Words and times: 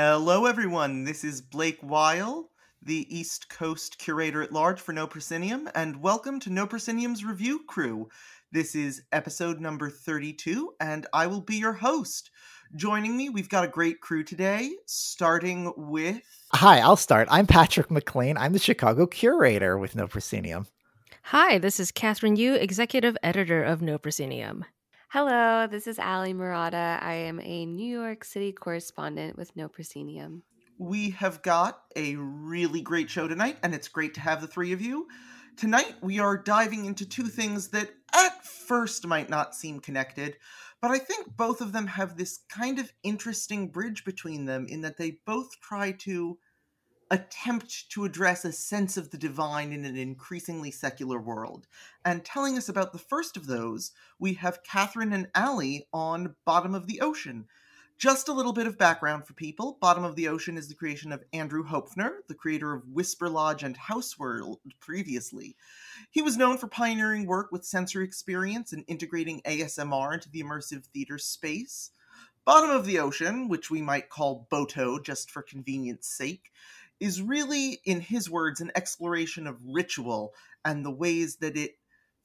Hello, 0.00 0.46
everyone. 0.46 1.02
This 1.02 1.24
is 1.24 1.42
Blake 1.42 1.80
Weil, 1.82 2.50
the 2.80 3.04
East 3.12 3.48
Coast 3.48 3.98
curator 3.98 4.44
at 4.44 4.52
large 4.52 4.80
for 4.80 4.92
No 4.92 5.08
Proscenium, 5.08 5.68
and 5.74 6.00
welcome 6.00 6.38
to 6.38 6.50
No 6.50 6.68
Proscenium's 6.68 7.24
review 7.24 7.64
crew. 7.66 8.08
This 8.52 8.76
is 8.76 9.02
episode 9.10 9.58
number 9.58 9.90
32, 9.90 10.72
and 10.78 11.04
I 11.12 11.26
will 11.26 11.40
be 11.40 11.56
your 11.56 11.72
host. 11.72 12.30
Joining 12.76 13.16
me, 13.16 13.28
we've 13.28 13.48
got 13.48 13.64
a 13.64 13.68
great 13.68 14.00
crew 14.00 14.22
today, 14.22 14.70
starting 14.86 15.72
with. 15.76 16.22
Hi, 16.52 16.78
I'll 16.78 16.94
start. 16.94 17.26
I'm 17.28 17.48
Patrick 17.48 17.90
McLean. 17.90 18.36
I'm 18.36 18.52
the 18.52 18.60
Chicago 18.60 19.04
curator 19.04 19.78
with 19.78 19.96
No 19.96 20.06
Proscenium. 20.06 20.68
Hi, 21.24 21.58
this 21.58 21.80
is 21.80 21.90
Kathryn 21.90 22.36
Yu, 22.36 22.54
executive 22.54 23.16
editor 23.24 23.64
of 23.64 23.82
No 23.82 23.98
Proscenium. 23.98 24.64
Hello, 25.10 25.66
this 25.66 25.86
is 25.86 25.98
Allie 25.98 26.34
Marotta. 26.34 27.02
I 27.02 27.14
am 27.14 27.40
a 27.40 27.64
New 27.64 27.98
York 27.98 28.24
City 28.24 28.52
correspondent 28.52 29.38
with 29.38 29.56
No 29.56 29.66
Proscenium. 29.66 30.42
We 30.76 31.08
have 31.12 31.40
got 31.40 31.80
a 31.96 32.16
really 32.16 32.82
great 32.82 33.08
show 33.08 33.26
tonight, 33.26 33.56
and 33.62 33.74
it's 33.74 33.88
great 33.88 34.12
to 34.14 34.20
have 34.20 34.42
the 34.42 34.46
three 34.46 34.74
of 34.74 34.82
you. 34.82 35.08
Tonight, 35.56 35.94
we 36.02 36.18
are 36.18 36.36
diving 36.36 36.84
into 36.84 37.08
two 37.08 37.28
things 37.28 37.68
that 37.68 37.90
at 38.14 38.44
first 38.44 39.06
might 39.06 39.30
not 39.30 39.54
seem 39.54 39.80
connected, 39.80 40.36
but 40.82 40.90
I 40.90 40.98
think 40.98 41.34
both 41.38 41.62
of 41.62 41.72
them 41.72 41.86
have 41.86 42.18
this 42.18 42.40
kind 42.50 42.78
of 42.78 42.92
interesting 43.02 43.68
bridge 43.70 44.04
between 44.04 44.44
them 44.44 44.66
in 44.68 44.82
that 44.82 44.98
they 44.98 45.20
both 45.24 45.58
try 45.62 45.92
to 46.00 46.36
attempt 47.10 47.90
to 47.90 48.04
address 48.04 48.44
a 48.44 48.52
sense 48.52 48.96
of 48.96 49.10
the 49.10 49.18
divine 49.18 49.72
in 49.72 49.84
an 49.84 49.96
increasingly 49.96 50.70
secular 50.70 51.20
world. 51.20 51.66
And 52.04 52.24
telling 52.24 52.56
us 52.56 52.68
about 52.68 52.92
the 52.92 52.98
first 52.98 53.36
of 53.36 53.46
those, 53.46 53.92
we 54.18 54.34
have 54.34 54.62
Kathryn 54.62 55.14
and 55.14 55.28
Allie 55.34 55.86
on 55.92 56.34
Bottom 56.44 56.74
of 56.74 56.86
the 56.86 57.00
Ocean. 57.00 57.46
Just 57.98 58.28
a 58.28 58.32
little 58.32 58.52
bit 58.52 58.68
of 58.68 58.78
background 58.78 59.26
for 59.26 59.34
people. 59.34 59.76
Bottom 59.80 60.04
of 60.04 60.14
the 60.14 60.28
Ocean 60.28 60.56
is 60.56 60.68
the 60.68 60.74
creation 60.74 61.10
of 61.10 61.24
Andrew 61.32 61.64
Hoepfner, 61.64 62.18
the 62.28 62.34
creator 62.34 62.72
of 62.72 62.86
Whisper 62.86 63.28
Lodge 63.28 63.64
and 63.64 63.76
Houseworld 63.76 64.58
previously. 64.78 65.56
He 66.10 66.22
was 66.22 66.36
known 66.36 66.58
for 66.58 66.68
pioneering 66.68 67.26
work 67.26 67.50
with 67.50 67.64
sensory 67.64 68.04
experience 68.04 68.72
and 68.72 68.84
integrating 68.86 69.42
ASMR 69.42 70.14
into 70.14 70.30
the 70.30 70.42
immersive 70.42 70.84
theater 70.84 71.18
space. 71.18 71.90
Bottom 72.44 72.70
of 72.70 72.86
the 72.86 73.00
Ocean, 73.00 73.48
which 73.48 73.68
we 73.68 73.82
might 73.82 74.08
call 74.08 74.46
Boto 74.50 75.04
just 75.04 75.30
for 75.30 75.42
convenience 75.42 76.06
sake, 76.06 76.52
is 77.00 77.22
really, 77.22 77.80
in 77.84 78.00
his 78.00 78.28
words, 78.30 78.60
an 78.60 78.72
exploration 78.74 79.46
of 79.46 79.60
ritual 79.64 80.32
and 80.64 80.84
the 80.84 80.90
ways 80.90 81.36
that 81.36 81.56
it 81.56 81.72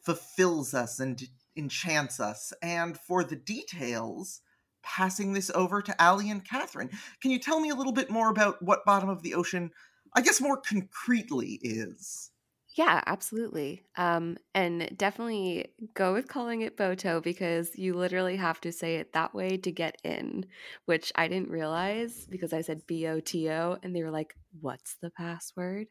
fulfills 0.01 0.73
us 0.73 0.99
and 0.99 1.21
enchants 1.55 2.19
us. 2.19 2.53
And 2.61 2.97
for 2.97 3.23
the 3.23 3.35
details, 3.35 4.41
passing 4.83 5.33
this 5.33 5.49
over 5.55 5.81
to 5.81 6.01
Allie 6.01 6.29
and 6.29 6.45
Kathryn. 6.45 6.91
Can 7.21 7.31
you 7.31 7.39
tell 7.39 7.59
me 7.59 7.69
a 7.69 7.75
little 7.75 7.93
bit 7.93 8.09
more 8.09 8.29
about 8.29 8.61
what 8.61 8.85
Bottom 8.85 9.09
of 9.09 9.23
the 9.23 9.33
Ocean, 9.33 9.71
I 10.13 10.21
guess 10.21 10.41
more 10.41 10.57
concretely, 10.57 11.59
is? 11.61 12.31
Yeah, 12.75 13.03
absolutely. 13.05 13.83
Um, 13.97 14.37
and 14.55 14.89
definitely 14.97 15.67
go 15.93 16.13
with 16.13 16.27
calling 16.27 16.61
it 16.61 16.75
Boto 16.75 17.21
because 17.21 17.77
you 17.77 17.93
literally 17.93 18.35
have 18.37 18.59
to 18.61 18.71
say 18.71 18.95
it 18.95 19.13
that 19.13 19.33
way 19.35 19.57
to 19.57 19.71
get 19.71 19.97
in, 20.03 20.45
which 20.85 21.11
I 21.15 21.27
didn't 21.27 21.49
realize 21.51 22.25
because 22.29 22.51
I 22.51 22.61
said 22.61 22.81
B 22.87 23.05
O 23.07 23.19
T 23.19 23.49
O 23.49 23.77
and 23.83 23.95
they 23.95 24.01
were 24.03 24.09
like, 24.11 24.33
what's 24.59 24.95
the 25.01 25.11
password? 25.11 25.87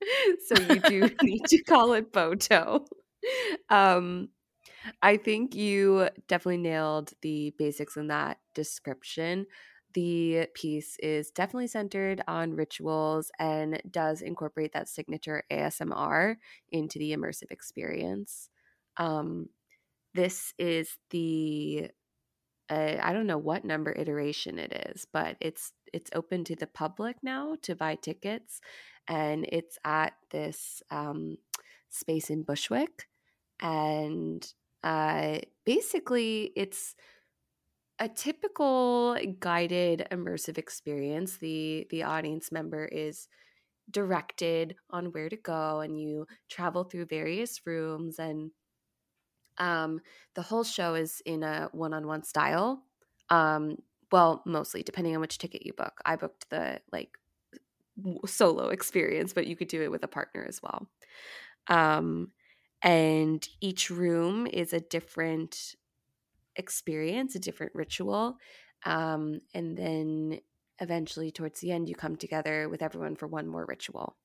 so 0.48 0.56
you 0.56 0.80
do 0.80 1.10
need 1.22 1.46
to 1.48 1.62
call 1.64 1.92
it 1.94 2.12
Boto. 2.12 2.86
Um, 3.70 4.28
I 5.02 5.16
think 5.16 5.54
you 5.54 6.08
definitely 6.28 6.58
nailed 6.58 7.12
the 7.22 7.54
basics 7.58 7.96
in 7.96 8.08
that 8.08 8.38
description 8.54 9.46
the 9.94 10.48
piece 10.54 10.96
is 10.98 11.30
definitely 11.30 11.68
centered 11.68 12.22
on 12.26 12.54
rituals 12.54 13.30
and 13.38 13.80
does 13.90 14.22
incorporate 14.22 14.72
that 14.72 14.88
signature 14.88 15.44
ASMR 15.50 16.36
into 16.70 16.98
the 16.98 17.16
immersive 17.16 17.50
experience. 17.50 18.50
Um, 18.96 19.48
this 20.14 20.52
is 20.58 20.96
the 21.10 21.90
uh, 22.70 22.96
I 23.02 23.12
don't 23.12 23.26
know 23.26 23.38
what 23.38 23.64
number 23.64 23.92
iteration 23.92 24.58
it 24.58 24.90
is, 24.90 25.06
but 25.12 25.36
it's 25.40 25.72
it's 25.92 26.10
open 26.14 26.44
to 26.44 26.56
the 26.56 26.66
public 26.66 27.16
now 27.22 27.56
to 27.62 27.76
buy 27.76 27.94
tickets, 27.94 28.60
and 29.06 29.46
it's 29.50 29.78
at 29.84 30.14
this 30.30 30.82
um, 30.90 31.36
space 31.90 32.30
in 32.30 32.42
Bushwick, 32.42 33.08
and 33.60 34.46
uh, 34.82 35.38
basically 35.64 36.52
it's 36.56 36.94
a 37.98 38.08
typical 38.08 39.16
guided 39.38 40.06
immersive 40.10 40.58
experience 40.58 41.36
the 41.38 41.86
the 41.90 42.02
audience 42.02 42.50
member 42.50 42.84
is 42.86 43.28
directed 43.90 44.76
on 44.90 45.06
where 45.12 45.28
to 45.28 45.36
go 45.36 45.80
and 45.80 46.00
you 46.00 46.26
travel 46.50 46.84
through 46.84 47.06
various 47.06 47.66
rooms 47.66 48.18
and 48.18 48.52
um 49.58 50.00
the 50.34 50.42
whole 50.42 50.64
show 50.64 50.94
is 50.94 51.22
in 51.24 51.42
a 51.42 51.68
one-on-one 51.72 52.22
style 52.24 52.82
um 53.30 53.76
well 54.10 54.42
mostly 54.46 54.82
depending 54.82 55.14
on 55.14 55.20
which 55.20 55.38
ticket 55.38 55.64
you 55.64 55.72
book. 55.72 56.00
I 56.04 56.16
booked 56.16 56.50
the 56.50 56.80
like 56.92 57.16
solo 58.26 58.68
experience 58.68 59.32
but 59.32 59.46
you 59.46 59.56
could 59.56 59.68
do 59.68 59.82
it 59.82 59.90
with 59.90 60.02
a 60.02 60.08
partner 60.08 60.44
as 60.48 60.60
well. 60.62 60.88
Um 61.68 62.32
and 62.82 63.46
each 63.60 63.90
room 63.90 64.46
is 64.46 64.72
a 64.72 64.80
different 64.80 65.74
experience, 66.56 67.34
a 67.34 67.38
different 67.38 67.72
ritual. 67.74 68.38
Um, 68.84 69.40
and 69.54 69.76
then 69.76 70.40
eventually, 70.80 71.30
towards 71.30 71.60
the 71.60 71.72
end, 71.72 71.88
you 71.88 71.94
come 71.94 72.16
together 72.16 72.68
with 72.68 72.82
everyone 72.82 73.16
for 73.16 73.26
one 73.26 73.46
more 73.46 73.64
ritual. 73.66 74.16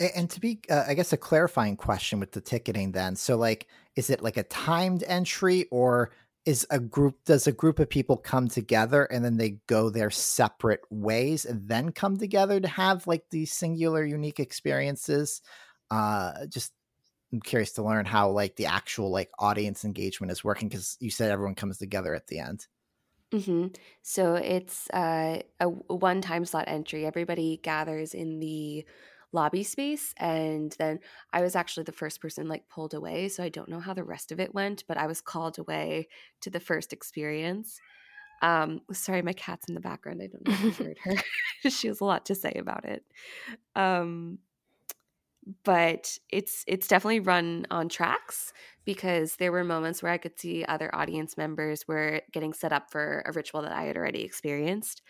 And 0.00 0.30
to 0.30 0.40
be, 0.40 0.60
uh, 0.70 0.84
I 0.86 0.94
guess, 0.94 1.12
a 1.12 1.16
clarifying 1.16 1.76
question 1.76 2.20
with 2.20 2.32
the 2.32 2.40
ticketing 2.40 2.92
then. 2.92 3.16
So, 3.16 3.36
like, 3.36 3.66
is 3.96 4.10
it 4.10 4.22
like 4.22 4.36
a 4.36 4.44
timed 4.44 5.02
entry 5.06 5.66
or 5.72 6.12
is 6.46 6.66
a 6.70 6.78
group, 6.78 7.24
does 7.24 7.46
a 7.46 7.52
group 7.52 7.80
of 7.80 7.90
people 7.90 8.16
come 8.16 8.48
together 8.48 9.04
and 9.04 9.24
then 9.24 9.36
they 9.36 9.58
go 9.66 9.90
their 9.90 10.10
separate 10.10 10.80
ways 10.88 11.44
and 11.44 11.68
then 11.68 11.90
come 11.90 12.16
together 12.16 12.60
to 12.60 12.68
have 12.68 13.06
like 13.06 13.24
these 13.30 13.52
singular, 13.52 14.04
unique 14.04 14.38
experiences? 14.38 15.42
Uh, 15.90 16.46
just 16.46 16.72
I'm 17.32 17.40
curious 17.40 17.72
to 17.72 17.82
learn 17.82 18.06
how 18.06 18.30
like 18.30 18.56
the 18.56 18.66
actual 18.66 19.10
like 19.10 19.30
audience 19.38 19.84
engagement 19.84 20.32
is 20.32 20.42
working 20.42 20.68
because 20.68 20.96
you 21.00 21.10
said 21.10 21.30
everyone 21.30 21.54
comes 21.54 21.78
together 21.78 22.14
at 22.14 22.26
the 22.26 22.38
end. 22.38 22.66
Mm-hmm. 23.32 23.66
So 24.02 24.36
it's 24.36 24.88
uh, 24.90 25.40
a 25.60 25.68
one 25.68 26.22
time 26.22 26.46
slot 26.46 26.64
entry. 26.66 27.04
Everybody 27.04 27.60
gathers 27.62 28.14
in 28.14 28.40
the 28.40 28.86
lobby 29.32 29.62
space 29.62 30.14
and 30.16 30.74
then 30.78 30.98
i 31.34 31.42
was 31.42 31.54
actually 31.54 31.84
the 31.84 31.92
first 31.92 32.20
person 32.20 32.48
like 32.48 32.66
pulled 32.68 32.94
away 32.94 33.28
so 33.28 33.42
i 33.42 33.48
don't 33.48 33.68
know 33.68 33.80
how 33.80 33.92
the 33.92 34.02
rest 34.02 34.32
of 34.32 34.40
it 34.40 34.54
went 34.54 34.84
but 34.88 34.96
i 34.96 35.06
was 35.06 35.20
called 35.20 35.58
away 35.58 36.08
to 36.40 36.48
the 36.48 36.60
first 36.60 36.94
experience 36.94 37.78
um 38.40 38.80
sorry 38.90 39.20
my 39.20 39.34
cat's 39.34 39.68
in 39.68 39.74
the 39.74 39.80
background 39.80 40.22
i 40.22 40.26
don't 40.26 40.46
know 40.46 40.54
if 40.54 40.80
you 40.80 40.84
heard 40.86 40.98
her 41.00 41.70
she 41.70 41.88
has 41.88 42.00
a 42.00 42.04
lot 42.04 42.24
to 42.24 42.34
say 42.34 42.52
about 42.56 42.86
it 42.86 43.04
um 43.76 44.38
but 45.64 46.18
it's 46.30 46.64
it's 46.66 46.88
definitely 46.88 47.20
run 47.20 47.66
on 47.70 47.88
tracks 47.88 48.52
because 48.84 49.36
there 49.36 49.52
were 49.52 49.64
moments 49.64 50.02
where 50.02 50.12
I 50.12 50.18
could 50.18 50.38
see 50.38 50.64
other 50.64 50.94
audience 50.94 51.36
members 51.36 51.86
were 51.88 52.22
getting 52.32 52.52
set 52.52 52.72
up 52.72 52.90
for 52.90 53.22
a 53.26 53.32
ritual 53.32 53.62
that 53.62 53.72
I 53.72 53.84
had 53.84 53.96
already 53.96 54.22
experienced. 54.24 55.02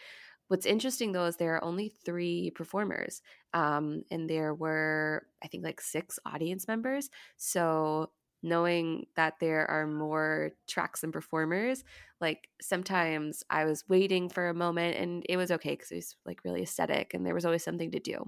What's 0.49 0.67
interesting 0.67 1.13
though 1.13 1.27
is 1.27 1.37
there 1.37 1.55
are 1.57 1.65
only 1.65 1.89
three 1.91 2.51
performers, 2.53 3.23
um, 3.55 4.05
and 4.11 4.29
there 4.31 4.55
were 4.55 5.27
I 5.43 5.49
think 5.49 5.65
like 5.65 5.81
six 5.81 6.19
audience 6.27 6.69
members. 6.69 7.11
So 7.37 8.11
knowing 8.43 9.07
that 9.17 9.35
there 9.41 9.69
are 9.71 9.87
more 9.87 10.51
tracks 10.67 11.03
and 11.03 11.13
performers 11.13 11.85
like 12.21 12.49
sometimes 12.61 13.43
i 13.51 13.65
was 13.65 13.85
waiting 13.89 14.29
for 14.29 14.49
a 14.49 14.55
moment 14.55 14.97
and 14.97 15.25
it 15.29 15.37
was 15.37 15.51
okay 15.51 15.71
because 15.71 15.91
it 15.91 15.97
was 15.97 16.17
like 16.25 16.41
really 16.45 16.63
aesthetic 16.63 17.15
and 17.15 17.27
there 17.27 17.35
was 17.35 17.45
always 17.45 17.65
something 17.65 17.91
to 17.91 18.01
do 18.01 18.25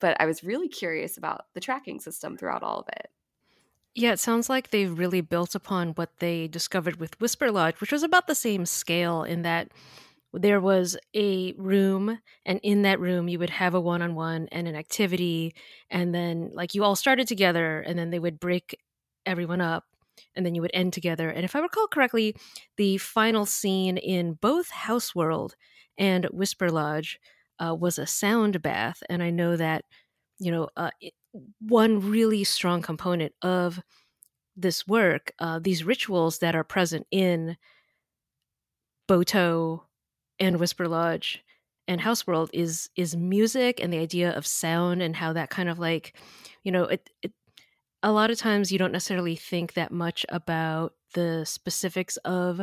but 0.00 0.16
i 0.20 0.26
was 0.26 0.44
really 0.44 0.68
curious 0.68 1.16
about 1.16 1.46
the 1.54 1.60
tracking 1.60 2.00
system 2.00 2.36
throughout 2.36 2.62
all 2.62 2.80
of 2.80 2.88
it 2.88 3.10
yeah, 3.94 4.12
it 4.12 4.20
sounds 4.20 4.48
like 4.48 4.70
they've 4.70 4.98
really 4.98 5.20
built 5.20 5.54
upon 5.54 5.90
what 5.90 6.18
they 6.18 6.46
discovered 6.46 7.00
with 7.00 7.20
Whisper 7.20 7.50
Lodge, 7.50 7.80
which 7.80 7.92
was 7.92 8.02
about 8.02 8.26
the 8.28 8.34
same 8.34 8.64
scale 8.64 9.24
in 9.24 9.42
that 9.42 9.72
there 10.32 10.60
was 10.60 10.96
a 11.14 11.52
room, 11.54 12.20
and 12.46 12.60
in 12.62 12.82
that 12.82 13.00
room, 13.00 13.28
you 13.28 13.38
would 13.40 13.50
have 13.50 13.74
a 13.74 13.80
one 13.80 14.00
on 14.00 14.14
one 14.14 14.48
and 14.52 14.68
an 14.68 14.76
activity. 14.76 15.54
And 15.90 16.14
then, 16.14 16.50
like, 16.54 16.74
you 16.74 16.84
all 16.84 16.94
started 16.94 17.26
together, 17.26 17.80
and 17.80 17.98
then 17.98 18.10
they 18.10 18.20
would 18.20 18.38
break 18.38 18.78
everyone 19.26 19.60
up 19.60 19.84
and 20.34 20.44
then 20.44 20.54
you 20.54 20.62
would 20.62 20.70
end 20.74 20.92
together. 20.92 21.28
And 21.30 21.44
if 21.44 21.56
I 21.56 21.60
recall 21.60 21.86
correctly, 21.88 22.36
the 22.76 22.98
final 22.98 23.46
scene 23.46 23.96
in 23.96 24.34
both 24.34 24.70
Houseworld 24.70 25.52
and 25.98 26.24
Whisper 26.26 26.70
Lodge 26.70 27.18
uh, 27.58 27.74
was 27.74 27.98
a 27.98 28.06
sound 28.06 28.62
bath. 28.62 29.02
And 29.08 29.22
I 29.22 29.30
know 29.30 29.56
that, 29.56 29.84
you 30.38 30.50
know, 30.50 30.68
uh, 30.76 30.90
it, 31.00 31.14
one 31.60 32.10
really 32.10 32.44
strong 32.44 32.82
component 32.82 33.32
of 33.42 33.80
this 34.56 34.86
work, 34.86 35.32
uh, 35.38 35.58
these 35.58 35.84
rituals 35.84 36.38
that 36.38 36.56
are 36.56 36.64
present 36.64 37.06
in 37.10 37.56
Boto 39.08 39.82
and 40.38 40.58
Whisper 40.58 40.88
Lodge 40.88 41.44
and 41.88 42.00
Houseworld 42.00 42.50
is 42.52 42.88
is 42.94 43.16
music 43.16 43.80
and 43.82 43.92
the 43.92 43.98
idea 43.98 44.30
of 44.30 44.46
sound 44.46 45.02
and 45.02 45.16
how 45.16 45.32
that 45.32 45.50
kind 45.50 45.68
of 45.68 45.78
like, 45.78 46.16
you 46.62 46.70
know, 46.72 46.84
it, 46.84 47.10
it 47.22 47.32
a 48.02 48.12
lot 48.12 48.30
of 48.30 48.38
times 48.38 48.72
you 48.72 48.78
don't 48.78 48.92
necessarily 48.92 49.36
think 49.36 49.74
that 49.74 49.92
much 49.92 50.24
about 50.28 50.94
the 51.14 51.44
specifics 51.44 52.16
of 52.18 52.60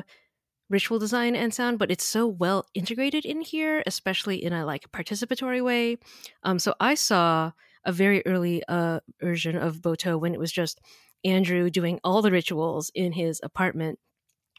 ritual 0.69 0.99
design 0.99 1.35
and 1.35 1.53
sound, 1.53 1.79
but 1.79 1.91
it's 1.91 2.05
so 2.05 2.27
well 2.27 2.65
integrated 2.73 3.25
in 3.25 3.41
here, 3.41 3.83
especially 3.85 4.43
in 4.43 4.53
a 4.53 4.65
like 4.65 4.91
participatory 4.91 5.63
way. 5.63 5.97
Um, 6.43 6.59
so 6.59 6.73
I 6.79 6.95
saw 6.95 7.51
a 7.85 7.91
very 7.91 8.25
early 8.25 8.63
uh, 8.67 8.99
version 9.21 9.55
of 9.55 9.77
Boto 9.77 10.19
when 10.19 10.33
it 10.33 10.39
was 10.39 10.51
just 10.51 10.81
Andrew 11.23 11.69
doing 11.69 11.99
all 12.03 12.21
the 12.21 12.31
rituals 12.31 12.91
in 12.93 13.13
his 13.13 13.39
apartment. 13.43 13.99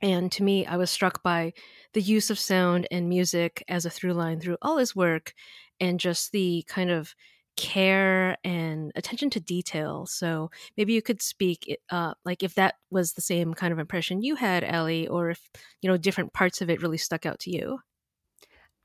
And 0.01 0.31
to 0.33 0.43
me, 0.43 0.65
I 0.65 0.77
was 0.77 0.91
struck 0.91 1.23
by 1.23 1.53
the 1.93 2.01
use 2.01 2.31
of 2.31 2.39
sound 2.39 2.87
and 2.91 3.09
music 3.09 3.65
as 3.69 3.85
a 3.85 3.91
through 3.91 4.15
line 4.15 4.41
through 4.41 4.57
all 4.63 4.79
his 4.79 4.95
work 4.95 5.35
and 5.81 6.01
just 6.01 6.33
the 6.33 6.65
kind 6.69 6.91
of 6.91 7.15
care 7.59 8.39
and 8.45 8.93
attention 8.97 9.31
to 9.33 9.41
detail. 9.41 10.07
So 10.07 10.51
maybe 10.79 10.95
you 10.95 11.03
could 11.03 11.21
speak, 11.23 11.79
uh, 11.91 12.15
like 12.25 12.43
if 12.45 12.55
that 12.55 12.77
was 12.91 13.13
the 13.15 13.21
same 13.23 13.55
kind 13.55 13.75
of 13.75 13.81
impression 13.81 14.23
you 14.23 14.37
had, 14.37 14.65
Ellie, 14.65 15.09
or 15.09 15.31
if 15.31 15.51
you 15.83 15.91
know 15.91 15.99
different 15.99 16.33
parts 16.33 16.63
of 16.63 16.71
it 16.71 16.83
really 16.83 16.99
stuck 16.99 17.27
out 17.27 17.41
to 17.41 17.51
you. 17.51 17.81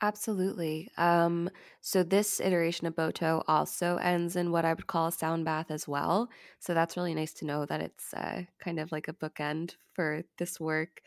Absolutely. 0.02 0.90
Um, 0.98 1.50
so 1.80 2.04
this 2.04 2.42
iteration 2.42 2.88
of 2.88 2.96
Boto 2.96 3.42
also 3.48 3.96
ends 3.98 4.36
in 4.36 4.52
what 4.52 4.66
I 4.66 4.74
would 4.74 4.88
call 4.88 5.08
a 5.08 5.12
sound 5.14 5.46
bath 5.46 5.72
as 5.72 5.88
well. 5.88 6.30
So 6.60 6.74
that's 6.74 6.98
really 6.98 7.14
nice 7.16 7.34
to 7.36 7.46
know 7.46 7.66
that 7.66 7.80
it's 7.80 8.14
uh, 8.14 8.44
kind 8.60 8.80
of 8.80 8.92
like 8.92 9.08
a 9.08 9.14
bookend 9.14 9.76
for 9.94 10.24
this 10.38 10.60
work. 10.60 11.02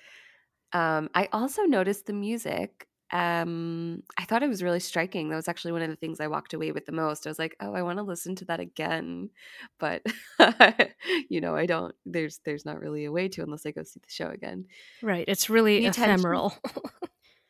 Um, 0.72 1.10
I 1.14 1.28
also 1.32 1.64
noticed 1.64 2.06
the 2.06 2.14
music 2.14 2.88
um 3.12 4.03
i 4.19 4.25
thought 4.25 4.43
it 4.43 4.49
was 4.49 4.62
really 4.62 4.81
striking. 4.81 5.29
That 5.29 5.37
was 5.37 5.49
actually 5.49 5.73
one 5.73 5.82
of 5.82 5.91
the 5.91 5.97
things 5.97 6.20
i 6.20 6.26
walked 6.26 6.55
away 6.55 6.73
with 6.73 6.87
the 6.87 6.93
most. 6.93 7.26
I 7.26 7.31
was 7.31 7.38
like 7.38 7.56
oh 7.61 7.73
i 7.73 7.82
want 7.82 7.99
to 7.99 8.03
listen 8.03 8.35
to 8.37 8.44
that 8.47 8.61
again. 8.61 9.31
But 9.79 10.05
you 11.29 11.41
know 11.41 11.55
i 11.55 11.67
don't 11.67 11.94
there's 12.05 12.41
there's 12.44 12.64
not 12.64 12.81
really 12.81 13.05
a 13.05 13.12
way 13.12 13.29
to 13.29 13.43
unless 13.43 13.64
i 13.64 13.70
go 13.70 13.82
see 13.85 14.00
the 14.00 14.11
show 14.11 14.29
again. 14.29 14.67
Right 15.03 15.25
it's 15.29 15.49
really 15.49 15.81
the 15.81 15.87
ephemeral. 15.88 16.55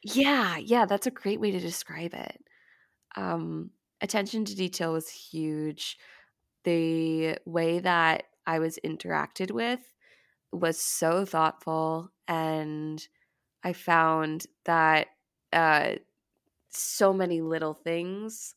Yeah 0.04 0.58
yeah 0.58 0.84
that's 0.86 1.06
a 1.08 1.10
great 1.10 1.40
way 1.40 1.50
to 1.50 1.58
describe 1.58 2.14
it. 2.14 2.40
Um 3.16 3.70
attention 4.00 4.44
to 4.44 4.54
detail 4.54 4.92
was 4.92 5.08
huge. 5.08 5.96
The 6.64 7.38
way 7.46 7.78
that 7.80 8.24
i 8.46 8.58
was 8.58 8.78
interacted 8.84 9.50
with 9.50 9.80
was 10.52 10.78
so 10.78 11.24
thoughtful 11.24 12.10
and 12.28 13.06
i 13.64 13.72
found 13.72 14.46
that 14.64 15.08
uh, 15.56 15.96
so 16.70 17.12
many 17.12 17.40
little 17.40 17.74
things 17.74 18.54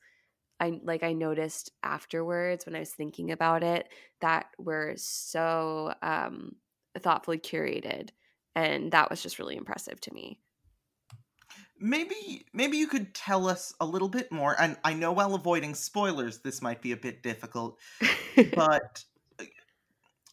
I 0.60 0.80
like 0.84 1.04
I 1.04 1.14
noticed 1.14 1.72
afterwards 1.84 2.66
when 2.66 2.76
I 2.76 2.80
was 2.80 2.92
thinking 2.92 3.32
about 3.32 3.64
it 3.64 3.88
that 4.20 4.48
were 4.58 4.94
so 4.98 5.94
um, 6.02 6.56
thoughtfully 6.98 7.40
curated, 7.40 8.10
and 8.56 8.92
that 8.92 9.10
was 9.10 9.24
just 9.24 9.40
really 9.40 9.56
impressive 9.56 10.02
to 10.02 10.14
me. 10.14 10.40
Maybe 11.80 12.46
maybe 12.52 12.78
you 12.78 12.88
could 12.88 13.14
tell 13.14 13.48
us 13.48 13.74
a 13.80 13.86
little 13.86 14.10
bit 14.10 14.32
more. 14.32 14.56
And 14.60 14.76
I 14.84 14.94
know 14.94 15.14
while 15.14 15.34
avoiding 15.34 15.76
spoilers, 15.76 16.40
this 16.40 16.62
might 16.62 16.82
be 16.82 16.92
a 16.92 16.98
bit 16.98 17.24
difficult, 17.24 17.80
but 18.54 19.04
uh, 19.40 19.46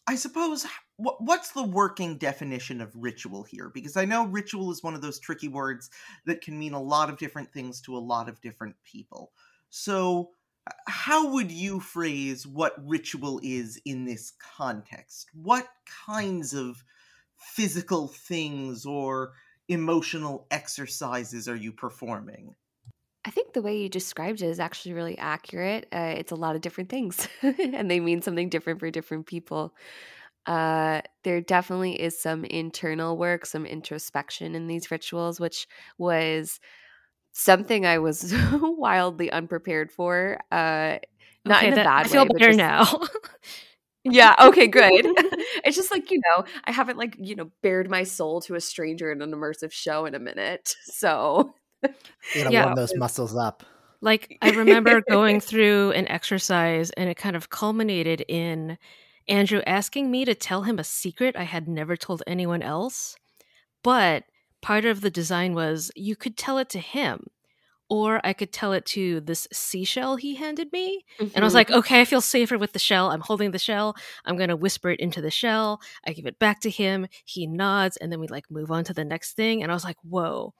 I 0.05 0.15
suppose 0.15 0.65
what, 0.97 1.21
what's 1.21 1.51
the 1.51 1.63
working 1.63 2.17
definition 2.17 2.81
of 2.81 2.91
ritual 2.95 3.43
here? 3.43 3.69
Because 3.73 3.95
I 3.95 4.05
know 4.05 4.25
ritual 4.25 4.71
is 4.71 4.83
one 4.83 4.95
of 4.95 5.01
those 5.01 5.19
tricky 5.19 5.47
words 5.47 5.89
that 6.25 6.41
can 6.41 6.57
mean 6.57 6.73
a 6.73 6.81
lot 6.81 7.09
of 7.09 7.17
different 7.17 7.53
things 7.53 7.79
to 7.81 7.95
a 7.95 7.99
lot 7.99 8.27
of 8.27 8.41
different 8.41 8.75
people. 8.83 9.31
So, 9.69 10.31
how 10.87 11.31
would 11.31 11.49
you 11.49 11.79
phrase 11.79 12.45
what 12.45 12.75
ritual 12.85 13.39
is 13.41 13.79
in 13.85 14.03
this 14.03 14.33
context? 14.57 15.29
What 15.33 15.67
kinds 16.05 16.53
of 16.53 16.83
physical 17.37 18.09
things 18.09 18.85
or 18.85 19.31
emotional 19.69 20.45
exercises 20.51 21.47
are 21.47 21.55
you 21.55 21.71
performing? 21.71 22.55
I 23.23 23.29
think 23.29 23.53
the 23.53 23.61
way 23.61 23.77
you 23.77 23.87
described 23.87 24.41
it 24.41 24.47
is 24.47 24.59
actually 24.59 24.93
really 24.93 25.17
accurate. 25.17 25.87
Uh, 25.93 26.15
it's 26.17 26.31
a 26.31 26.35
lot 26.35 26.55
of 26.55 26.61
different 26.61 26.89
things, 26.89 27.27
and 27.41 27.89
they 27.89 27.99
mean 27.99 28.21
something 28.21 28.49
different 28.49 28.79
for 28.79 28.89
different 28.89 29.25
people 29.25 29.73
uh, 30.47 31.01
there 31.23 31.41
definitely 31.41 32.01
is 32.01 32.19
some 32.19 32.45
internal 32.45 33.17
work, 33.17 33.45
some 33.45 33.65
introspection 33.65 34.55
in 34.55 34.67
these 34.67 34.89
rituals, 34.89 35.39
which 35.39 35.67
was 35.97 36.59
something 37.33 37.85
I 37.85 37.99
was 37.99 38.33
wildly 38.51 39.29
unprepared 39.29 39.91
for. 39.91 40.39
Uh, 40.51 40.97
not 41.45 41.63
okay, 41.63 41.67
in 41.67 41.73
a 41.73 41.83
bad 41.83 42.05
I 42.05 42.09
feel 42.09 42.23
way. 42.23 42.29
better 42.33 42.53
just, 42.53 42.57
now. 42.57 42.99
yeah. 44.03 44.35
Okay. 44.39 44.67
Good. 44.67 44.89
it's 45.65 45.75
just 45.75 45.91
like 45.91 46.09
you 46.11 46.21
know, 46.25 46.45
I 46.63 46.71
haven't 46.71 46.97
like 46.97 47.15
you 47.19 47.35
know 47.35 47.51
bared 47.61 47.89
my 47.89 48.03
soul 48.03 48.41
to 48.41 48.55
a 48.55 48.61
stranger 48.61 49.11
in 49.11 49.21
an 49.21 49.31
immersive 49.31 49.71
show 49.71 50.05
in 50.05 50.15
a 50.15 50.19
minute, 50.19 50.75
so 50.85 51.53
you 51.83 51.89
gotta 52.35 52.51
yeah. 52.53 52.65
warm 52.65 52.75
those 52.75 52.95
muscles 52.95 53.35
up. 53.35 53.63
Like 53.99 54.37
I 54.41 54.51
remember 54.51 55.01
going 55.09 55.39
through 55.39 55.91
an 55.91 56.07
exercise, 56.07 56.91
and 56.91 57.09
it 57.09 57.17
kind 57.17 57.35
of 57.35 57.49
culminated 57.49 58.23
in 58.27 58.77
Andrew 59.27 59.61
asking 59.65 60.09
me 60.09 60.25
to 60.25 60.35
tell 60.35 60.63
him 60.63 60.79
a 60.79 60.83
secret 60.83 61.35
I 61.35 61.43
had 61.43 61.67
never 61.67 61.97
told 61.97 62.23
anyone 62.25 62.61
else. 62.61 63.15
But 63.83 64.23
part 64.61 64.85
of 64.85 65.01
the 65.01 65.09
design 65.09 65.53
was 65.53 65.91
you 65.95 66.15
could 66.15 66.37
tell 66.37 66.57
it 66.57 66.69
to 66.69 66.79
him, 66.79 67.27
or 67.89 68.19
I 68.23 68.33
could 68.33 68.51
tell 68.51 68.73
it 68.73 68.85
to 68.87 69.21
this 69.21 69.47
seashell 69.53 70.17
he 70.17 70.35
handed 70.35 70.71
me. 70.73 71.05
Mm-hmm. 71.19 71.35
And 71.35 71.43
I 71.43 71.45
was 71.45 71.53
like, 71.53 71.67
mm-hmm. 71.67 71.79
okay, 71.79 72.01
I 72.01 72.05
feel 72.05 72.21
safer 72.21 72.57
with 72.57 72.73
the 72.73 72.79
shell. 72.79 73.11
I'm 73.11 73.21
holding 73.21 73.51
the 73.51 73.59
shell. 73.59 73.95
I'm 74.25 74.37
going 74.37 74.49
to 74.49 74.55
whisper 74.55 74.89
it 74.89 74.99
into 74.99 75.21
the 75.21 75.31
shell. 75.31 75.79
I 76.05 76.13
give 76.13 76.25
it 76.25 76.39
back 76.39 76.59
to 76.61 76.69
him. 76.69 77.07
He 77.25 77.47
nods, 77.47 77.97
and 77.97 78.11
then 78.11 78.19
we 78.19 78.27
like 78.27 78.49
move 78.49 78.71
on 78.71 78.83
to 78.85 78.93
the 78.93 79.05
next 79.05 79.33
thing. 79.33 79.63
And 79.63 79.71
I 79.71 79.75
was 79.75 79.83
like, 79.83 79.97
whoa. 80.03 80.53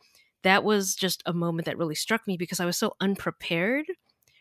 That 0.43 0.63
was 0.63 0.95
just 0.95 1.23
a 1.25 1.33
moment 1.33 1.65
that 1.65 1.77
really 1.77 1.95
struck 1.95 2.27
me 2.27 2.37
because 2.37 2.59
I 2.59 2.65
was 2.65 2.77
so 2.77 2.93
unprepared 3.01 3.87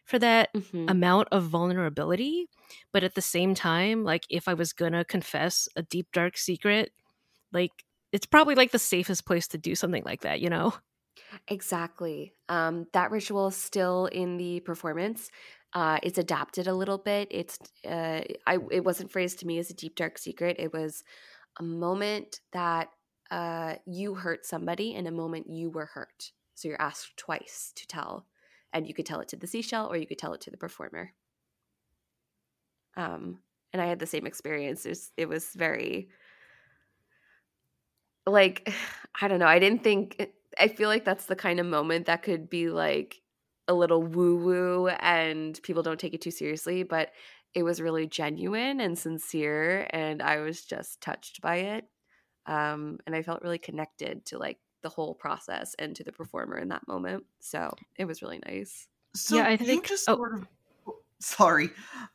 for 0.07 0.19
that 0.21 0.55
mm-hmm. 0.55 0.89
amount 0.89 1.29
of 1.33 1.45
vulnerability. 1.45 2.49
But 2.93 3.05
at 3.05 3.15
the 3.15 3.23
same 3.23 3.55
time, 3.55 4.05
like 4.05 4.25
if 4.31 4.49
I 4.49 4.55
was 4.55 4.73
gonna 4.73 5.05
confess 5.05 5.69
a 5.77 5.83
deep, 5.83 6.09
dark 6.13 6.39
secret, 6.39 6.93
like 7.53 7.73
it's 8.13 8.27
probably 8.27 8.55
like 8.55 8.71
the 8.71 8.79
safest 8.79 9.27
place 9.27 9.49
to 9.49 9.59
do 9.59 9.75
something 9.75 10.05
like 10.05 10.23
that, 10.23 10.41
you 10.41 10.49
know? 10.49 10.73
Exactly. 11.49 12.35
Um, 12.49 12.87
that 12.93 13.11
ritual 13.11 13.49
is 13.49 13.57
still 13.57 14.07
in 14.07 14.37
the 14.37 14.61
performance. 14.61 15.31
Uh, 15.73 15.99
it's 16.03 16.19
adapted 16.19 16.69
a 16.69 16.75
little 16.75 16.99
bit. 16.99 17.29
It's 17.31 17.59
uh, 17.87 18.21
I 18.47 18.59
it 18.71 18.85
wasn't 18.85 19.11
phrased 19.11 19.41
to 19.41 19.47
me 19.47 19.59
as 19.59 19.71
a 19.71 19.75
deep 19.75 19.97
dark 19.97 20.19
secret. 20.19 20.57
It 20.59 20.73
was 20.73 21.03
a 21.59 21.63
moment 21.63 22.41
that 22.53 22.89
uh, 23.31 23.75
you 23.87 24.15
hurt 24.15 24.47
somebody 24.47 24.95
and 24.95 25.09
a 25.09 25.13
moment 25.13 25.51
you 25.51 25.71
were 25.71 25.87
hurt. 25.87 26.33
So 26.55 26.69
you're 26.69 26.81
asked 26.81 27.17
twice 27.17 27.73
to 27.77 27.87
tell 27.87 28.27
and 28.73 28.87
you 28.87 28.95
could 28.95 29.07
tell 29.07 29.21
it 29.21 29.29
to 29.29 29.37
the 29.37 29.47
seashell 29.47 29.91
or 29.91 29.97
you 29.97 30.07
could 30.07 30.19
tell 30.19 30.35
it 30.35 30.41
to 30.43 30.51
the 30.51 30.57
performer. 30.57 31.13
Um 32.97 33.41
and 33.73 33.83
i 33.83 33.87
had 33.87 33.99
the 33.99 34.07
same 34.07 34.27
experience. 34.27 34.87
It 34.87 34.91
was, 34.91 35.13
it 35.17 35.29
was 35.29 35.49
very 35.55 36.09
like 38.27 38.73
i 39.21 39.29
don't 39.29 39.39
know. 39.39 39.47
I 39.47 39.59
didn't 39.59 39.83
think 39.85 40.31
i 40.59 40.69
feel 40.69 40.89
like 40.89 41.05
that's 41.05 41.27
the 41.27 41.37
kind 41.37 41.61
of 41.61 41.67
moment 41.67 42.07
that 42.07 42.23
could 42.23 42.49
be 42.49 42.69
like 42.71 43.21
a 43.69 43.75
little 43.75 44.03
woo 44.03 44.37
woo 44.37 44.89
and 44.89 45.61
people 45.63 45.83
don't 45.83 45.99
take 46.01 46.15
it 46.15 46.21
too 46.21 46.31
seriously 46.31 46.83
but 46.83 47.11
it 47.55 47.63
was 47.63 47.81
really 47.81 48.07
genuine 48.07 48.81
and 48.81 48.99
sincere 48.99 49.87
and 49.91 50.23
i 50.23 50.39
was 50.39 50.65
just 50.65 51.01
touched 51.01 51.41
by 51.41 51.57
it. 51.57 51.85
Um, 52.47 52.99
and 53.07 53.15
i 53.17 53.23
felt 53.23 53.43
really 53.43 53.59
connected 53.59 54.25
to 54.27 54.39
like 54.39 54.59
the 54.87 54.91
whole 54.91 55.17
process 55.17 55.75
and 55.81 55.97
to 55.97 56.05
the 56.05 56.13
performer 56.13 56.57
in 56.57 56.69
that 56.69 56.87
moment. 56.87 57.25
So 57.41 57.75
it 57.97 58.05
was 58.05 58.23
really 58.23 58.39
nice. 58.47 58.87
So 59.17 59.35
yeah, 59.35 59.49
I 59.49 59.57
think 59.57 59.85
just 59.85 60.09
oh. 60.09 60.15
sort 60.15 60.35
of 60.35 60.47
sorry. 61.19 61.71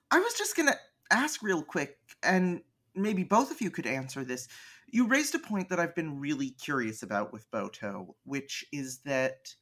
I 0.09 0.19
was 0.19 0.33
just 0.35 0.55
gonna 0.55 0.77
ask 1.11 1.43
real 1.43 1.61
quick, 1.61 1.97
and 2.23 2.61
maybe 2.95 3.25
both 3.25 3.51
of 3.51 3.59
you 3.59 3.69
could 3.69 3.85
answer 3.85 4.23
this. 4.23 4.47
You 4.87 5.05
raised 5.05 5.35
a 5.35 5.39
point 5.39 5.67
that 5.67 5.81
I've 5.81 5.95
been 5.95 6.17
really 6.17 6.51
curious 6.51 7.03
about 7.03 7.33
with 7.33 7.51
Boto, 7.51 8.13
which 8.23 8.63
is 8.71 8.99
that 8.99 9.53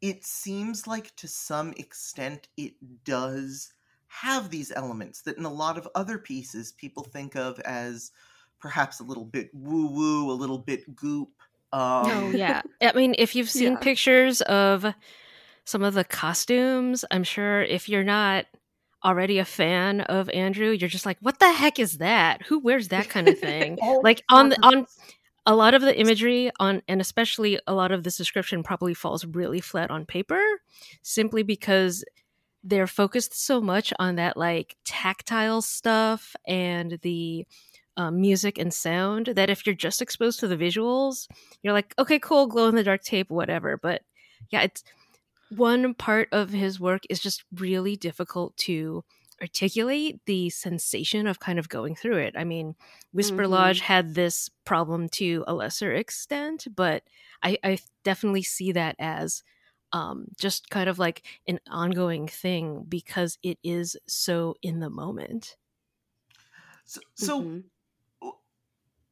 it 0.00 0.24
seems 0.24 0.86
like 0.86 1.16
to 1.16 1.26
some 1.26 1.72
extent 1.78 2.46
it 2.56 2.74
does 3.04 3.72
have 4.06 4.50
these 4.50 4.70
elements 4.76 5.22
that 5.22 5.36
in 5.36 5.44
a 5.44 5.52
lot 5.52 5.76
of 5.76 5.88
other 5.96 6.16
pieces 6.16 6.72
people 6.72 7.02
think 7.02 7.34
of 7.34 7.58
as 7.60 8.12
perhaps 8.60 9.00
a 9.00 9.04
little 9.04 9.24
bit 9.24 9.50
woo 9.52 9.88
woo, 9.88 10.30
a 10.30 10.32
little 10.32 10.58
bit 10.58 10.94
goop, 10.94 11.30
um, 11.72 12.06
oh 12.06 12.30
yeah, 12.30 12.62
I 12.82 12.92
mean, 12.92 13.14
if 13.18 13.34
you've 13.34 13.50
seen 13.50 13.72
yeah. 13.72 13.78
pictures 13.78 14.40
of 14.42 14.86
some 15.64 15.82
of 15.82 15.94
the 15.94 16.04
costumes, 16.04 17.04
I'm 17.10 17.24
sure 17.24 17.62
if 17.62 17.88
you're 17.88 18.04
not 18.04 18.46
already 19.04 19.38
a 19.38 19.44
fan 19.44 20.00
of 20.02 20.28
Andrew, 20.30 20.70
you're 20.70 20.88
just 20.88 21.06
like, 21.06 21.18
what 21.20 21.38
the 21.38 21.52
heck 21.52 21.78
is 21.78 21.98
that? 21.98 22.42
Who 22.46 22.58
wears 22.58 22.88
that 22.88 23.08
kind 23.08 23.28
of 23.28 23.38
thing? 23.38 23.78
like 24.02 24.22
on 24.30 24.50
the 24.50 24.58
on 24.62 24.86
a 25.46 25.54
lot 25.54 25.74
of 25.74 25.82
the 25.82 25.98
imagery 25.98 26.50
on 26.60 26.82
and 26.88 27.00
especially 27.00 27.58
a 27.66 27.74
lot 27.74 27.90
of 27.90 28.02
this 28.02 28.16
description 28.16 28.62
probably 28.62 28.92
falls 28.92 29.24
really 29.24 29.60
flat 29.60 29.90
on 29.90 30.04
paper 30.04 30.42
simply 31.02 31.42
because 31.42 32.04
they're 32.64 32.86
focused 32.86 33.38
so 33.38 33.60
much 33.60 33.92
on 33.98 34.16
that 34.16 34.36
like 34.36 34.76
tactile 34.84 35.62
stuff 35.62 36.36
and 36.46 36.98
the 37.02 37.46
um, 37.98 38.20
music 38.20 38.56
and 38.56 38.72
sound 38.72 39.26
that 39.26 39.50
if 39.50 39.66
you're 39.66 39.74
just 39.74 40.00
exposed 40.00 40.40
to 40.40 40.48
the 40.48 40.56
visuals 40.56 41.28
you're 41.62 41.74
like 41.74 41.94
okay 41.98 42.18
cool 42.18 42.46
glow 42.46 42.68
in 42.68 42.74
the 42.74 42.82
dark 42.82 43.02
tape 43.02 43.28
whatever 43.28 43.76
but 43.76 44.02
yeah 44.50 44.62
it's 44.62 44.82
one 45.50 45.94
part 45.94 46.28
of 46.32 46.50
his 46.50 46.80
work 46.80 47.02
is 47.10 47.20
just 47.20 47.44
really 47.52 47.96
difficult 47.96 48.56
to 48.56 49.04
articulate 49.40 50.20
the 50.26 50.50
sensation 50.50 51.26
of 51.26 51.38
kind 51.38 51.58
of 51.58 51.68
going 51.68 51.94
through 51.94 52.18
it. 52.18 52.34
I 52.36 52.44
mean, 52.44 52.74
Whisper 53.12 53.42
mm-hmm. 53.44 53.52
Lodge 53.52 53.80
had 53.80 54.14
this 54.14 54.50
problem 54.64 55.08
to 55.10 55.44
a 55.46 55.54
lesser 55.54 55.92
extent, 55.92 56.66
but 56.74 57.04
I, 57.42 57.58
I 57.62 57.78
definitely 58.04 58.42
see 58.42 58.72
that 58.72 58.96
as 58.98 59.42
um, 59.92 60.26
just 60.38 60.70
kind 60.70 60.88
of 60.88 60.98
like 60.98 61.22
an 61.46 61.60
ongoing 61.70 62.26
thing 62.28 62.84
because 62.88 63.38
it 63.42 63.58
is 63.62 63.96
so 64.06 64.56
in 64.62 64.80
the 64.80 64.90
moment. 64.90 65.56
So, 66.84 67.00
so 67.14 67.40
mm-hmm. 67.40 67.58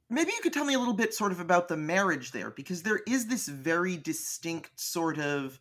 Maybe 0.08 0.32
you 0.32 0.40
could 0.42 0.52
tell 0.52 0.64
me 0.64 0.74
a 0.74 0.78
little 0.78 0.94
bit 0.94 1.14
sort 1.14 1.32
of 1.32 1.40
about 1.40 1.68
the 1.68 1.76
marriage 1.76 2.32
there 2.32 2.50
because 2.50 2.82
there 2.82 3.00
is 3.06 3.26
this 3.26 3.48
very 3.48 3.96
distinct 3.96 4.78
sort 4.78 5.18
of 5.18 5.58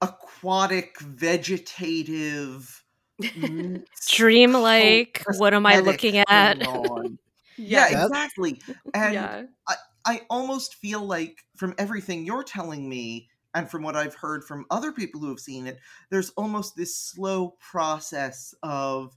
aquatic 0.00 0.98
vegetative 1.00 2.82
dreamlike 4.08 5.22
what 5.36 5.54
am 5.54 5.64
i 5.64 5.78
looking 5.78 6.18
at? 6.18 6.58
yeah, 7.56 7.88
yeah 7.88 8.04
exactly. 8.04 8.60
And 8.94 9.14
yeah. 9.14 9.42
I, 9.68 9.74
I 10.04 10.20
almost 10.28 10.76
feel 10.76 11.02
like 11.02 11.38
from 11.56 11.74
everything 11.78 12.24
you're 12.24 12.42
telling 12.42 12.88
me 12.88 13.28
and 13.54 13.70
from 13.70 13.82
what 13.82 13.94
i've 13.94 14.14
heard 14.14 14.42
from 14.44 14.66
other 14.70 14.90
people 14.90 15.20
who 15.20 15.28
have 15.28 15.38
seen 15.38 15.66
it 15.66 15.78
there's 16.10 16.30
almost 16.30 16.74
this 16.74 16.98
slow 16.98 17.54
process 17.60 18.54
of 18.62 19.16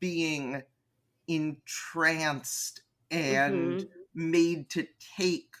being 0.00 0.62
entranced 1.28 2.82
and 3.10 3.80
mm-hmm. 3.80 4.30
made 4.30 4.70
to 4.70 4.86
take 5.16 5.54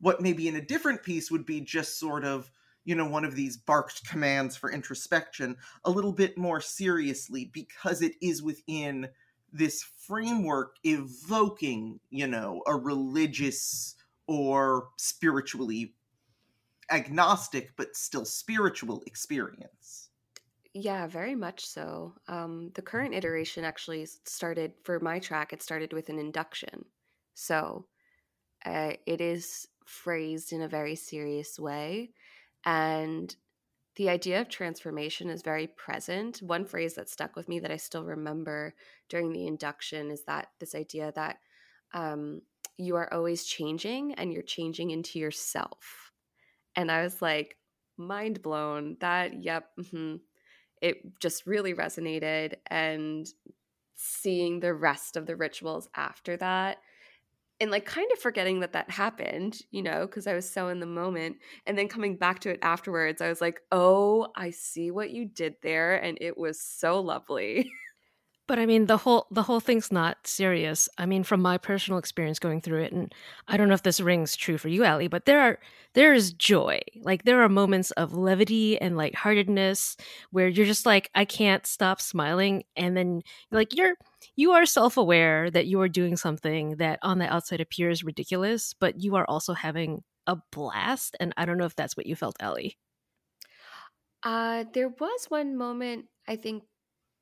what 0.00 0.20
maybe 0.20 0.48
in 0.48 0.56
a 0.56 0.64
different 0.64 1.02
piece 1.02 1.30
would 1.30 1.46
be 1.46 1.60
just 1.60 1.98
sort 1.98 2.24
of 2.24 2.50
you 2.84 2.94
know 2.94 3.06
one 3.06 3.24
of 3.24 3.34
these 3.34 3.56
barked 3.56 4.06
commands 4.08 4.56
for 4.56 4.70
introspection 4.70 5.56
a 5.84 5.90
little 5.90 6.12
bit 6.12 6.36
more 6.36 6.60
seriously 6.60 7.50
because 7.52 8.02
it 8.02 8.12
is 8.20 8.42
within 8.42 9.08
this 9.52 9.82
framework 9.82 10.76
evoking 10.84 12.00
you 12.10 12.26
know 12.26 12.62
a 12.66 12.74
religious 12.74 13.94
or 14.26 14.88
spiritually 14.96 15.94
agnostic 16.90 17.70
but 17.76 17.96
still 17.96 18.24
spiritual 18.24 19.02
experience 19.06 20.03
yeah 20.74 21.06
very 21.06 21.34
much 21.34 21.66
so 21.66 22.12
um, 22.28 22.70
the 22.74 22.82
current 22.82 23.14
iteration 23.14 23.64
actually 23.64 24.06
started 24.24 24.72
for 24.82 25.00
my 25.00 25.18
track 25.18 25.52
it 25.52 25.62
started 25.62 25.92
with 25.92 26.08
an 26.08 26.18
induction 26.18 26.84
so 27.34 27.86
uh, 28.66 28.92
it 29.06 29.20
is 29.20 29.68
phrased 29.86 30.52
in 30.52 30.62
a 30.62 30.68
very 30.68 30.96
serious 30.96 31.58
way 31.58 32.10
and 32.64 33.36
the 33.96 34.08
idea 34.08 34.40
of 34.40 34.48
transformation 34.48 35.30
is 35.30 35.42
very 35.42 35.68
present. 35.68 36.38
One 36.42 36.64
phrase 36.64 36.94
that 36.94 37.08
stuck 37.08 37.36
with 37.36 37.48
me 37.48 37.60
that 37.60 37.70
I 37.70 37.76
still 37.76 38.04
remember 38.04 38.74
during 39.08 39.32
the 39.32 39.46
induction 39.46 40.10
is 40.10 40.24
that 40.24 40.48
this 40.58 40.74
idea 40.74 41.12
that 41.14 41.38
um, 41.92 42.42
you 42.76 42.96
are 42.96 43.12
always 43.12 43.44
changing 43.44 44.14
and 44.14 44.32
you're 44.32 44.42
changing 44.42 44.90
into 44.90 45.20
yourself. 45.20 46.12
And 46.74 46.90
I 46.90 47.04
was 47.04 47.22
like, 47.22 47.56
mind 47.96 48.42
blown. 48.42 48.96
That, 49.00 49.44
yep, 49.44 49.68
mm-hmm. 49.78 50.16
It 50.84 51.18
just 51.20 51.46
really 51.46 51.74
resonated. 51.74 52.54
And 52.66 53.26
seeing 53.94 54.60
the 54.60 54.74
rest 54.74 55.16
of 55.16 55.26
the 55.26 55.36
rituals 55.36 55.88
after 55.94 56.36
that 56.36 56.78
and 57.60 57.70
like 57.70 57.84
kind 57.84 58.10
of 58.12 58.18
forgetting 58.18 58.60
that 58.60 58.72
that 58.72 58.90
happened, 58.90 59.60
you 59.70 59.82
know, 59.82 60.06
because 60.06 60.26
I 60.26 60.34
was 60.34 60.50
so 60.50 60.68
in 60.68 60.80
the 60.80 60.86
moment. 60.86 61.36
And 61.66 61.78
then 61.78 61.88
coming 61.88 62.16
back 62.16 62.40
to 62.40 62.50
it 62.50 62.58
afterwards, 62.62 63.22
I 63.22 63.28
was 63.28 63.40
like, 63.40 63.60
oh, 63.70 64.28
I 64.36 64.50
see 64.50 64.90
what 64.90 65.10
you 65.10 65.24
did 65.24 65.54
there. 65.62 65.96
And 65.96 66.18
it 66.20 66.36
was 66.36 66.60
so 66.60 67.00
lovely. 67.00 67.70
But 68.46 68.58
I 68.58 68.66
mean 68.66 68.86
the 68.86 68.98
whole 68.98 69.26
the 69.30 69.42
whole 69.42 69.60
thing's 69.60 69.90
not 69.90 70.26
serious. 70.26 70.86
I 70.98 71.06
mean 71.06 71.24
from 71.24 71.40
my 71.40 71.56
personal 71.56 71.98
experience 71.98 72.38
going 72.38 72.60
through 72.60 72.82
it 72.82 72.92
and 72.92 73.14
I 73.48 73.56
don't 73.56 73.68
know 73.68 73.74
if 73.74 73.82
this 73.82 74.00
rings 74.00 74.36
true 74.36 74.58
for 74.58 74.68
you 74.68 74.84
Allie, 74.84 75.08
but 75.08 75.24
there 75.24 75.40
are 75.40 75.58
there 75.94 76.12
is 76.12 76.32
joy. 76.34 76.80
Like 77.00 77.24
there 77.24 77.40
are 77.42 77.48
moments 77.48 77.90
of 77.92 78.12
levity 78.14 78.78
and 78.80 78.96
lightheartedness 78.98 79.96
where 80.30 80.48
you're 80.48 80.66
just 80.66 80.84
like 80.84 81.10
I 81.14 81.24
can't 81.24 81.66
stop 81.66 82.00
smiling 82.02 82.64
and 82.76 82.94
then 82.96 83.22
like 83.50 83.74
you're 83.74 83.94
you 84.36 84.52
are 84.52 84.66
self-aware 84.66 85.50
that 85.50 85.66
you 85.66 85.80
are 85.80 85.88
doing 85.88 86.16
something 86.16 86.76
that 86.76 86.98
on 87.02 87.18
the 87.18 87.32
outside 87.32 87.60
appears 87.60 88.04
ridiculous, 88.04 88.74
but 88.74 89.00
you 89.00 89.16
are 89.16 89.24
also 89.28 89.54
having 89.54 90.02
a 90.26 90.36
blast 90.52 91.16
and 91.18 91.32
I 91.38 91.46
don't 91.46 91.56
know 91.58 91.64
if 91.66 91.76
that's 91.76 91.96
what 91.96 92.06
you 92.06 92.14
felt 92.16 92.36
Ellie. 92.40 92.76
Uh 94.22 94.64
there 94.72 94.88
was 94.88 95.26
one 95.28 95.56
moment 95.56 96.06
I 96.26 96.36
think 96.36 96.64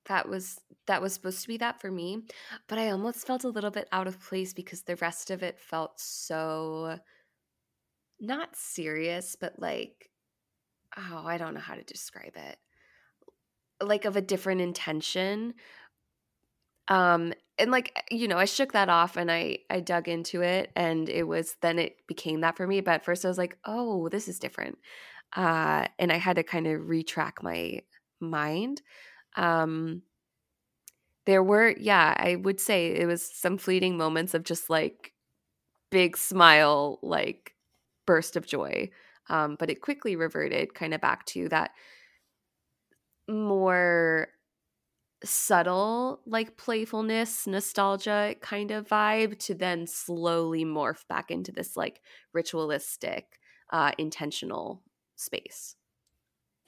that 0.07 0.29
was 0.29 0.61
that 0.87 1.01
was 1.01 1.15
supposed 1.15 1.43
to 1.43 1.49
be 1.49 1.57
that 1.57 1.81
for 1.81 1.91
me 1.91 2.23
but 2.69 2.79
i 2.79 2.91
almost 2.91 3.27
felt 3.27 3.45
a 3.45 3.49
little 3.49 3.71
bit 3.71 3.89
out 3.93 4.07
of 4.07 4.21
place 4.21 4.53
because 4.53 4.83
the 4.83 4.97
rest 4.97 5.31
of 5.31 5.43
it 5.43 5.59
felt 5.59 5.99
so 5.99 6.99
not 8.23 8.55
serious 8.57 9.37
but 9.39 9.59
like 9.59 10.11
oh 10.97 11.25
i 11.27 11.37
don't 11.37 11.55
know 11.55 11.61
how 11.61 11.75
to 11.75 11.83
describe 11.83 12.37
it. 12.37 12.59
Like 13.81 14.05
of 14.05 14.17
a 14.17 14.23
different 14.23 14.61
intention. 14.61 15.55
Um 16.89 17.33
and 17.59 17.71
like 17.71 17.93
you 18.11 18.29
know 18.29 18.39
i 18.39 18.45
shook 18.45 18.73
that 18.73 18.89
off 18.89 19.17
and 19.17 19.31
i 19.31 19.59
i 19.71 19.81
dug 19.81 20.09
into 20.09 20.41
it 20.41 20.71
and 20.75 21.09
it 21.09 21.25
was 21.25 21.57
then 21.61 21.79
it 21.79 21.97
became 22.07 22.41
that 22.41 22.57
for 22.57 22.67
me 22.67 22.81
but 22.81 22.95
at 22.95 23.05
first 23.05 23.25
i 23.25 23.29
was 23.29 23.39
like 23.39 23.59
oh 23.65 24.09
this 24.09 24.29
is 24.29 24.39
different. 24.39 24.79
Uh 25.35 25.87
and 25.99 26.13
i 26.13 26.17
had 26.17 26.37
to 26.37 26.43
kind 26.43 26.67
of 26.67 26.83
retrack 26.83 27.43
my 27.43 27.81
mind 28.21 28.83
um 29.37 30.03
there 31.27 31.43
were 31.43 31.75
yeah 31.79 32.15
i 32.19 32.37
would 32.37 32.61
say 32.61 32.89
it 32.89 33.07
was 33.07 33.23
some 33.23 33.59
fleeting 33.59 33.97
moments 33.97 34.35
of 34.35 34.45
just 34.45 34.69
like 34.71 35.13
big 35.91 36.17
smile 36.17 36.99
like 37.03 37.55
burst 38.07 38.37
of 38.37 38.47
joy 38.47 38.89
um 39.29 39.57
but 39.59 39.71
it 39.71 39.81
quickly 39.81 40.17
reverted 40.17 40.75
kind 40.75 40.95
of 40.95 41.01
back 41.01 41.25
to 41.27 41.49
that 41.49 41.73
more 43.29 44.29
subtle 45.25 46.21
like 46.27 46.57
playfulness 46.57 47.47
nostalgia 47.47 48.35
kind 48.41 48.73
of 48.73 48.89
vibe 48.89 49.39
to 49.39 49.55
then 49.55 49.87
slowly 49.87 50.65
morph 50.65 51.07
back 51.09 51.31
into 51.31 51.53
this 51.53 51.77
like 51.77 52.01
ritualistic 52.33 53.39
uh 53.73 53.93
intentional 53.99 54.83
space 55.17 55.77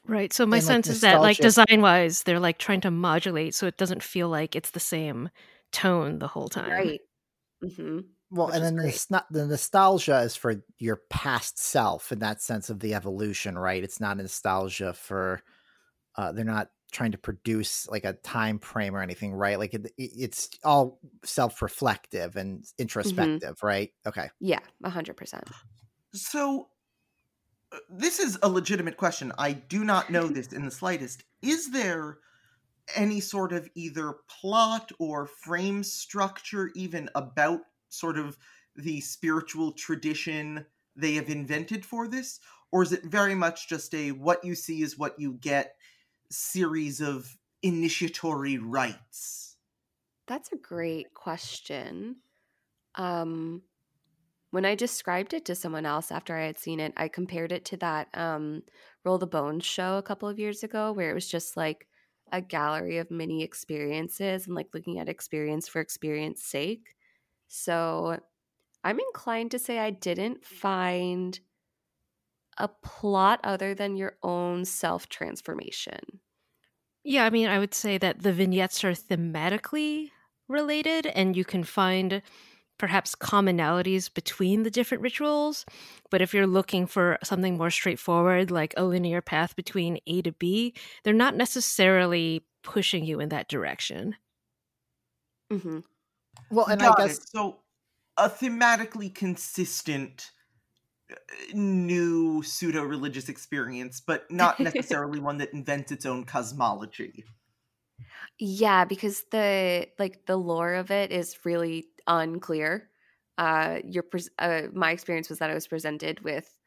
Right. 0.07 0.33
So 0.33 0.45
my 0.45 0.59
and, 0.59 0.65
sense 0.65 0.87
like, 0.87 0.95
is 0.95 1.01
that 1.01 1.21
like 1.21 1.37
design 1.39 1.81
wise, 1.81 2.25
they're 2.25 2.41
like 2.41 2.59
trying 2.59 2.83
to 2.83 2.91
modulate 2.91 3.55
so 3.55 3.67
it 3.67 3.79
doesn't 3.79 4.03
feel 4.03 4.29
like 4.29 4.55
it's 4.55 4.71
the 4.71 4.81
same 4.81 5.31
tone 5.73 6.19
the 6.19 6.29
whole 6.29 6.49
time. 6.49 6.71
Right. 6.71 7.01
Mm-hmm. 7.63 8.01
Well, 8.31 8.47
Which 8.49 8.57
and 8.57 8.65
then 8.65 8.87
it's 8.87 9.11
not 9.11 9.27
the 9.31 9.47
nostalgia 9.47 10.19
is 10.21 10.37
for 10.37 10.63
your 10.79 11.01
past 11.09 11.59
self 11.59 12.13
in 12.13 12.19
that 12.19 12.43
sense 12.43 12.69
of 12.69 12.81
the 12.81 12.95
evolution, 12.95 13.57
right? 13.57 13.83
It's 13.83 14.01
not 14.01 14.17
nostalgia 14.19 14.93
for 14.93 15.41
uh 16.17 16.33
they're 16.33 16.45
not 16.45 16.69
trying 16.93 17.13
to 17.13 17.19
produce 17.19 17.89
like 17.89 18.05
a 18.05 18.13
time 18.13 18.59
frame 18.59 18.95
or 18.95 19.03
anything, 19.03 19.33
right? 19.33 19.59
Like 19.59 19.75
it, 19.75 19.91
it's 19.97 20.51
all 20.63 21.01
self-reflective 21.25 22.37
and 22.37 22.61
mm-hmm. 22.61 22.83
introspective, 22.83 23.57
mm-hmm. 23.57 23.67
right? 23.67 23.91
Okay. 24.07 24.29
Yeah, 24.41 24.61
a 24.85 24.91
hundred 24.91 25.17
percent. 25.17 25.49
So 26.13 26.69
this 27.89 28.19
is 28.19 28.39
a 28.43 28.49
legitimate 28.49 28.97
question. 28.97 29.33
I 29.39 29.53
do 29.53 29.85
not 29.85 30.11
know 30.11 30.27
this 30.27 30.53
in 30.53 30.65
the 30.65 30.71
slightest. 30.71 31.25
Is 31.43 31.71
there 31.71 32.19
any 32.95 33.21
sort 33.21 33.53
of 33.53 33.69
either 33.75 34.17
plot 34.29 34.93
or 34.99 35.27
frame 35.27 35.83
structure, 35.83 36.71
even 36.75 37.09
about 37.15 37.61
sort 37.89 38.19
of 38.19 38.37
the 38.77 39.01
spiritual 39.01 39.73
tradition 39.73 40.67
they 40.97 41.15
have 41.15 41.29
invented 41.29 41.85
for 41.85 42.09
this? 42.09 42.41
Or 42.73 42.83
is 42.83 42.93
it 42.93 43.05
very 43.05 43.35
much 43.35 43.69
just 43.69 43.95
a 43.95 44.13
what 44.13 44.45
you 44.45 44.55
see 44.55 44.83
is 44.83 44.99
what 44.99 45.19
you 45.19 45.35
get 45.35 45.77
series 46.31 47.01
of 47.01 47.37
initiatory 47.63 48.59
rites? 48.59 49.57
That's 50.27 50.53
a 50.53 50.57
great 50.57 51.15
question. 51.15 52.17
Um, 52.95 53.63
when 54.55 54.65
I 54.65 54.77
described 54.77 55.35
it 55.35 55.45
to 55.47 55.57
someone 55.57 55.85
else 55.85 56.13
after 56.13 56.37
I 56.37 56.47
had 56.47 56.59
seen 56.59 56.79
it, 56.79 56.93
I 56.97 57.09
compared 57.09 57.51
it 57.51 57.65
to 57.67 57.77
that 57.79 58.07
um, 58.17 58.63
Roll 59.05 59.19
the 59.19 59.27
Bones 59.27 59.65
show 59.65 59.99
a 59.99 60.03
couple 60.03 60.29
of 60.29 60.39
years 60.39 60.63
ago, 60.63 60.93
where 60.93 61.11
it 61.11 61.15
was 61.15 61.29
just 61.29 61.57
like 61.57 61.89
a 62.31 62.41
gallery 62.41 62.99
of 62.99 63.11
mini 63.11 63.43
experiences 63.43 64.47
and 64.47 64.55
like 64.55 64.69
looking 64.73 65.01
at 65.01 65.09
experience 65.09 65.67
for 65.67 65.81
experience 65.81 66.45
sake. 66.45 66.95
So 67.49 68.21
I'm 68.85 69.01
inclined 69.01 69.51
to 69.53 69.59
say 69.59 69.81
I 69.81 69.91
didn't 69.91 70.45
find 70.45 71.41
a 72.57 72.69
plot 72.69 73.41
other 73.43 73.75
than 73.75 73.97
your 73.97 74.19
own 74.23 74.65
self 74.65 75.09
transformation. 75.09 76.21
Yeah, 77.03 77.25
I 77.25 77.31
mean, 77.31 77.49
I 77.49 77.59
would 77.59 77.75
say 77.75 77.99
that 77.99 78.23
the 78.23 78.33
vignettes 78.33 78.85
are 78.85 78.93
thematically 78.93 80.11
related, 80.49 81.07
and 81.07 81.37
you 81.37 81.45
can 81.45 81.65
find 81.65 82.23
perhaps 82.85 83.15
commonalities 83.15 84.13
between 84.13 84.63
the 84.63 84.71
different 84.71 85.03
rituals. 85.03 85.65
But 86.11 86.21
if 86.21 86.35
you're 86.35 86.47
looking 86.47 86.87
for 86.87 87.17
something 87.25 87.57
more 87.57 87.71
straightforward, 87.71 88.51
like 88.51 88.75
a 88.77 88.85
linear 88.85 89.23
path 89.23 89.57
between 89.57 90.01
A 90.07 90.21
to 90.21 90.33
B, 90.33 90.75
they're 91.03 91.15
not 91.15 91.35
necessarily 91.35 92.45
pushing 92.63 93.07
you 93.07 93.21
in 93.21 93.31
that 93.31 93.49
direction. 93.49 94.17
Mm-hmm. 95.51 95.79
Well, 96.51 96.67
and 96.67 96.79
Got 96.79 97.01
I 97.01 97.05
it. 97.05 97.07
guess 97.09 97.21
so. 97.31 97.61
A 98.19 98.29
thematically 98.29 99.15
consistent 99.15 100.31
uh, 101.11 101.15
new 101.55 102.43
pseudo 102.43 102.83
religious 102.83 103.31
experience, 103.31 104.03
but 104.07 104.31
not 104.31 104.61
necessarily 104.61 105.21
one 105.21 105.39
that 105.39 105.55
invents 105.55 105.91
its 105.91 106.05
own 106.05 106.25
cosmology. 106.25 107.25
Yeah, 108.39 108.85
because 108.85 109.25
the 109.31 109.89
like 109.99 110.27
the 110.27 110.37
lore 110.37 110.75
of 110.75 110.91
it 110.91 111.13
is 111.13 111.39
really 111.45 111.87
unclear. 112.07 112.89
Uh, 113.39 113.79
your 113.85 114.05
uh, 114.39 114.63
my 114.73 114.91
experience 114.91 115.29
was 115.29 115.39
that 115.39 115.51
I 115.51 115.55
was 115.55 115.67
presented 115.67 116.21
with 116.21 116.59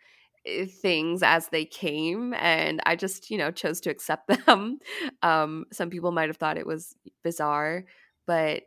uh, 0.48 0.66
things 0.82 1.24
as 1.24 1.50
they 1.50 1.66
came, 1.66 2.34
and 2.36 2.82
I 2.86 2.96
just 2.96 3.30
you 3.30 3.38
know 3.38 3.52
chose 3.52 3.82
to 3.82 3.90
accept 3.90 4.28
them. 4.46 4.80
Um, 5.22 5.66
some 5.72 5.90
people 5.90 6.12
might 6.12 6.30
have 6.30 6.38
thought 6.38 6.58
it 6.58 6.68
was 6.68 6.96
bizarre, 7.24 7.86
but 8.26 8.64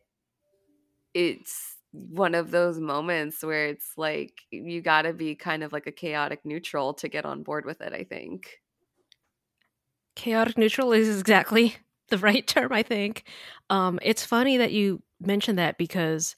it's 1.15 1.77
one 1.93 2.35
of 2.35 2.51
those 2.51 2.79
moments 2.79 3.43
where 3.43 3.67
it's 3.67 3.95
like 3.97 4.43
you 4.51 4.81
got 4.81 5.03
to 5.03 5.13
be 5.13 5.35
kind 5.35 5.65
of 5.65 5.73
like 5.73 5.87
a 5.87 5.93
chaotic 5.93 6.41
neutral 6.45 6.95
to 6.95 7.09
get 7.09 7.25
on 7.25 7.43
board 7.43 7.65
with 7.65 7.81
it. 7.81 7.93
I 7.93 8.05
think. 8.05 8.61
Chaotic 10.17 10.59
neutral 10.59 10.93
is 10.93 11.19
exactly 11.19 11.77
the 12.11 12.19
right 12.19 12.47
term, 12.47 12.73
I 12.73 12.83
think. 12.83 13.25
Um, 13.69 13.99
it's 14.03 14.25
funny 14.25 14.57
that 14.59 14.73
you 14.73 15.03
mentioned 15.21 15.59
that 15.59 15.79
because 15.79 16.37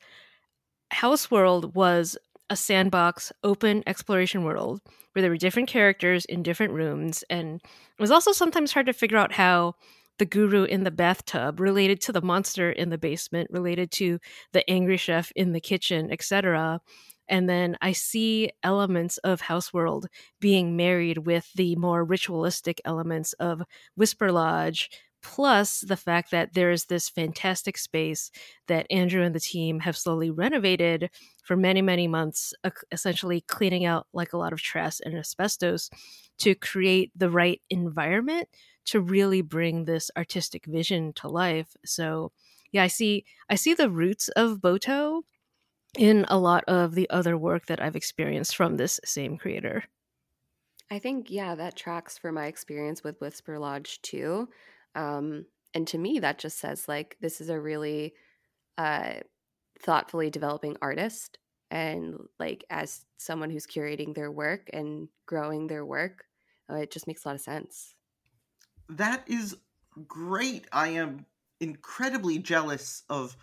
Houseworld 0.92 1.74
was 1.74 2.16
a 2.50 2.56
sandbox, 2.56 3.32
open 3.42 3.82
exploration 3.86 4.44
world 4.44 4.80
where 5.12 5.22
there 5.22 5.30
were 5.30 5.36
different 5.36 5.68
characters 5.68 6.24
in 6.26 6.42
different 6.42 6.72
rooms, 6.72 7.24
and 7.30 7.56
it 7.56 8.00
was 8.00 8.10
also 8.10 8.32
sometimes 8.32 8.72
hard 8.72 8.86
to 8.86 8.92
figure 8.92 9.16
out 9.16 9.32
how 9.32 9.74
the 10.18 10.26
guru 10.26 10.64
in 10.64 10.84
the 10.84 10.90
bathtub 10.90 11.58
related 11.58 12.00
to 12.02 12.12
the 12.12 12.20
monster 12.20 12.70
in 12.70 12.90
the 12.90 12.98
basement, 12.98 13.48
related 13.50 13.90
to 13.90 14.18
the 14.52 14.68
angry 14.70 14.96
chef 14.96 15.32
in 15.34 15.52
the 15.52 15.60
kitchen, 15.60 16.12
etc. 16.12 16.80
And 17.28 17.48
then 17.48 17.76
I 17.80 17.92
see 17.92 18.50
elements 18.62 19.16
of 19.18 19.40
Houseworld 19.40 20.06
being 20.40 20.76
married 20.76 21.18
with 21.18 21.50
the 21.54 21.76
more 21.76 22.04
ritualistic 22.04 22.80
elements 22.84 23.32
of 23.34 23.62
Whisper 23.94 24.30
Lodge, 24.30 24.90
plus 25.22 25.80
the 25.80 25.96
fact 25.96 26.30
that 26.30 26.54
there 26.54 26.70
is 26.70 26.86
this 26.86 27.08
fantastic 27.08 27.78
space 27.78 28.30
that 28.66 28.86
Andrew 28.90 29.22
and 29.22 29.34
the 29.34 29.40
team 29.40 29.80
have 29.80 29.96
slowly 29.96 30.30
renovated 30.30 31.10
for 31.44 31.56
many, 31.56 31.82
many 31.82 32.08
months, 32.08 32.52
essentially 32.90 33.40
cleaning 33.42 33.84
out 33.84 34.06
like 34.12 34.32
a 34.32 34.36
lot 34.36 34.52
of 34.52 34.60
trash 34.60 34.98
and 35.04 35.16
asbestos 35.16 35.90
to 36.38 36.54
create 36.54 37.12
the 37.14 37.30
right 37.30 37.62
environment 37.70 38.48
to 38.84 39.00
really 39.00 39.42
bring 39.42 39.84
this 39.84 40.10
artistic 40.16 40.66
vision 40.66 41.12
to 41.14 41.28
life. 41.28 41.76
So, 41.84 42.32
yeah, 42.72 42.82
I 42.82 42.88
see 42.88 43.24
I 43.48 43.54
see 43.54 43.74
the 43.74 43.90
roots 43.90 44.28
of 44.30 44.58
Boto 44.58 45.22
in 45.96 46.24
a 46.28 46.38
lot 46.38 46.64
of 46.66 46.94
the 46.94 47.08
other 47.10 47.36
work 47.38 47.66
that 47.66 47.80
I've 47.82 47.96
experienced 47.96 48.56
from 48.56 48.76
this 48.76 49.00
same 49.04 49.38
creator. 49.38 49.84
I 50.90 50.98
think 50.98 51.30
yeah, 51.30 51.54
that 51.54 51.76
tracks 51.76 52.18
for 52.18 52.30
my 52.32 52.46
experience 52.46 53.02
with 53.02 53.20
Whisper 53.20 53.58
Lodge 53.58 54.00
too. 54.02 54.48
Um, 54.94 55.46
and 55.74 55.86
to 55.88 55.98
me, 55.98 56.18
that 56.20 56.38
just 56.38 56.58
says 56.58 56.88
like 56.88 57.16
this 57.20 57.40
is 57.40 57.48
a 57.48 57.60
really 57.60 58.14
uh, 58.78 59.14
thoughtfully 59.80 60.30
developing 60.30 60.76
artist, 60.82 61.38
and 61.70 62.16
like 62.38 62.64
as 62.70 63.04
someone 63.16 63.50
who's 63.50 63.66
curating 63.66 64.14
their 64.14 64.30
work 64.30 64.68
and 64.72 65.08
growing 65.26 65.66
their 65.66 65.84
work, 65.84 66.24
uh, 66.70 66.76
it 66.76 66.90
just 66.90 67.06
makes 67.06 67.24
a 67.24 67.28
lot 67.28 67.34
of 67.34 67.40
sense. 67.40 67.94
That 68.88 69.24
is 69.26 69.56
great. 70.06 70.66
I 70.72 70.88
am 70.88 71.24
incredibly 71.60 72.38
jealous 72.38 73.04
of 73.08 73.36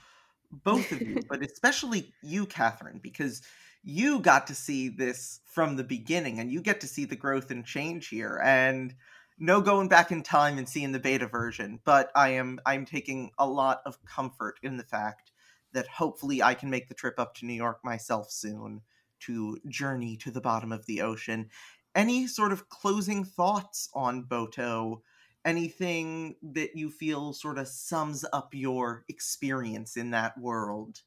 both 0.51 0.91
of 0.91 1.01
you, 1.01 1.21
but 1.29 1.43
especially 1.43 2.13
you, 2.21 2.45
Kathryn, 2.45 3.01
because 3.01 3.41
you 3.83 4.19
got 4.19 4.47
to 4.47 4.55
see 4.55 4.89
this 4.89 5.39
from 5.45 5.75
the 5.75 5.83
beginning 5.83 6.39
and 6.39 6.51
you 6.51 6.61
get 6.61 6.81
to 6.81 6.87
see 6.87 7.05
the 7.05 7.15
growth 7.15 7.49
and 7.49 7.65
change 7.65 8.09
here. 8.09 8.39
And 8.43 8.93
no 9.39 9.61
going 9.61 9.87
back 9.87 10.11
in 10.11 10.21
time 10.21 10.57
and 10.57 10.67
seeing 10.67 10.91
the 10.91 10.99
beta 10.99 11.27
version, 11.27 11.79
but 11.85 12.11
I 12.15 12.29
am 12.29 12.59
I'm 12.65 12.85
taking 12.85 13.31
a 13.37 13.47
lot 13.47 13.81
of 13.85 14.03
comfort 14.05 14.59
in 14.61 14.77
the 14.77 14.83
fact 14.83 15.31
that 15.71 15.87
hopefully 15.87 16.43
I 16.43 16.53
can 16.53 16.69
make 16.69 16.87
the 16.87 16.93
trip 16.93 17.15
up 17.17 17.35
to 17.35 17.45
New 17.45 17.53
York 17.53 17.79
myself 17.83 18.31
soon 18.31 18.81
to 19.21 19.57
journey 19.67 20.17
to 20.17 20.31
the 20.31 20.41
bottom 20.41 20.71
of 20.71 20.85
the 20.85 21.01
ocean. 21.01 21.49
Any 21.95 22.27
sort 22.27 22.51
of 22.51 22.69
closing 22.69 23.23
thoughts 23.23 23.89
on 23.93 24.23
Boto? 24.23 25.01
Anything 25.45 26.35
that 26.41 26.75
you 26.75 26.89
feel 26.89 27.33
sort 27.33 27.57
of 27.57 27.67
sums 27.67 28.25
up 28.33 28.53
your 28.53 29.05
experience 29.07 29.95
in 29.95 30.11
that 30.11 30.37
world? 30.37 31.01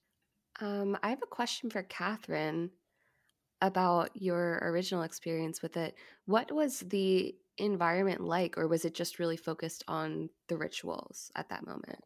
Um, 0.61 0.97
I 1.03 1.11
have 1.11 1.23
a 1.23 1.27
question 1.27 1.71
for 1.71 1.83
Kathryn 1.83 2.71
about 3.61 4.11
your 4.15 4.59
original 4.63 5.03
experience 5.03 5.63
with 5.63 5.77
it. 5.77 5.95
What 6.27 6.51
was 6.51 6.81
the 6.81 7.35
environment 7.59 8.21
like, 8.21 8.57
or 8.57 8.67
was 8.67 8.85
it 8.85 8.95
just 8.95 9.19
really 9.19 9.37
focused 9.37 9.85
on 9.89 10.31
the 10.49 10.57
rituals 10.57 11.31
at 11.37 11.49
that 11.51 11.67
moment? 11.67 12.05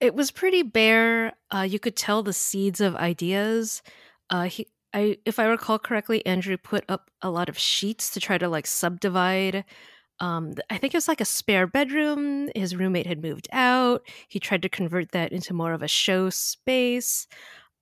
It 0.00 0.14
was 0.14 0.30
pretty 0.30 0.62
bare. 0.62 1.34
Uh, 1.54 1.60
you 1.60 1.78
could 1.78 1.96
tell 1.96 2.22
the 2.22 2.32
seeds 2.32 2.80
of 2.80 2.96
ideas. 2.96 3.82
Uh, 4.30 4.44
he, 4.44 4.66
I, 4.92 5.18
if 5.24 5.38
I 5.38 5.44
recall 5.44 5.78
correctly, 5.78 6.24
Andrew 6.26 6.56
put 6.56 6.84
up 6.88 7.10
a 7.22 7.30
lot 7.30 7.48
of 7.48 7.58
sheets 7.58 8.10
to 8.10 8.20
try 8.20 8.36
to 8.38 8.48
like 8.48 8.66
subdivide. 8.66 9.64
Um, 10.20 10.54
I 10.70 10.78
think 10.78 10.94
it 10.94 10.96
was 10.96 11.08
like 11.08 11.20
a 11.20 11.24
spare 11.24 11.66
bedroom. 11.66 12.48
His 12.54 12.76
roommate 12.76 13.06
had 13.06 13.22
moved 13.22 13.48
out. 13.52 14.06
He 14.28 14.38
tried 14.38 14.62
to 14.62 14.68
convert 14.68 15.12
that 15.12 15.32
into 15.32 15.54
more 15.54 15.72
of 15.72 15.82
a 15.82 15.88
show 15.88 16.30
space. 16.30 17.26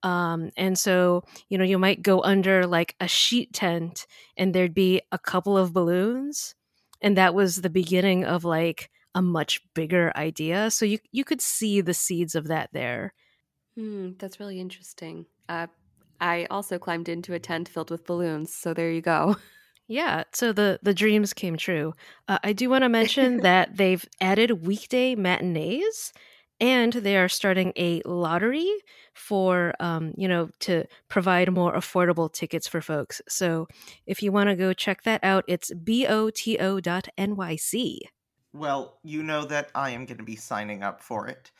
Um, 0.03 0.51
and 0.57 0.79
so, 0.79 1.25
you 1.49 1.59
know, 1.59 1.65
you 1.65 1.79
might 1.79 2.03
go 2.03 2.23
under 2.23 2.67
like 2.67 2.97
a 3.01 3.09
sheet 3.09 3.53
tent 3.53 4.07
and 4.37 4.55
there'd 4.55 4.75
be 4.75 5.03
a 5.13 5.19
couple 5.19 5.57
of 5.59 5.73
balloons. 5.73 6.55
And 7.03 7.17
that 7.17 7.35
was 7.35 7.57
the 7.57 7.71
beginning 7.71 8.25
of 8.25 8.45
like 8.45 8.91
a 9.15 9.23
much 9.23 9.61
bigger 9.75 10.13
idea. 10.17 10.71
So 10.71 10.85
you, 10.85 10.99
you 11.13 11.25
could 11.25 11.41
see 11.41 11.81
the 11.81 11.95
seeds 11.95 12.35
of 12.35 12.49
that 12.49 12.71
there. 12.73 13.15
Hmm, 13.77 14.13
that's 14.19 14.41
really 14.41 14.61
interesting. 14.61 15.27
Uh, 15.49 15.69
I 16.21 16.47
also 16.51 16.79
climbed 16.79 17.09
into 17.09 17.35
a 17.35 17.39
tent 17.39 17.69
filled 17.69 17.91
with 17.91 18.05
balloons. 18.07 18.55
So 18.55 18.75
there 18.75 18.91
you 18.91 19.01
go. 19.01 19.37
Yeah, 19.89 20.23
so 20.33 20.53
the 20.53 20.79
the 20.83 20.95
dreams 20.95 21.33
came 21.33 21.57
true. 21.57 21.95
Uh, 22.29 22.39
I 22.45 22.53
do 22.53 22.71
want 22.71 22.83
to 22.83 22.89
mention 23.01 23.39
that 23.39 23.77
they've 23.77 24.05
added 24.21 24.65
weekday 24.67 25.17
matinees, 25.17 26.13
and 26.61 26.93
they 26.93 27.17
are 27.17 27.29
starting 27.29 27.73
a 27.77 28.03
lottery 28.05 28.71
for 29.15 29.75
um, 29.81 30.13
you 30.17 30.29
know 30.29 30.51
to 30.61 30.85
provide 31.09 31.53
more 31.53 31.75
affordable 31.75 32.33
tickets 32.33 32.69
for 32.69 32.81
folks. 32.81 33.21
So 33.29 33.67
if 34.07 34.23
you 34.23 34.33
want 34.33 34.49
to 34.51 34.57
go 34.57 34.73
check 34.73 35.03
that 35.05 35.23
out, 35.25 35.45
it's 35.49 35.73
b-o-t-o 35.75 36.81
dot 36.81 37.09
n-y-c 37.19 38.01
Well, 38.53 38.99
you 39.03 39.23
know 39.23 39.45
that 39.47 39.71
I 39.75 39.91
am 39.91 40.07
going 40.07 40.19
to 40.19 40.25
be 40.25 40.37
signing 40.37 40.83
up 40.83 41.01
for 41.03 41.27
it. 41.29 41.51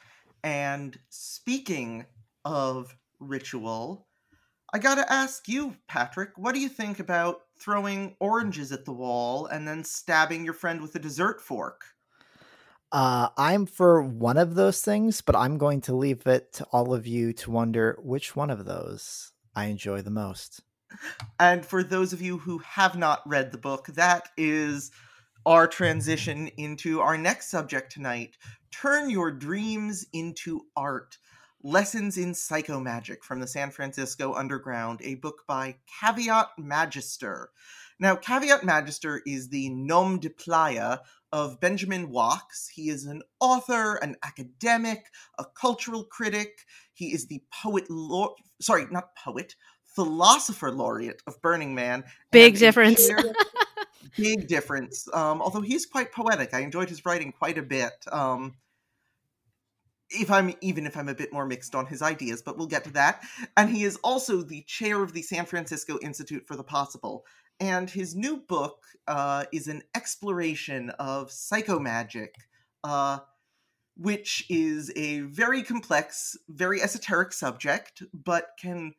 And 0.43 0.99
speaking 1.09 2.07
of 2.45 2.97
ritual, 3.19 4.07
I 4.73 4.79
got 4.79 4.97
to 4.97 5.13
ask 5.13 5.49
you, 5.49 5.77
Patrick, 5.89 6.31
what 6.37 6.55
do 6.55 6.61
you 6.61 6.69
think 6.69 7.01
about 7.01 7.43
throwing 7.59 8.17
oranges 8.21 8.73
at 8.73 8.85
the 8.85 8.93
wall 8.93 9.47
and 9.47 9.67
then 9.67 9.85
stabbing 9.85 10.45
your 10.45 10.55
friend 10.55 10.81
with 10.81 10.95
a 10.95 10.99
dessert 11.01 11.41
fork? 11.41 11.85
Uh, 12.93 13.29
I'm 13.37 13.67
for 13.67 14.03
one 14.03 14.37
of 14.37 14.55
those 14.55 14.83
things, 14.83 15.21
but 15.21 15.37
I'm 15.37 15.59
going 15.59 15.81
to 15.83 15.95
leave 15.95 16.27
it 16.27 16.53
to 16.55 16.65
all 16.73 16.93
of 16.93 17.07
you 17.07 17.33
to 17.35 17.51
wonder 17.51 17.97
which 18.03 18.35
one 18.35 18.51
of 18.51 18.65
those 18.65 19.33
I 19.55 19.67
enjoy 19.67 20.03
the 20.03 20.11
most. 20.11 20.63
And 21.39 21.65
for 21.65 21.85
those 21.85 22.13
of 22.13 22.21
you 22.21 22.39
who 22.39 22.59
have 22.59 22.97
not 22.97 23.23
read 23.27 23.53
the 23.53 23.59
book, 23.59 23.87
that 23.95 24.29
is 24.37 24.91
our 25.47 25.69
transition 25.69 26.49
into 26.57 27.01
our 27.01 27.17
next 27.17 27.51
subject 27.51 27.93
tonight 27.93 28.37
Turn 28.73 29.11
Your 29.11 29.31
Dreams 29.31 30.07
into 30.13 30.63
Art 30.77 31.19
Lessons 31.63 32.17
in 32.17 32.33
Psychomagic 32.33 33.23
from 33.23 33.41
the 33.41 33.47
San 33.47 33.71
Francisco 33.71 34.33
Underground, 34.35 35.01
a 35.03 35.17
book 35.17 35.43
by 35.47 35.77
Caveat 36.01 36.49
Magister. 36.59 37.51
Now, 37.99 38.17
Caveat 38.17 38.65
Magister 38.65 39.21
is 39.27 39.49
the 39.49 39.69
nom 39.71 40.21
de 40.21 40.31
playa 40.31 40.99
of 41.33 41.61
Benjamin 41.61 42.11
Wachs. 42.11 42.69
He 42.73 42.89
is 42.89 43.05
an 43.05 43.23
author, 43.41 43.97
an 43.97 44.17
academic, 44.23 45.07
a 45.39 45.45
cultural 45.45 46.05
critic. 46.05 46.67
He 46.93 47.13
is 47.13 47.27
the 47.27 47.43
poet, 47.63 47.85
lau- 47.89 48.35
sorry, 48.61 48.87
not 48.91 49.17
poet, 49.17 49.55
philosopher 49.95 50.71
laureate 50.71 51.23
of 51.27 51.41
Burning 51.43 51.75
Man. 51.75 52.05
Big 52.31 52.59
difference. 52.59 53.09
big 54.17 54.49
difference. 54.49 55.09
Um, 55.13 55.43
although 55.43 55.61
he's 55.61 55.87
quite 55.87 56.13
poetic, 56.13 56.55
I 56.55 56.61
enjoyed 56.61 56.89
his 56.89 57.05
writing 57.05 57.33
quite 57.33 57.59
a 57.59 57.63
bit. 57.63 57.93
Um, 58.11 58.55
if 60.11 60.31
I'm 60.31 60.55
even 60.61 60.87
if 60.87 60.97
I'm 60.97 61.09
a 61.09 61.15
bit 61.15 61.33
more 61.33 61.47
mixed 61.47 61.75
on 61.75 61.87
his 61.87 62.03
ideas, 62.03 62.43
but 62.43 62.59
we'll 62.59 62.67
get 62.67 62.85
to 62.85 62.91
that. 62.93 63.23
And 63.57 63.71
he 63.71 63.85
is 63.85 63.97
also 64.03 64.43
the 64.43 64.63
chair 64.63 65.03
of 65.03 65.13
the 65.13 65.23
San 65.23 65.47
Francisco 65.47 65.99
Institute 66.03 66.47
for 66.47 66.57
the 66.57 66.65
Possible. 66.65 67.25
And 67.61 67.91
his 67.91 68.17
new 68.17 68.39
book 68.39 68.87
uh, 69.07 69.45
is 69.53 69.69
an 69.69 69.83
exploration 69.95 70.91
of 70.99 71.29
psychomagic, 71.29 72.31
uh, 72.83 73.19
which 73.97 74.47
is 74.49 74.91
a 74.97 75.21
very 75.21 75.63
complex, 75.63 76.39
very 76.49 76.81
esoteric 76.81 77.35
subject, 77.35 78.03
but 78.15 78.53
can 78.59 78.95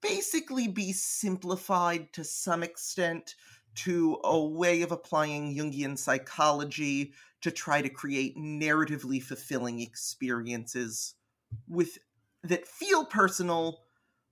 basically 0.00 0.68
be 0.68 0.92
simplified 0.92 2.12
to 2.14 2.24
some 2.24 2.62
extent 2.62 3.34
to 3.74 4.18
a 4.24 4.42
way 4.42 4.82
of 4.82 4.90
applying 4.90 5.54
Jungian 5.54 5.98
psychology 5.98 7.12
to 7.42 7.50
try 7.50 7.82
to 7.82 7.88
create 7.88 8.36
narratively 8.36 9.22
fulfilling 9.22 9.80
experiences 9.80 11.14
with 11.68 11.98
that 12.42 12.66
feel 12.66 13.04
personal 13.04 13.80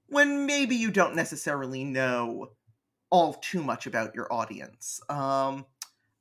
when 0.07 0.47
maybe 0.47 0.75
you 0.75 0.91
don't 0.91 1.15
necessarily 1.15 1.85
know 1.85 2.49
all 3.11 3.35
too 3.35 3.63
much 3.63 3.87
about 3.87 4.15
your 4.15 4.33
audience. 4.33 5.01
Um, 5.09 5.67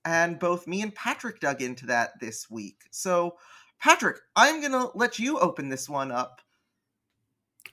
and 0.06 0.40
both 0.40 0.68
me 0.68 0.82
and 0.82 0.94
Patrick 0.94 1.40
dug 1.40 1.62
into 1.62 1.86
that 1.88 2.20
this 2.20 2.50
week. 2.50 2.84
So, 2.92 3.38
Patrick, 3.80 4.18
I'm 4.36 4.60
going 4.60 4.74
to 4.74 4.92
let 4.96 5.20
you 5.20 5.40
open 5.40 5.70
this 5.70 5.88
one 5.88 6.12
up. 6.12 6.42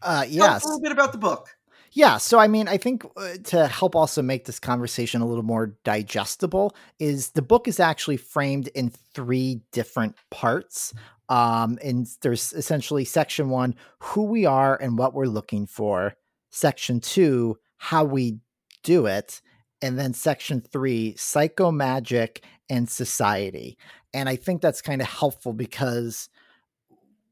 Uh, 0.02 0.24
yes. 0.28 0.64
a 0.64 0.66
little 0.66 0.82
bit 0.82 0.92
about 0.92 1.12
the 1.12 1.18
book. 1.18 1.56
Yeah, 1.92 2.18
so 2.18 2.38
I 2.38 2.46
mean, 2.46 2.68
I 2.68 2.76
think 2.76 3.06
uh, 3.16 3.36
to 3.44 3.66
help 3.66 3.96
also 3.96 4.20
make 4.20 4.44
this 4.44 4.60
conversation 4.60 5.22
a 5.22 5.26
little 5.26 5.42
more 5.42 5.78
digestible, 5.82 6.76
is 6.98 7.30
the 7.30 7.40
book 7.40 7.66
is 7.66 7.80
actually 7.80 8.18
framed 8.18 8.68
in 8.68 8.90
three 8.90 9.62
different 9.72 10.14
parts. 10.30 10.92
Um, 11.30 11.78
and 11.82 12.06
there's 12.20 12.52
essentially 12.52 13.06
section 13.06 13.48
one, 13.48 13.74
who 13.98 14.24
we 14.24 14.44
are 14.44 14.76
and 14.76 14.98
what 14.98 15.14
we're 15.14 15.24
looking 15.24 15.66
for. 15.66 16.14
Section 16.50 17.00
two, 17.00 17.58
how 17.78 18.04
we 18.04 18.40
do 18.86 19.06
it. 19.06 19.42
And 19.82 19.98
then 19.98 20.14
section 20.14 20.62
three, 20.62 21.14
psychomagic 21.14 22.38
and 22.70 22.88
society. 22.88 23.76
And 24.14 24.28
I 24.28 24.36
think 24.36 24.62
that's 24.62 24.80
kind 24.80 25.02
of 25.02 25.08
helpful 25.08 25.52
because 25.52 26.30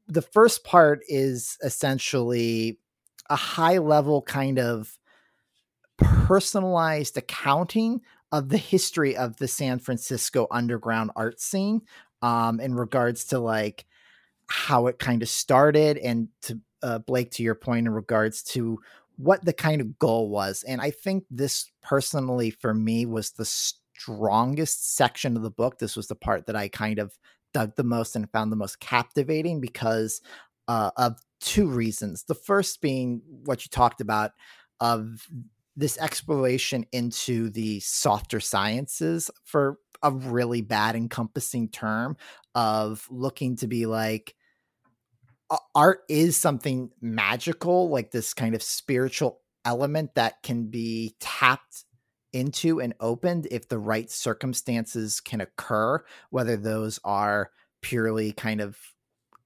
the 0.07 0.21
first 0.21 0.63
part 0.63 0.99
is 1.07 1.57
essentially 1.63 2.77
a 3.29 3.35
high 3.35 3.79
level 3.79 4.21
kind 4.21 4.59
of 4.59 4.99
personalized 5.97 7.17
accounting 7.17 8.01
of 8.31 8.49
the 8.49 8.57
history 8.57 9.15
of 9.15 9.37
the 9.37 9.47
San 9.47 9.79
Francisco 9.79 10.45
underground 10.51 11.09
art 11.15 11.39
scene 11.39 11.81
um, 12.21 12.59
in 12.59 12.75
regards 12.75 13.25
to 13.25 13.39
like 13.39 13.85
how 14.47 14.87
it 14.87 14.99
kind 14.99 15.23
of 15.23 15.29
started 15.29 15.97
and 15.97 16.27
to 16.41 16.59
uh, 16.83 16.99
Blake 16.99 17.31
to 17.31 17.43
your 17.43 17.55
point 17.55 17.87
in 17.87 17.93
regards 17.93 18.43
to 18.43 18.79
what 19.17 19.43
the 19.45 19.53
kind 19.53 19.81
of 19.81 19.97
goal 19.99 20.29
was 20.29 20.63
and 20.67 20.81
I 20.81 20.91
think 20.91 21.23
this 21.29 21.71
personally 21.81 22.49
for 22.49 22.73
me 22.73 23.05
was 23.05 23.31
the 23.31 23.45
strongest 23.45 24.95
section 24.95 25.37
of 25.37 25.43
the 25.43 25.51
book 25.51 25.79
this 25.79 25.95
was 25.95 26.07
the 26.07 26.15
part 26.15 26.47
that 26.47 26.55
I 26.55 26.67
kind 26.67 26.99
of 26.99 27.17
dug 27.53 27.75
the 27.75 27.83
most 27.83 28.17
and 28.17 28.29
found 28.31 28.51
the 28.51 28.57
most 28.57 28.81
captivating 28.81 29.61
because 29.61 30.21
uh, 30.67 30.91
of 30.97 31.19
two 31.39 31.67
reasons. 31.67 32.23
The 32.23 32.35
first 32.35 32.81
being 32.81 33.21
what 33.45 33.63
you 33.63 33.69
talked 33.69 34.01
about 34.01 34.31
of 34.79 35.27
this 35.75 35.97
exploration 35.97 36.85
into 36.91 37.49
the 37.49 37.79
softer 37.81 38.39
sciences 38.39 39.29
for 39.43 39.79
a 40.03 40.11
really 40.11 40.61
bad 40.61 40.95
encompassing 40.95 41.69
term 41.69 42.17
of 42.55 43.07
looking 43.09 43.55
to 43.57 43.67
be 43.67 43.85
like 43.85 44.35
art 45.73 46.01
is 46.09 46.37
something 46.37 46.89
magical 47.01 47.89
like 47.89 48.11
this 48.11 48.33
kind 48.33 48.55
of 48.55 48.63
spiritual 48.63 49.41
element 49.63 50.15
that 50.15 50.41
can 50.43 50.67
be 50.67 51.15
tapped 51.19 51.85
into 52.33 52.81
and 52.81 52.93
opened 52.99 53.47
if 53.51 53.67
the 53.69 53.79
right 53.79 54.11
circumstances 54.11 55.21
can 55.21 55.39
occur 55.41 56.03
whether 56.31 56.57
those 56.57 56.99
are 57.03 57.51
purely 57.81 58.31
kind 58.33 58.59
of 58.59 58.77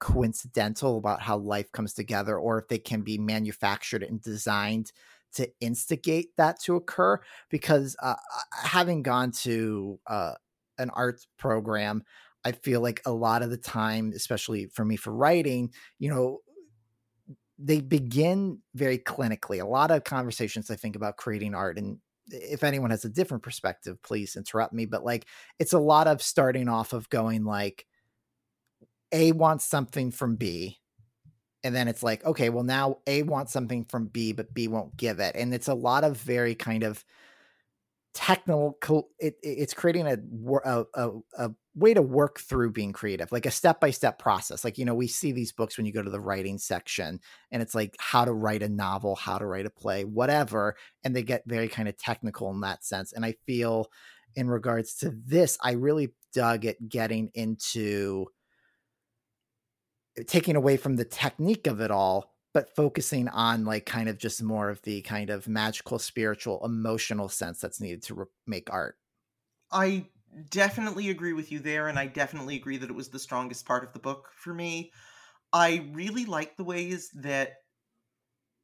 coincidental 0.00 0.96
about 0.96 1.20
how 1.20 1.36
life 1.36 1.70
comes 1.70 1.94
together 1.94 2.36
or 2.36 2.58
if 2.58 2.68
they 2.68 2.78
can 2.78 3.02
be 3.02 3.18
manufactured 3.18 4.02
and 4.02 4.20
designed 4.20 4.90
to 5.34 5.48
instigate 5.60 6.36
that 6.36 6.58
to 6.58 6.74
occur. 6.74 7.20
Because 7.50 7.94
uh, 8.02 8.16
having 8.50 9.02
gone 9.02 9.30
to 9.42 10.00
uh, 10.06 10.32
an 10.78 10.90
arts 10.90 11.28
program 11.38 12.02
i 12.44 12.52
feel 12.52 12.80
like 12.80 13.00
a 13.06 13.12
lot 13.12 13.42
of 13.42 13.50
the 13.50 13.56
time 13.56 14.12
especially 14.14 14.66
for 14.66 14.84
me 14.84 14.96
for 14.96 15.12
writing 15.12 15.72
you 15.98 16.12
know 16.12 16.38
they 17.58 17.80
begin 17.80 18.58
very 18.74 18.98
clinically 18.98 19.60
a 19.60 19.66
lot 19.66 19.90
of 19.90 20.04
conversations 20.04 20.70
i 20.70 20.76
think 20.76 20.96
about 20.96 21.16
creating 21.16 21.54
art 21.54 21.78
and 21.78 21.98
if 22.32 22.62
anyone 22.62 22.90
has 22.90 23.04
a 23.04 23.08
different 23.08 23.42
perspective 23.42 24.00
please 24.02 24.36
interrupt 24.36 24.72
me 24.72 24.86
but 24.86 25.04
like 25.04 25.26
it's 25.58 25.72
a 25.72 25.78
lot 25.78 26.06
of 26.06 26.22
starting 26.22 26.68
off 26.68 26.92
of 26.92 27.08
going 27.10 27.44
like 27.44 27.86
a 29.12 29.32
wants 29.32 29.64
something 29.64 30.10
from 30.10 30.36
B. 30.36 30.78
And 31.62 31.74
then 31.74 31.88
it's 31.88 32.02
like, 32.02 32.24
okay, 32.24 32.48
well, 32.48 32.64
now 32.64 32.98
A 33.06 33.22
wants 33.22 33.52
something 33.52 33.84
from 33.84 34.06
B, 34.06 34.32
but 34.32 34.54
B 34.54 34.66
won't 34.66 34.96
give 34.96 35.20
it. 35.20 35.36
And 35.36 35.52
it's 35.52 35.68
a 35.68 35.74
lot 35.74 36.04
of 36.04 36.16
very 36.16 36.54
kind 36.54 36.82
of 36.82 37.04
technical, 38.14 39.08
it, 39.18 39.36
it's 39.42 39.74
creating 39.74 40.06
a, 40.06 40.18
a, 40.64 40.84
a, 40.94 41.10
a 41.38 41.50
way 41.74 41.94
to 41.94 42.02
work 42.02 42.40
through 42.40 42.72
being 42.72 42.92
creative, 42.92 43.30
like 43.30 43.46
a 43.46 43.50
step 43.50 43.80
by 43.80 43.90
step 43.90 44.18
process. 44.18 44.64
Like, 44.64 44.78
you 44.78 44.84
know, 44.84 44.94
we 44.94 45.06
see 45.06 45.32
these 45.32 45.52
books 45.52 45.76
when 45.76 45.86
you 45.86 45.92
go 45.92 46.02
to 46.02 46.10
the 46.10 46.20
writing 46.20 46.58
section 46.58 47.20
and 47.50 47.62
it's 47.62 47.74
like 47.74 47.94
how 47.98 48.24
to 48.24 48.32
write 48.32 48.62
a 48.62 48.68
novel, 48.68 49.14
how 49.14 49.38
to 49.38 49.46
write 49.46 49.66
a 49.66 49.70
play, 49.70 50.04
whatever. 50.04 50.76
And 51.04 51.14
they 51.14 51.22
get 51.22 51.44
very 51.46 51.68
kind 51.68 51.88
of 51.88 51.96
technical 51.96 52.50
in 52.50 52.60
that 52.60 52.84
sense. 52.84 53.12
And 53.12 53.24
I 53.24 53.34
feel 53.46 53.86
in 54.34 54.48
regards 54.48 54.94
to 54.96 55.14
this, 55.26 55.56
I 55.62 55.72
really 55.72 56.12
dug 56.32 56.64
at 56.64 56.88
getting 56.88 57.30
into 57.34 58.26
eh, 60.18 60.22
taking 60.26 60.56
away 60.56 60.76
from 60.76 60.96
the 60.96 61.04
technique 61.04 61.66
of 61.66 61.80
it 61.80 61.90
all 61.90 62.32
but 62.52 62.74
focusing 62.74 63.28
on 63.28 63.64
like 63.64 63.86
kind 63.86 64.08
of 64.08 64.18
just 64.18 64.42
more 64.42 64.70
of 64.70 64.82
the 64.82 65.02
kind 65.02 65.30
of 65.30 65.48
magical 65.48 65.98
spiritual 65.98 66.64
emotional 66.64 67.28
sense 67.28 67.60
that's 67.60 67.80
needed 67.80 68.02
to 68.02 68.14
re- 68.14 68.26
make 68.46 68.70
art 68.72 68.98
I 69.72 70.08
definitely 70.48 71.10
agree 71.10 71.32
with 71.32 71.50
you 71.52 71.58
there, 71.60 71.88
and 71.88 71.98
I 71.98 72.06
definitely 72.06 72.56
agree 72.56 72.76
that 72.78 72.90
it 72.90 72.94
was 72.94 73.08
the 73.10 73.18
strongest 73.18 73.66
part 73.66 73.84
of 73.84 73.92
the 73.92 73.98
book 73.98 74.30
for 74.34 74.54
me. 74.54 74.92
I 75.52 75.90
really 75.92 76.26
like 76.26 76.56
the 76.56 76.64
ways 76.64 77.10
that 77.12 77.58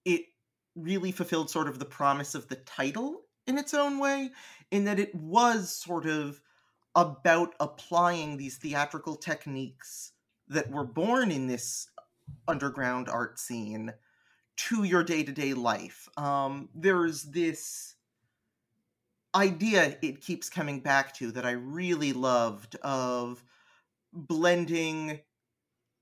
it 0.05 0.27
really 0.75 1.12
fulfilled 1.12 1.51
sort 1.51 1.68
of 1.68 1.79
the 1.79 1.85
promise 1.85 2.35
of 2.35 2.49
the 2.49 2.57
title 2.57 3.22
in 3.46 3.59
its 3.59 3.75
own 3.75 3.99
way, 3.99 4.31
in 4.70 4.85
that 4.85 4.99
it 4.99 5.14
was 5.14 5.70
sort 5.72 6.07
of 6.07 6.40
about 6.96 7.55
applying 7.61 8.37
these 8.37 8.59
theatrical 8.59 9.16
techniques 9.16 10.12
that 10.49 10.70
were 10.70 10.87
born 10.87 11.31
in 11.31 11.46
this 11.46 11.88
underground 12.49 13.09
art 13.09 13.39
scene 13.39 13.93
to 14.57 14.85
your 14.85 15.05
day 15.05 15.23
to 15.23 15.33
day 15.33 15.55
life. 15.55 16.09
Um, 16.17 16.69
there's 16.75 17.25
this 17.25 17.95
idea 19.35 19.97
it 20.03 20.23
keeps 20.23 20.49
coming 20.49 20.81
back 20.81 21.15
to 21.17 21.31
that 21.33 21.45
I 21.45 21.53
really 21.53 22.12
loved 22.12 22.77
of 22.77 23.45
blending 24.12 25.21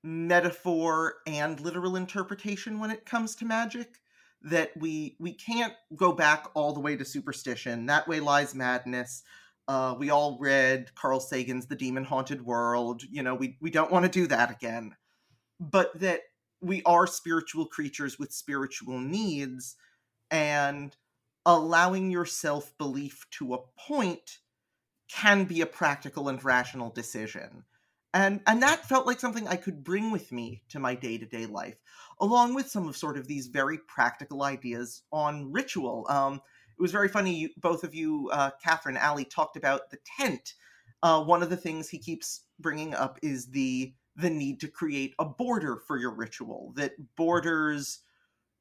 metaphor 0.03 1.15
and 1.27 1.59
literal 1.59 1.95
interpretation 1.95 2.79
when 2.79 2.91
it 2.91 3.05
comes 3.05 3.35
to 3.35 3.45
magic 3.45 3.99
that 4.43 4.69
we 4.77 5.17
we 5.19 5.33
can't 5.33 5.73
go 5.95 6.11
back 6.11 6.45
all 6.53 6.71
the 6.73 6.79
way 6.79 6.95
to 6.95 7.03
superstition. 7.03 7.87
That 7.87 8.07
way 8.07 8.19
lies 8.19 8.55
madness. 8.55 9.23
Uh, 9.67 9.95
we 9.97 10.11
all 10.11 10.37
read 10.39 10.93
carl 10.93 11.19
sagan's 11.19 11.65
the 11.65 11.75
demon 11.75 12.05
haunted 12.05 12.45
world. 12.45 13.01
You 13.03 13.23
know 13.23 13.35
we, 13.35 13.57
we 13.59 13.71
don't 13.71 13.91
want 13.91 14.05
to 14.05 14.11
do 14.11 14.27
that 14.27 14.51
again 14.51 14.95
but 15.59 15.97
that 15.99 16.21
we 16.61 16.81
are 16.83 17.07
spiritual 17.07 17.65
creatures 17.65 18.17
with 18.17 18.33
spiritual 18.33 18.99
needs 18.99 19.75
and 20.31 20.95
allowing 21.45 22.09
yourself 22.09 22.75
belief 22.77 23.25
to 23.31 23.53
a 23.53 23.59
point 23.77 24.39
can 25.07 25.45
be 25.45 25.61
a 25.61 25.65
practical 25.67 26.29
and 26.29 26.43
rational 26.43 26.89
decision. 26.89 27.63
And 28.13 28.39
and 28.47 28.63
that 28.63 28.87
felt 28.87 29.05
like 29.05 29.19
something 29.19 29.47
I 29.47 29.57
could 29.57 29.83
bring 29.83 30.09
with 30.09 30.31
me 30.31 30.63
to 30.69 30.79
my 30.79 30.95
day-to-day 30.95 31.45
life, 31.45 31.75
along 32.19 32.55
with 32.55 32.69
some 32.69 32.87
of 32.87 32.97
sort 32.97 33.17
of 33.17 33.27
these 33.27 33.47
very 33.47 33.77
practical 33.77 34.41
ideas 34.41 35.03
on 35.11 35.51
ritual. 35.51 36.07
Um, 36.09 36.41
it 36.77 36.81
was 36.81 36.91
very 36.91 37.09
funny. 37.09 37.35
You, 37.35 37.49
both 37.57 37.83
of 37.83 37.93
you, 37.93 38.29
uh, 38.31 38.51
Kathryn, 38.65 38.97
Allie, 38.97 39.25
talked 39.25 39.57
about 39.57 39.91
the 39.91 39.97
tent. 40.17 40.53
Uh, 41.03 41.23
one 41.23 41.43
of 41.43 41.49
the 41.49 41.57
things 41.57 41.89
he 41.89 41.99
keeps 41.99 42.45
bringing 42.59 42.95
up 42.95 43.19
is 43.21 43.47
the 43.47 43.93
the 44.15 44.29
need 44.29 44.59
to 44.61 44.67
create 44.67 45.13
a 45.19 45.25
border 45.25 45.77
for 45.77 45.97
your 45.97 46.13
ritual. 46.13 46.73
That 46.75 46.93
borders 47.15 47.99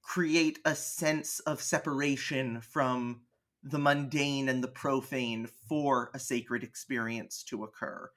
create 0.03 0.59
a 0.65 0.75
sense 0.75 1.41
of 1.41 1.63
separation 1.63 2.61
from 2.61 3.23
the 3.63 3.79
mundane 3.79 4.49
and 4.49 4.63
the 4.63 4.69
profane 4.69 5.49
for 5.69 6.11
a 6.13 6.19
sacred 6.19 6.63
experience 6.63 7.43
to 7.45 7.65
occur. 7.65 8.11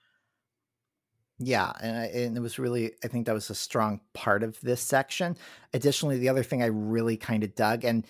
Yeah, 1.39 1.71
and, 1.79 1.97
I, 1.97 2.05
and 2.05 2.35
it 2.35 2.41
was 2.41 2.57
really, 2.57 2.93
I 3.03 3.07
think 3.07 3.27
that 3.27 3.33
was 3.33 3.49
a 3.49 3.55
strong 3.55 4.01
part 4.13 4.41
of 4.41 4.59
this 4.61 4.81
section. 4.81 5.37
Additionally, 5.73 6.17
the 6.17 6.29
other 6.29 6.43
thing 6.43 6.63
I 6.63 6.67
really 6.67 7.15
kind 7.15 7.43
of 7.43 7.53
dug, 7.53 7.85
and 7.85 8.05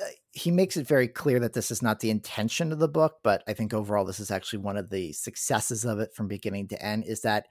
uh, 0.00 0.04
he 0.32 0.50
makes 0.50 0.76
it 0.76 0.86
very 0.86 1.08
clear 1.08 1.40
that 1.40 1.54
this 1.54 1.70
is 1.70 1.82
not 1.82 2.00
the 2.00 2.10
intention 2.10 2.70
of 2.70 2.78
the 2.78 2.88
book, 2.88 3.20
but 3.24 3.42
I 3.48 3.54
think 3.54 3.72
overall 3.72 4.04
this 4.04 4.20
is 4.20 4.30
actually 4.30 4.58
one 4.58 4.76
of 4.76 4.90
the 4.90 5.12
successes 5.14 5.84
of 5.84 5.98
it 5.98 6.14
from 6.14 6.28
beginning 6.28 6.68
to 6.68 6.80
end, 6.80 7.04
is 7.06 7.22
that 7.22 7.46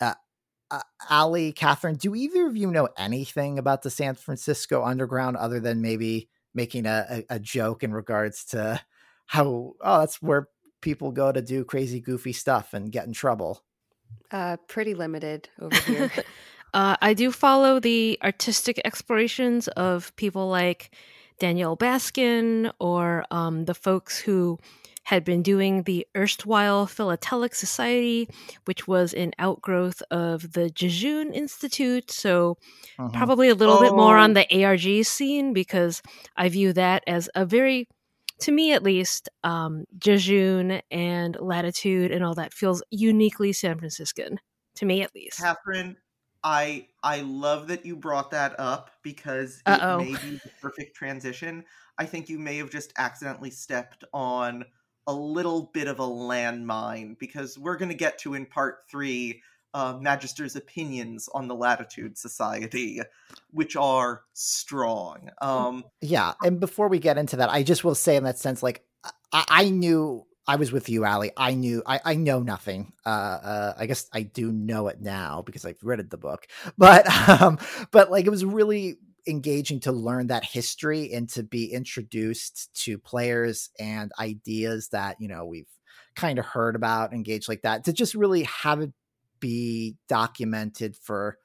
uh, 0.00 0.14
uh, 0.74 0.80
Allie, 1.10 1.52
Kathryn, 1.52 1.98
do 1.98 2.14
either 2.14 2.46
of 2.46 2.56
you 2.56 2.70
know 2.70 2.88
anything 2.96 3.58
about 3.58 3.82
the 3.82 3.90
San 3.90 4.14
Francisco 4.14 4.82
Underground 4.82 5.36
other 5.36 5.60
than 5.60 5.80
maybe 5.80 6.28
making 6.54 6.86
a, 6.86 7.24
a, 7.30 7.36
a 7.36 7.38
joke 7.38 7.82
in 7.82 7.92
regards 7.92 8.44
to 8.46 8.80
how, 9.26 9.74
oh, 9.80 10.00
that's 10.00 10.20
where 10.20 10.48
people 10.80 11.12
go 11.12 11.32
to 11.32 11.42
do 11.42 11.64
crazy, 11.64 12.00
goofy 12.00 12.32
stuff 12.32 12.74
and 12.74 12.92
get 12.92 13.06
in 13.06 13.12
trouble? 13.12 13.62
Uh, 14.30 14.56
pretty 14.68 14.94
limited 14.94 15.48
over 15.60 15.76
here. 15.76 16.10
uh, 16.74 16.96
I 17.00 17.14
do 17.14 17.30
follow 17.30 17.80
the 17.80 18.18
artistic 18.22 18.80
explorations 18.84 19.68
of 19.68 20.14
people 20.16 20.48
like 20.48 20.94
Danielle 21.38 21.76
Baskin 21.76 22.72
or 22.80 23.24
um, 23.30 23.64
the 23.64 23.74
folks 23.74 24.18
who 24.18 24.58
had 25.04 25.24
been 25.24 25.42
doing 25.42 25.82
the 25.82 26.06
erstwhile 26.16 26.86
Philatelic 26.86 27.54
Society, 27.54 28.28
which 28.64 28.88
was 28.88 29.14
an 29.14 29.32
outgrowth 29.38 30.02
of 30.10 30.52
the 30.52 30.70
Jejune 30.70 31.32
Institute. 31.32 32.10
So, 32.10 32.56
uh-huh. 32.98 33.10
probably 33.12 33.48
a 33.48 33.54
little 33.54 33.76
oh. 33.76 33.80
bit 33.80 33.92
more 33.92 34.16
on 34.16 34.32
the 34.32 34.64
ARG 34.64 35.04
scene 35.04 35.52
because 35.52 36.02
I 36.36 36.48
view 36.48 36.72
that 36.72 37.04
as 37.06 37.28
a 37.34 37.44
very, 37.44 37.86
to 38.40 38.52
me 38.52 38.72
at 38.72 38.82
least, 38.82 39.28
um, 39.42 39.84
Jejune 39.98 40.80
and 40.90 41.36
Latitude 41.38 42.10
and 42.10 42.24
all 42.24 42.34
that 42.34 42.54
feels 42.54 42.82
uniquely 42.90 43.52
San 43.52 43.78
Franciscan, 43.78 44.40
to 44.76 44.86
me 44.86 45.02
at 45.02 45.14
least. 45.14 45.40
Kathryn, 45.40 45.96
I 46.42 46.88
I 47.02 47.20
love 47.20 47.68
that 47.68 47.86
you 47.86 47.96
brought 47.96 48.30
that 48.32 48.58
up 48.58 48.90
because 49.02 49.62
it 49.66 49.70
Uh-oh. 49.70 49.98
may 49.98 50.12
be 50.12 50.40
the 50.44 50.50
perfect 50.60 50.94
transition. 50.94 51.64
I 51.98 52.06
think 52.06 52.28
you 52.28 52.38
may 52.38 52.56
have 52.58 52.70
just 52.70 52.92
accidentally 52.98 53.50
stepped 53.50 54.04
on 54.12 54.64
a 55.06 55.12
little 55.12 55.70
bit 55.72 55.88
of 55.88 56.00
a 56.00 56.06
landmine 56.06 57.18
because 57.18 57.58
we're 57.58 57.76
going 57.76 57.90
to 57.90 57.94
get 57.94 58.18
to 58.20 58.34
in 58.34 58.46
part 58.46 58.84
three 58.88 59.42
uh, 59.74 59.98
Magister's 60.00 60.54
opinions 60.54 61.28
on 61.34 61.48
the 61.48 61.54
Latitude 61.54 62.16
Society, 62.16 63.00
which 63.50 63.74
are 63.76 64.22
strong. 64.32 65.30
Um, 65.42 65.84
yeah, 66.00 66.34
and 66.42 66.60
before 66.60 66.88
we 66.88 67.00
get 67.00 67.18
into 67.18 67.36
that, 67.36 67.50
I 67.50 67.64
just 67.64 67.82
will 67.82 67.96
say 67.96 68.16
in 68.16 68.24
that 68.24 68.38
sense, 68.38 68.62
like 68.62 68.84
I, 69.32 69.44
I 69.48 69.70
knew 69.70 70.24
I 70.46 70.56
was 70.56 70.70
with 70.70 70.88
you, 70.88 71.04
Allie. 71.04 71.32
I 71.36 71.54
knew 71.54 71.82
I, 71.84 72.00
I 72.04 72.14
know 72.14 72.40
nothing. 72.40 72.92
Uh, 73.04 73.08
uh, 73.08 73.74
I 73.76 73.86
guess 73.86 74.08
I 74.12 74.22
do 74.22 74.52
know 74.52 74.88
it 74.88 75.00
now 75.00 75.42
because 75.42 75.64
I've 75.64 75.82
read 75.82 76.08
the 76.08 76.18
book, 76.18 76.46
but 76.78 77.06
um, 77.42 77.58
but 77.90 78.10
like 78.10 78.26
it 78.26 78.30
was 78.30 78.44
really 78.44 78.98
engaging 79.26 79.80
to 79.80 79.92
learn 79.92 80.26
that 80.28 80.44
history 80.44 81.12
and 81.12 81.28
to 81.30 81.42
be 81.42 81.72
introduced 81.72 82.70
to 82.74 82.98
players 82.98 83.70
and 83.78 84.12
ideas 84.18 84.88
that 84.88 85.16
you 85.20 85.28
know 85.28 85.44
we've 85.44 85.68
kind 86.14 86.38
of 86.38 86.44
heard 86.44 86.76
about 86.76 87.12
engaged 87.12 87.48
like 87.48 87.62
that 87.62 87.84
to 87.84 87.92
just 87.92 88.14
really 88.14 88.42
have 88.44 88.80
it 88.80 88.92
be 89.40 89.96
documented 90.08 90.96
for 90.96 91.38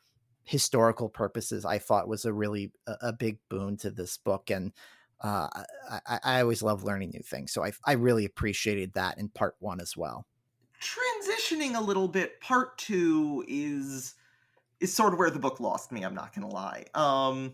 historical 0.43 1.09
purposes 1.09 1.65
i 1.65 1.77
thought 1.77 2.07
was 2.07 2.25
a 2.25 2.33
really 2.33 2.71
a, 2.87 2.95
a 3.01 3.13
big 3.13 3.37
boon 3.49 3.77
to 3.77 3.89
this 3.89 4.17
book 4.17 4.49
and 4.49 4.71
uh, 5.21 5.49
I, 6.07 6.19
I 6.23 6.41
always 6.41 6.63
love 6.63 6.83
learning 6.83 7.11
new 7.13 7.21
things 7.21 7.51
so 7.51 7.63
I, 7.63 7.71
I 7.85 7.93
really 7.93 8.25
appreciated 8.25 8.93
that 8.93 9.17
in 9.17 9.27
part 9.27 9.55
one 9.59 9.81
as 9.81 9.97
well. 9.97 10.25
Transitioning 10.81 11.75
a 11.75 11.81
little 11.81 12.07
bit 12.07 12.39
part 12.39 12.77
two 12.77 13.43
is 13.47 14.15
is 14.79 14.93
sort 14.93 15.13
of 15.13 15.19
where 15.19 15.29
the 15.29 15.39
book 15.39 15.59
lost 15.59 15.91
me 15.91 16.03
i'm 16.03 16.15
not 16.15 16.33
gonna 16.33 16.49
lie 16.49 16.85
um 16.95 17.53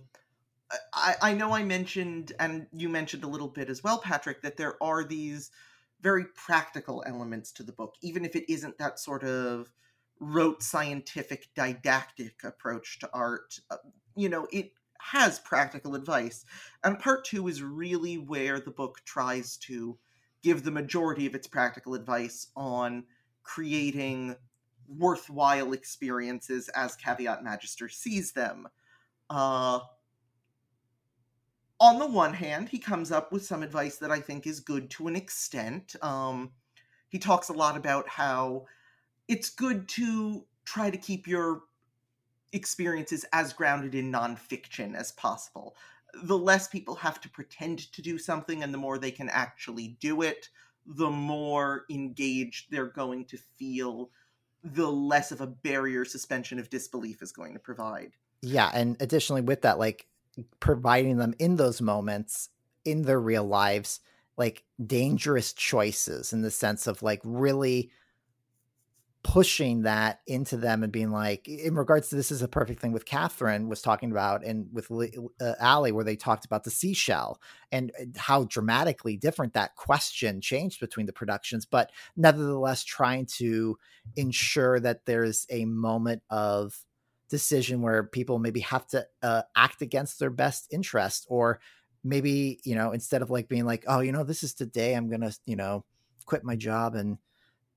I, 0.93 1.15
I 1.21 1.33
know 1.33 1.53
I 1.53 1.63
mentioned, 1.63 2.33
and 2.39 2.67
you 2.73 2.89
mentioned 2.89 3.23
a 3.23 3.27
little 3.27 3.47
bit 3.47 3.69
as 3.69 3.83
well, 3.83 3.99
Patrick, 3.99 4.41
that 4.41 4.57
there 4.57 4.81
are 4.81 5.03
these 5.03 5.51
very 6.01 6.25
practical 6.35 7.03
elements 7.05 7.51
to 7.53 7.63
the 7.63 7.71
book, 7.71 7.95
even 8.01 8.25
if 8.25 8.35
it 8.35 8.51
isn't 8.51 8.77
that 8.77 8.99
sort 8.99 9.23
of 9.23 9.71
rote 10.19 10.63
scientific 10.63 11.49
didactic 11.55 12.43
approach 12.43 12.99
to 12.99 13.09
art. 13.13 13.59
Uh, 13.69 13.77
you 14.15 14.29
know, 14.29 14.47
it 14.51 14.71
has 14.99 15.39
practical 15.39 15.95
advice. 15.95 16.45
And 16.83 16.99
part 16.99 17.25
two 17.25 17.47
is 17.47 17.61
really 17.61 18.17
where 18.17 18.59
the 18.59 18.71
book 18.71 19.01
tries 19.05 19.57
to 19.57 19.97
give 20.41 20.63
the 20.63 20.71
majority 20.71 21.25
of 21.25 21.35
its 21.35 21.47
practical 21.47 21.95
advice 21.95 22.47
on 22.55 23.05
creating 23.43 24.35
worthwhile 24.87 25.73
experiences 25.73 26.69
as 26.69 26.95
Caveat 26.95 27.43
Magister 27.43 27.89
sees 27.89 28.31
them. 28.31 28.67
Uh, 29.29 29.79
on 31.79 31.99
the 31.99 32.07
one 32.07 32.33
hand, 32.33 32.69
he 32.69 32.79
comes 32.79 33.11
up 33.11 33.31
with 33.31 33.45
some 33.45 33.63
advice 33.63 33.97
that 33.97 34.11
I 34.11 34.19
think 34.19 34.47
is 34.47 34.59
good 34.59 34.89
to 34.91 35.07
an 35.07 35.15
extent. 35.15 35.95
Um, 36.01 36.51
he 37.09 37.19
talks 37.19 37.49
a 37.49 37.53
lot 37.53 37.77
about 37.77 38.07
how 38.07 38.65
it's 39.27 39.49
good 39.49 39.87
to 39.89 40.45
try 40.65 40.89
to 40.89 40.97
keep 40.97 41.27
your 41.27 41.63
experiences 42.53 43.25
as 43.33 43.53
grounded 43.53 43.95
in 43.95 44.11
nonfiction 44.11 44.95
as 44.95 45.11
possible. 45.13 45.75
The 46.23 46.37
less 46.37 46.67
people 46.67 46.95
have 46.95 47.19
to 47.21 47.29
pretend 47.29 47.91
to 47.91 48.01
do 48.01 48.17
something 48.17 48.63
and 48.63 48.73
the 48.73 48.77
more 48.77 48.97
they 48.97 49.11
can 49.11 49.29
actually 49.29 49.97
do 49.99 50.21
it, 50.21 50.49
the 50.85 51.09
more 51.09 51.85
engaged 51.89 52.67
they're 52.69 52.85
going 52.85 53.25
to 53.25 53.37
feel, 53.37 54.09
the 54.73 54.89
less 54.89 55.31
of 55.31 55.41
a 55.41 55.47
barrier 55.47 56.03
suspension 56.03 56.59
of 56.59 56.69
disbelief 56.69 57.21
is 57.21 57.31
going 57.31 57.53
to 57.53 57.59
provide. 57.59 58.11
Yeah, 58.41 58.71
and 58.73 58.97
additionally 58.99 59.41
with 59.41 59.61
that, 59.61 59.79
like 59.79 60.07
providing 60.59 61.17
them 61.17 61.33
in 61.39 61.55
those 61.55 61.81
moments 61.81 62.49
in 62.83 63.03
their 63.03 63.19
real 63.19 63.43
lives 63.43 63.99
like 64.37 64.63
dangerous 64.85 65.53
choices 65.53 66.33
in 66.33 66.41
the 66.41 66.51
sense 66.51 66.87
of 66.87 67.01
like 67.01 67.21
really 67.23 67.89
pushing 69.25 69.81
that 69.81 70.19
into 70.27 70.55
them 70.55 70.83
and 70.83 70.91
being 70.91 71.09
like 71.09 71.47
in 71.47 71.73
regards 71.73 72.09
to 72.09 72.15
this 72.15 72.29
is 72.29 72.43
a 72.43 72.47
perfect 72.47 72.79
thing 72.79 72.91
with 72.91 73.07
kathryn 73.07 73.67
was 73.67 73.81
talking 73.81 74.11
about 74.11 74.45
and 74.45 74.67
with 74.71 74.91
uh, 75.41 75.53
allie 75.59 75.91
where 75.91 76.03
they 76.03 76.15
talked 76.15 76.45
about 76.45 76.63
the 76.63 76.69
seashell 76.69 77.41
and 77.71 77.91
uh, 77.99 78.05
how 78.17 78.43
dramatically 78.43 79.17
different 79.17 79.53
that 79.53 79.75
question 79.75 80.39
changed 80.41 80.79
between 80.79 81.07
the 81.07 81.11
productions 81.11 81.65
but 81.65 81.89
nevertheless 82.15 82.83
trying 82.83 83.25
to 83.25 83.75
ensure 84.15 84.79
that 84.79 85.03
there's 85.07 85.47
a 85.49 85.65
moment 85.65 86.21
of 86.29 86.77
decision 87.27 87.81
where 87.81 88.03
people 88.03 88.37
maybe 88.37 88.59
have 88.59 88.85
to 88.85 89.03
uh, 89.23 89.41
act 89.55 89.81
against 89.81 90.19
their 90.19 90.29
best 90.29 90.67
interest 90.69 91.25
or 91.29 91.59
maybe 92.03 92.59
you 92.63 92.75
know 92.75 92.91
instead 92.91 93.23
of 93.23 93.31
like 93.31 93.49
being 93.49 93.65
like 93.65 93.85
oh 93.87 94.01
you 94.01 94.11
know 94.11 94.23
this 94.23 94.43
is 94.43 94.53
today 94.53 94.93
i'm 94.93 95.09
gonna 95.09 95.31
you 95.47 95.55
know 95.55 95.83
quit 96.27 96.43
my 96.43 96.55
job 96.55 96.93
and 96.93 97.17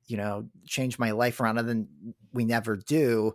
you 0.09 0.17
know 0.17 0.49
change 0.67 0.99
my 0.99 1.13
life 1.13 1.41
around 1.41 1.59
and 1.59 1.69
then 1.69 1.89
we 2.33 2.45
never 2.45 2.77
do 2.77 3.33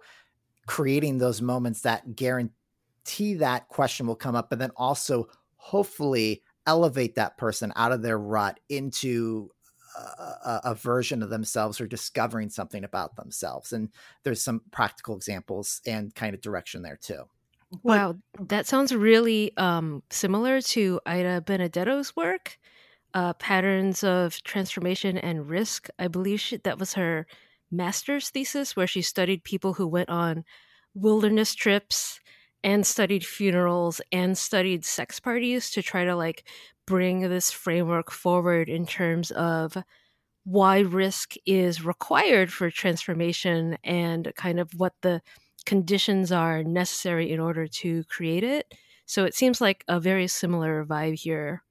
creating 0.65 1.17
those 1.17 1.41
moments 1.41 1.81
that 1.81 2.15
guarantee 2.15 3.35
that 3.35 3.67
question 3.67 4.07
will 4.07 4.15
come 4.15 4.35
up 4.35 4.51
and 4.51 4.59
then 4.59 4.71
also 4.75 5.27
hopefully 5.55 6.41
elevate 6.65 7.15
that 7.15 7.37
person 7.37 7.71
out 7.75 7.91
of 7.91 8.01
their 8.01 8.17
rut 8.17 8.59
into 8.69 9.49
a, 9.95 10.61
a, 10.65 10.75
version 10.75 11.21
of 11.21 11.29
themselves 11.29 11.79
or 11.79 11.87
discovering 11.87 12.49
something 12.49 12.83
about 12.83 13.15
themselves. 13.15 13.73
And 13.73 13.89
there's 14.23 14.41
some 14.41 14.61
practical 14.71 15.15
examples 15.15 15.81
and 15.85 16.13
kind 16.15 16.33
of 16.33 16.41
direction 16.41 16.81
there 16.81 16.97
too. 16.97 17.23
Wow, 17.81 18.17
that 18.39 18.67
sounds 18.67 18.93
really 18.93 19.55
um, 19.57 20.03
similar 20.09 20.61
to 20.61 20.99
Ida 21.05 21.41
Benedetto's 21.41 22.15
work, 22.15 22.59
uh, 23.13 23.33
Patterns 23.33 24.03
of 24.03 24.41
Transformation 24.43 25.17
and 25.17 25.49
Risk. 25.49 25.87
I 25.99 26.07
believe 26.07 26.39
she, 26.39 26.57
that 26.57 26.79
was 26.79 26.93
her 26.93 27.27
master's 27.71 28.29
thesis, 28.29 28.75
where 28.75 28.87
she 28.87 29.01
studied 29.01 29.43
people 29.43 29.73
who 29.73 29.87
went 29.87 30.09
on 30.09 30.43
wilderness 30.93 31.55
trips 31.55 32.19
and 32.63 32.85
studied 32.85 33.25
funerals 33.25 33.99
and 34.11 34.37
studied 34.37 34.85
sex 34.85 35.19
parties 35.19 35.69
to 35.71 35.81
try 35.81 36.05
to 36.05 36.15
like 36.15 36.47
bring 36.85 37.21
this 37.21 37.51
framework 37.51 38.11
forward 38.11 38.69
in 38.69 38.85
terms 38.85 39.31
of 39.31 39.77
why 40.45 40.79
risk 40.79 41.35
is 41.45 41.83
required 41.83 42.51
for 42.51 42.69
transformation 42.69 43.77
and 43.83 44.31
kind 44.35 44.59
of 44.59 44.71
what 44.75 44.93
the 45.01 45.21
conditions 45.65 46.31
are 46.31 46.63
necessary 46.63 47.31
in 47.31 47.39
order 47.39 47.67
to 47.67 48.03
create 48.05 48.43
it. 48.43 48.73
So 49.05 49.25
it 49.25 49.35
seems 49.35 49.61
like 49.61 49.83
a 49.87 49.99
very 49.99 50.27
similar 50.27 50.85
vibe 50.85 51.15
here. 51.15 51.63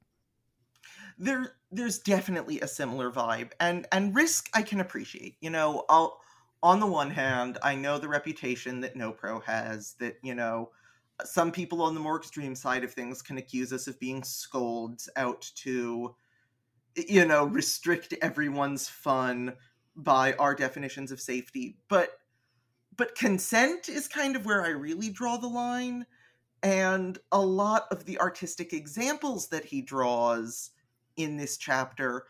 There 1.22 1.54
there's 1.70 1.98
definitely 2.00 2.60
a 2.60 2.68
similar 2.68 3.10
vibe 3.10 3.52
and 3.60 3.86
and 3.92 4.14
risk 4.14 4.48
i 4.54 4.62
can 4.62 4.80
appreciate 4.80 5.36
you 5.40 5.50
know 5.50 5.84
i'll 5.88 6.20
on 6.62 6.80
the 6.80 6.86
one 6.86 7.10
hand 7.10 7.58
i 7.62 7.74
know 7.74 7.98
the 7.98 8.08
reputation 8.08 8.80
that 8.80 8.96
no 8.96 9.12
pro 9.12 9.40
has 9.40 9.94
that 10.00 10.16
you 10.22 10.34
know 10.34 10.70
some 11.24 11.52
people 11.52 11.82
on 11.82 11.94
the 11.94 12.00
more 12.00 12.16
extreme 12.16 12.54
side 12.54 12.84
of 12.84 12.92
things 12.92 13.22
can 13.22 13.38
accuse 13.38 13.72
us 13.72 13.86
of 13.86 13.98
being 14.00 14.22
scolds 14.22 15.08
out 15.16 15.48
to 15.54 16.14
you 16.96 17.24
know 17.24 17.44
restrict 17.44 18.14
everyone's 18.20 18.88
fun 18.88 19.54
by 19.94 20.32
our 20.34 20.54
definitions 20.54 21.12
of 21.12 21.20
safety. 21.20 21.76
But 21.88 22.10
but 22.96 23.14
consent 23.14 23.88
is 23.88 24.06
kind 24.06 24.36
of 24.36 24.44
where 24.44 24.62
i 24.62 24.68
really 24.68 25.08
draw 25.08 25.38
the 25.38 25.46
line 25.46 26.04
and 26.62 27.18
a 27.32 27.40
lot 27.40 27.86
of 27.90 28.04
the 28.04 28.18
artistic 28.20 28.72
examples 28.72 29.48
that 29.48 29.64
he 29.64 29.80
draws 29.80 30.70
in 31.16 31.36
this 31.36 31.56
chapter 31.56 32.26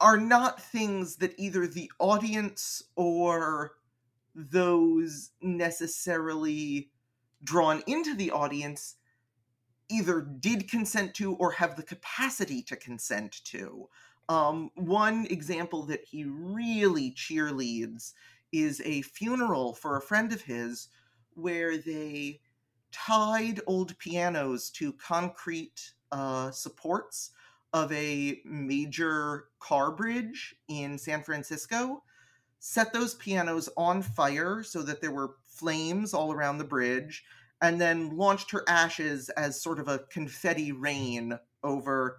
are 0.00 0.18
not 0.18 0.62
things 0.62 1.16
that 1.16 1.34
either 1.38 1.66
the 1.66 1.90
audience 1.98 2.82
or 2.94 3.72
those 4.34 5.30
necessarily 5.42 6.90
drawn 7.42 7.82
into 7.86 8.14
the 8.14 8.30
audience 8.30 8.96
either 9.88 10.20
did 10.20 10.70
consent 10.70 11.14
to 11.14 11.34
or 11.34 11.52
have 11.52 11.76
the 11.76 11.82
capacity 11.82 12.62
to 12.62 12.76
consent 12.76 13.40
to. 13.44 13.88
Um, 14.28 14.70
one 14.74 15.26
example 15.30 15.84
that 15.86 16.04
he 16.04 16.24
really 16.24 17.12
cheerleads 17.12 18.12
is 18.52 18.82
a 18.84 19.02
funeral 19.02 19.74
for 19.74 19.96
a 19.96 20.02
friend 20.02 20.32
of 20.32 20.42
his 20.42 20.88
where 21.34 21.78
they 21.78 22.40
tied 22.92 23.60
old 23.66 23.98
pianos 23.98 24.70
to 24.70 24.92
concrete 24.92 25.92
uh, 26.12 26.50
supports 26.50 27.30
of 27.72 27.92
a 27.92 28.40
major 28.44 29.44
car 29.60 29.90
bridge 29.90 30.54
in 30.68 30.98
San 30.98 31.22
Francisco, 31.22 32.02
set 32.58 32.92
those 32.92 33.14
pianos 33.14 33.68
on 33.76 34.02
fire 34.02 34.62
so 34.62 34.82
that 34.82 35.00
there 35.00 35.12
were 35.12 35.36
flames 35.46 36.14
all 36.14 36.32
around 36.32 36.58
the 36.58 36.64
bridge, 36.64 37.24
and 37.60 37.80
then 37.80 38.16
launched 38.16 38.50
her 38.52 38.64
ashes 38.68 39.28
as 39.30 39.60
sort 39.60 39.80
of 39.80 39.88
a 39.88 40.00
confetti 40.10 40.72
rain 40.72 41.38
over 41.64 42.18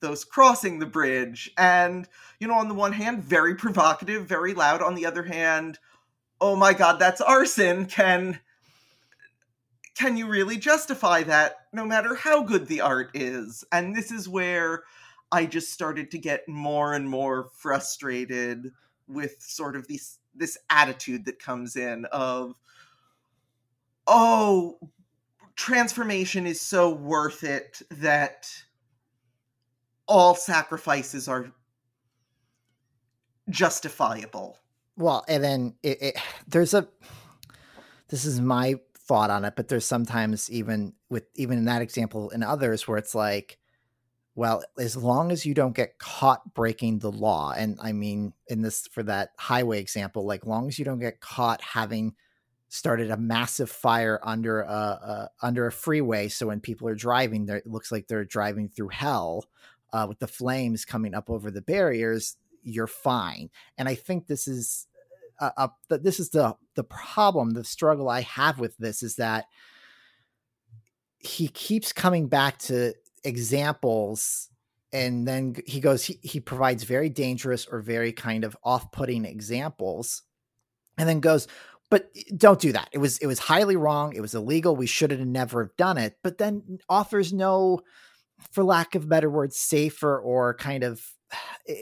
those 0.00 0.24
crossing 0.24 0.78
the 0.78 0.86
bridge. 0.86 1.50
And, 1.56 2.08
you 2.38 2.48
know, 2.48 2.54
on 2.54 2.68
the 2.68 2.74
one 2.74 2.92
hand, 2.92 3.24
very 3.24 3.54
provocative, 3.54 4.26
very 4.26 4.52
loud. 4.52 4.82
On 4.82 4.94
the 4.94 5.06
other 5.06 5.22
hand, 5.22 5.78
oh 6.40 6.56
my 6.56 6.74
god, 6.74 6.98
that's 6.98 7.20
arson. 7.20 7.86
Can 7.86 8.40
can 10.02 10.16
you 10.16 10.26
really 10.26 10.56
justify 10.56 11.22
that 11.22 11.68
no 11.72 11.84
matter 11.84 12.16
how 12.16 12.42
good 12.42 12.66
the 12.66 12.80
art 12.80 13.10
is? 13.14 13.64
And 13.70 13.94
this 13.94 14.10
is 14.10 14.28
where 14.28 14.82
I 15.30 15.46
just 15.46 15.72
started 15.72 16.10
to 16.10 16.18
get 16.18 16.48
more 16.48 16.92
and 16.92 17.08
more 17.08 17.50
frustrated 17.54 18.72
with 19.06 19.36
sort 19.40 19.76
of 19.76 19.86
this 19.86 20.18
this 20.34 20.58
attitude 20.70 21.26
that 21.26 21.38
comes 21.38 21.76
in 21.76 22.06
of 22.06 22.56
oh 24.08 24.78
transformation 25.54 26.48
is 26.48 26.60
so 26.60 26.90
worth 26.90 27.44
it 27.44 27.80
that 27.90 28.50
all 30.08 30.34
sacrifices 30.34 31.28
are 31.28 31.52
justifiable 33.50 34.58
well 34.96 35.22
and 35.28 35.44
then 35.44 35.74
it, 35.82 36.02
it, 36.02 36.16
there's 36.48 36.72
a 36.72 36.88
this 38.08 38.24
is 38.24 38.40
my 38.40 38.76
thought 39.06 39.30
on 39.30 39.44
it, 39.44 39.54
but 39.56 39.68
there's 39.68 39.84
sometimes 39.84 40.50
even 40.50 40.92
with 41.10 41.24
even 41.34 41.58
in 41.58 41.64
that 41.66 41.82
example 41.82 42.30
and 42.30 42.44
others 42.44 42.86
where 42.86 42.98
it's 42.98 43.14
like, 43.14 43.58
well, 44.34 44.62
as 44.78 44.96
long 44.96 45.32
as 45.32 45.44
you 45.44 45.54
don't 45.54 45.76
get 45.76 45.98
caught 45.98 46.54
breaking 46.54 47.00
the 47.00 47.10
law, 47.10 47.52
and 47.56 47.78
I 47.82 47.92
mean 47.92 48.32
in 48.48 48.62
this 48.62 48.86
for 48.88 49.02
that 49.04 49.30
highway 49.38 49.80
example, 49.80 50.24
like 50.24 50.46
long 50.46 50.68
as 50.68 50.78
you 50.78 50.84
don't 50.84 51.00
get 51.00 51.20
caught 51.20 51.60
having 51.62 52.14
started 52.68 53.10
a 53.10 53.16
massive 53.18 53.70
fire 53.70 54.18
under 54.22 54.62
a, 54.62 54.72
a 54.72 55.30
under 55.42 55.66
a 55.66 55.72
freeway, 55.72 56.28
so 56.28 56.46
when 56.46 56.60
people 56.60 56.88
are 56.88 56.94
driving, 56.94 57.46
there 57.46 57.56
it 57.56 57.66
looks 57.66 57.92
like 57.92 58.06
they're 58.06 58.24
driving 58.24 58.68
through 58.68 58.88
hell 58.88 59.44
uh, 59.92 60.06
with 60.08 60.18
the 60.20 60.28
flames 60.28 60.84
coming 60.84 61.14
up 61.14 61.28
over 61.28 61.50
the 61.50 61.62
barriers. 61.62 62.36
You're 62.62 62.86
fine, 62.86 63.50
and 63.76 63.88
I 63.88 63.96
think 63.96 64.26
this 64.26 64.46
is 64.46 64.86
uh, 65.42 65.68
uh 65.90 65.98
this 65.98 66.20
is 66.20 66.30
the 66.30 66.54
the 66.74 66.84
problem, 66.84 67.50
the 67.50 67.64
struggle 67.64 68.08
I 68.08 68.22
have 68.22 68.58
with 68.58 68.76
this 68.78 69.02
is 69.02 69.16
that 69.16 69.46
he 71.18 71.48
keeps 71.48 71.92
coming 71.92 72.28
back 72.28 72.58
to 72.58 72.94
examples 73.24 74.48
and 74.92 75.26
then 75.26 75.54
he 75.66 75.80
goes 75.80 76.04
he, 76.04 76.18
he 76.22 76.40
provides 76.40 76.84
very 76.84 77.08
dangerous 77.08 77.66
or 77.66 77.80
very 77.80 78.12
kind 78.12 78.44
of 78.44 78.56
off-putting 78.64 79.24
examples 79.24 80.22
and 80.98 81.08
then 81.08 81.20
goes 81.20 81.46
but 81.92 82.10
eh, 82.16 82.22
don't 82.36 82.58
do 82.58 82.72
that. 82.72 82.88
It 82.92 82.98
was 82.98 83.18
it 83.18 83.26
was 83.26 83.38
highly 83.38 83.76
wrong. 83.76 84.14
It 84.16 84.22
was 84.22 84.34
illegal. 84.34 84.74
We 84.74 84.86
should 84.86 85.10
have 85.10 85.20
never 85.20 85.64
have 85.64 85.76
done 85.76 85.98
it. 85.98 86.16
But 86.24 86.38
then 86.38 86.78
offers 86.88 87.34
no 87.34 87.80
for 88.50 88.64
lack 88.64 88.94
of 88.94 89.10
better 89.10 89.28
words 89.28 89.56
safer 89.56 90.18
or 90.18 90.54
kind 90.54 90.84
of 90.84 91.06
eh, 91.68 91.74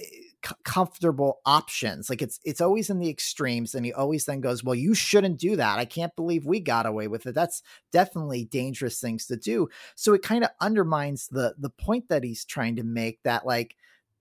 comfortable 0.64 1.40
options. 1.46 2.08
Like 2.10 2.22
it's 2.22 2.40
it's 2.44 2.60
always 2.60 2.90
in 2.90 2.98
the 2.98 3.08
extremes, 3.10 3.74
and 3.74 3.84
he 3.84 3.92
always 3.92 4.24
then 4.24 4.40
goes, 4.40 4.64
"Well, 4.64 4.74
you 4.74 4.94
shouldn't 4.94 5.38
do 5.38 5.56
that. 5.56 5.78
I 5.78 5.84
can't 5.84 6.14
believe 6.16 6.46
we 6.46 6.60
got 6.60 6.86
away 6.86 7.08
with 7.08 7.26
it. 7.26 7.34
That's 7.34 7.62
definitely 7.92 8.44
dangerous 8.44 9.00
things 9.00 9.26
to 9.26 9.36
do." 9.36 9.68
So 9.94 10.14
it 10.14 10.22
kind 10.22 10.44
of 10.44 10.50
undermines 10.60 11.28
the 11.28 11.54
the 11.58 11.70
point 11.70 12.08
that 12.08 12.24
he's 12.24 12.44
trying 12.44 12.76
to 12.76 12.84
make 12.84 13.22
that 13.24 13.46
like 13.46 13.76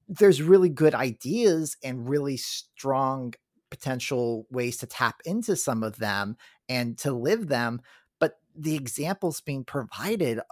there's 0.07 0.41
really 0.41 0.69
good 0.69 0.95
ideas 0.95 1.77
and 1.83 2.09
really 2.09 2.37
strong 2.37 3.33
potential 3.69 4.47
ways 4.49 4.77
to 4.77 4.87
tap 4.87 5.21
into 5.25 5.55
some 5.55 5.83
of 5.83 5.97
them 5.97 6.35
and 6.67 6.97
to 6.97 7.13
live 7.13 7.47
them 7.47 7.79
but 8.19 8.39
the 8.55 8.75
examples 8.75 9.41
being 9.41 9.63
provided 9.63 10.39
uh, 10.39 10.43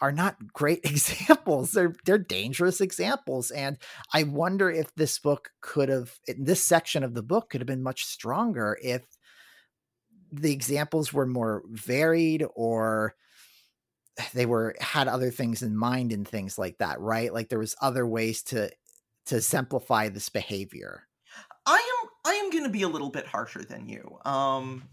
are 0.00 0.12
not 0.12 0.52
great 0.52 0.80
examples. 0.84 1.72
They're 1.72 1.94
they're 2.04 2.18
dangerous 2.18 2.80
examples, 2.80 3.50
and 3.50 3.76
I 4.12 4.24
wonder 4.24 4.70
if 4.70 4.94
this 4.94 5.18
book 5.18 5.50
could 5.60 5.88
have, 5.88 6.18
this 6.26 6.62
section 6.62 7.04
of 7.04 7.14
the 7.14 7.22
book 7.22 7.50
could 7.50 7.60
have 7.60 7.68
been 7.68 7.82
much 7.82 8.04
stronger 8.04 8.78
if 8.82 9.02
the 10.32 10.52
examples 10.52 11.12
were 11.12 11.26
more 11.26 11.62
varied 11.70 12.44
or 12.54 13.14
they 14.34 14.46
were 14.46 14.76
had 14.80 15.08
other 15.08 15.30
things 15.30 15.62
in 15.62 15.76
mind 15.76 16.12
and 16.12 16.26
things 16.26 16.58
like 16.58 16.78
that. 16.78 17.00
Right? 17.00 17.32
Like 17.32 17.48
there 17.48 17.58
was 17.58 17.76
other 17.80 18.06
ways 18.06 18.42
to 18.44 18.70
to 19.26 19.40
simplify 19.40 20.08
this 20.08 20.28
behavior. 20.28 21.06
I 21.66 21.74
am 21.74 22.08
I 22.24 22.34
am 22.34 22.50
going 22.50 22.64
to 22.64 22.70
be 22.70 22.82
a 22.82 22.88
little 22.88 23.10
bit 23.10 23.26
harsher 23.26 23.62
than 23.62 23.88
you. 23.88 24.18
Um, 24.24 24.88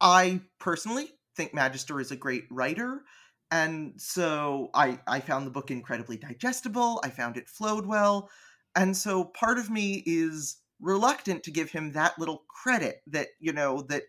I 0.00 0.40
personally 0.58 1.10
think 1.36 1.54
Magister 1.54 2.00
is 2.00 2.10
a 2.10 2.16
great 2.16 2.44
writer 2.50 3.02
and 3.50 3.94
so 4.00 4.70
I 4.74 4.98
I 5.06 5.20
found 5.20 5.46
the 5.46 5.50
book 5.50 5.70
incredibly 5.70 6.16
digestible. 6.16 7.00
I 7.04 7.10
found 7.10 7.36
it 7.36 7.48
flowed 7.48 7.86
well. 7.86 8.30
And 8.76 8.96
so 8.96 9.24
part 9.24 9.58
of 9.58 9.70
me 9.70 10.02
is 10.06 10.56
reluctant 10.80 11.44
to 11.44 11.50
give 11.50 11.70
him 11.70 11.92
that 11.92 12.18
little 12.18 12.44
credit 12.48 13.02
that, 13.06 13.28
you 13.38 13.52
know, 13.52 13.82
that 13.82 14.04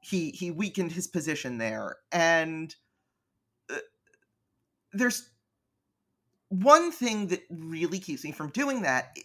he 0.00 0.30
he 0.30 0.50
weakened 0.50 0.92
his 0.92 1.06
position 1.06 1.58
there. 1.58 1.96
And 2.10 2.74
uh, 3.70 3.78
there's 4.92 5.28
one 6.48 6.92
thing 6.92 7.28
that 7.28 7.42
really 7.50 7.98
keeps 7.98 8.24
me 8.24 8.32
from 8.32 8.50
doing 8.50 8.82
that. 8.82 9.16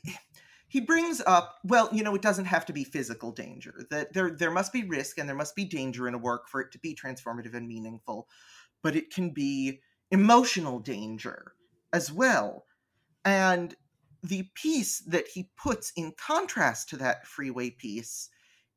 He 0.69 0.81
brings 0.81 1.21
up, 1.25 1.59
well, 1.63 1.87
you 1.93 2.03
know, 2.03 2.13
it 2.15 2.21
doesn't 2.21 2.45
have 2.45 2.65
to 2.65 2.73
be 2.73 2.83
physical 2.83 3.31
danger. 3.31 3.85
That 3.89 4.11
there 4.13 4.31
there 4.31 4.51
must 4.51 4.73
be 4.73 4.83
risk 4.83 5.17
and 5.17 5.27
there 5.27 5.35
must 5.35 5.55
be 5.55 5.63
danger 5.63 6.07
in 6.09 6.13
a 6.13 6.17
work 6.17 6.49
for 6.49 6.59
it 6.59 6.71
to 6.73 6.79
be 6.79 6.93
transformative 6.93 7.53
and 7.55 7.67
meaningful 7.67 8.27
but 8.87 8.95
it 8.95 9.13
can 9.13 9.31
be 9.31 9.81
emotional 10.11 10.79
danger 10.79 11.51
as 11.91 12.09
well. 12.09 12.63
And 13.25 13.75
the 14.23 14.43
piece 14.55 14.99
that 14.99 15.27
he 15.27 15.49
puts 15.61 15.91
in 15.97 16.13
contrast 16.13 16.87
to 16.87 16.95
that 16.95 17.27
freeway 17.27 17.71
piece 17.71 18.29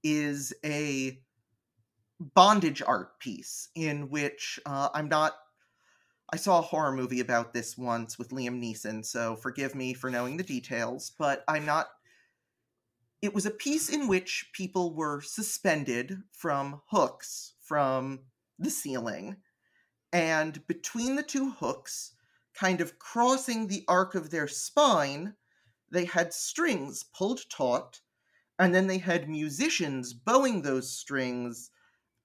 is 0.03 0.53
a 0.65 1.21
bondage 2.19 2.83
art 2.85 3.21
piece 3.21 3.69
in 3.77 4.11
which 4.11 4.59
uh, 4.67 4.89
I'm 4.93 5.09
not. 5.09 5.35
I 6.33 6.39
saw 6.39 6.59
a 6.59 6.63
horror 6.63 6.91
movie 6.91 7.21
about 7.21 7.55
this 7.55 7.79
once 7.79 8.19
with 8.19 8.31
Liam 8.31 8.61
Neeson, 8.61 9.07
so 9.07 9.37
forgive 9.37 9.77
me 9.77 9.95
for 9.95 10.11
knowing 10.11 10.39
the 10.39 10.43
details, 10.43 11.13
but 11.21 11.45
I'm 11.47 11.67
not. 11.67 11.87
It 13.23 13.33
was 13.33 13.47
a 13.47 13.53
piece 13.53 13.89
in 13.89 14.09
which 14.09 14.51
people 14.55 14.93
were 14.93 15.21
suspended 15.21 16.19
from 16.33 16.81
hooks 16.91 17.55
from 17.61 18.23
the 18.59 18.71
ceiling 18.71 19.37
and 20.13 20.67
between 20.67 21.17
the 21.17 21.23
two 21.23 21.51
hooks, 21.51 22.13
kind 22.55 22.81
of 22.81 22.99
crossing 22.99 23.67
the 23.67 23.85
arc 23.89 24.15
of 24.15 24.31
their 24.31 24.49
spine, 24.49 25.35
they 25.91 26.05
had 26.05 26.33
strings 26.33 27.03
pulled 27.03 27.41
taut, 27.49 28.01
and 28.59 28.75
then 28.75 28.87
they 28.87 28.99
had 28.99 29.29
musicians 29.29 30.13
bowing 30.13 30.63
those 30.63 30.91
strings 30.91 31.71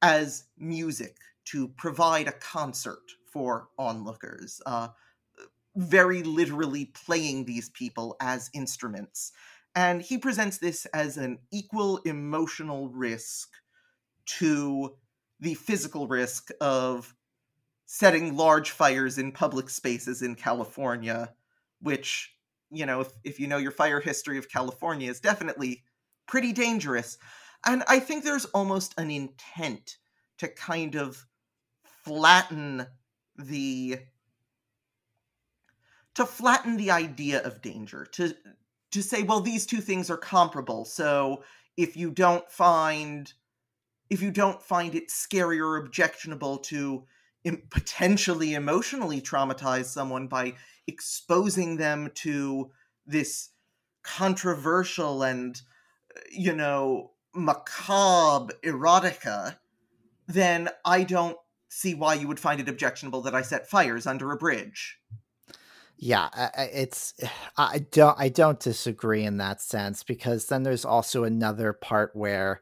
as 0.01 0.45
music 0.57 1.17
to 1.45 1.67
provide 1.69 2.27
a 2.27 2.33
concert 2.33 3.11
for 3.31 3.69
onlookers. 3.77 4.61
Uh, 4.65 4.89
very 5.75 6.23
literally 6.23 6.85
playing 6.85 7.45
these 7.45 7.69
people 7.69 8.15
as 8.21 8.49
instruments. 8.53 9.31
And 9.75 10.01
he 10.01 10.17
presents 10.17 10.57
this 10.57 10.85
as 10.87 11.17
an 11.17 11.39
equal 11.51 11.97
emotional 11.99 12.89
risk 12.89 13.49
to 14.37 14.95
the 15.39 15.53
physical 15.53 16.07
risk 16.07 16.49
of 16.61 17.14
setting 17.85 18.35
large 18.35 18.71
fires 18.71 19.17
in 19.17 19.31
public 19.31 19.69
spaces 19.69 20.21
in 20.21 20.35
California, 20.35 21.33
which, 21.81 22.35
you 22.71 22.85
know, 22.85 23.01
if, 23.01 23.09
if 23.23 23.39
you 23.39 23.47
know 23.47 23.57
your 23.57 23.71
fire 23.71 23.99
history 23.99 24.37
of 24.37 24.49
California, 24.49 25.09
is 25.09 25.19
definitely 25.19 25.83
pretty 26.27 26.51
dangerous. 26.51 27.17
And 27.65 27.83
I 27.87 27.99
think 27.99 28.23
there's 28.23 28.45
almost 28.45 28.93
an 28.97 29.11
intent 29.11 29.97
to 30.39 30.47
kind 30.47 30.95
of 30.95 31.25
flatten 32.03 32.85
the 33.37 33.97
to 36.13 36.25
flatten 36.25 36.77
the 36.77 36.91
idea 36.91 37.41
of 37.41 37.61
danger 37.61 38.05
to 38.05 38.33
to 38.91 39.01
say 39.01 39.23
well 39.23 39.41
these 39.41 39.65
two 39.65 39.81
things 39.81 40.09
are 40.09 40.17
comparable 40.17 40.85
so 40.85 41.43
if 41.75 41.97
you 41.97 42.11
don't 42.11 42.49
find 42.49 43.33
if 44.09 44.21
you 44.21 44.31
don't 44.31 44.61
find 44.61 44.95
it 44.95 45.11
scary 45.11 45.59
or 45.59 45.77
objectionable 45.77 46.57
to 46.57 47.03
potentially 47.69 48.53
emotionally 48.53 49.21
traumatize 49.21 49.85
someone 49.85 50.27
by 50.27 50.53
exposing 50.87 51.77
them 51.77 52.11
to 52.15 52.71
this 53.05 53.49
controversial 54.03 55.23
and 55.23 55.61
you 56.31 56.55
know 56.55 57.11
macabre 57.33 58.53
erotica 58.63 59.57
then 60.27 60.69
i 60.85 61.03
don't 61.03 61.37
see 61.69 61.93
why 61.93 62.13
you 62.13 62.27
would 62.27 62.39
find 62.39 62.59
it 62.59 62.69
objectionable 62.69 63.21
that 63.21 63.35
i 63.35 63.41
set 63.41 63.67
fires 63.67 64.07
under 64.07 64.31
a 64.31 64.37
bridge. 64.37 64.99
Yeah, 65.97 66.29
it's 66.57 67.13
I 67.57 67.79
don't 67.91 68.19
I 68.19 68.29
don't 68.29 68.59
disagree 68.59 69.23
in 69.23 69.37
that 69.37 69.61
sense 69.61 70.03
because 70.03 70.47
then 70.47 70.63
there's 70.63 70.85
also 70.85 71.23
another 71.23 71.73
part 71.73 72.15
where 72.15 72.61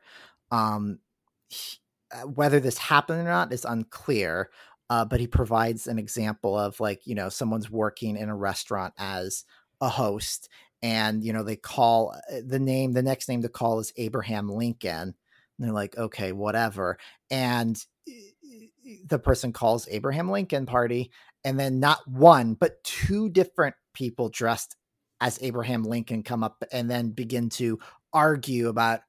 um 0.51 0.99
he, 1.47 1.77
uh, 2.11 2.27
whether 2.27 2.59
this 2.59 2.77
happened 2.77 3.19
or 3.21 3.31
not 3.31 3.53
is 3.53 3.65
unclear 3.65 4.49
uh, 4.89 5.05
but 5.05 5.19
he 5.19 5.27
provides 5.27 5.87
an 5.87 5.97
example 5.99 6.57
of 6.57 6.79
like 6.79 7.05
you 7.05 7.15
know 7.15 7.29
someone's 7.29 7.69
working 7.69 8.17
in 8.17 8.29
a 8.29 8.35
restaurant 8.35 8.93
as 8.97 9.45
a 9.81 9.89
host 9.89 10.49
and 10.81 11.23
you 11.23 11.33
know 11.33 11.43
they 11.43 11.55
call 11.55 12.13
uh, 12.31 12.35
the 12.45 12.59
name 12.59 12.93
the 12.93 13.03
next 13.03 13.27
name 13.27 13.41
to 13.41 13.49
call 13.49 13.79
is 13.79 13.93
abraham 13.97 14.49
lincoln 14.49 15.13
and 15.13 15.15
they're 15.59 15.71
like 15.71 15.97
okay 15.97 16.31
whatever 16.31 16.97
and 17.31 17.85
the 19.07 19.19
person 19.19 19.51
calls 19.51 19.87
abraham 19.91 20.29
lincoln 20.29 20.65
party 20.65 21.11
and 21.43 21.59
then 21.59 21.79
not 21.79 22.07
one 22.07 22.53
but 22.53 22.83
two 22.83 23.29
different 23.29 23.75
people 23.93 24.29
dressed 24.29 24.75
as 25.23 25.39
Abraham 25.41 25.83
Lincoln 25.83 26.21
come 26.21 26.43
up 26.43 26.61
and 26.73 26.91
then 26.91 27.09
begin 27.09 27.47
to 27.47 27.79
argue 28.11 28.67
about 28.67 28.99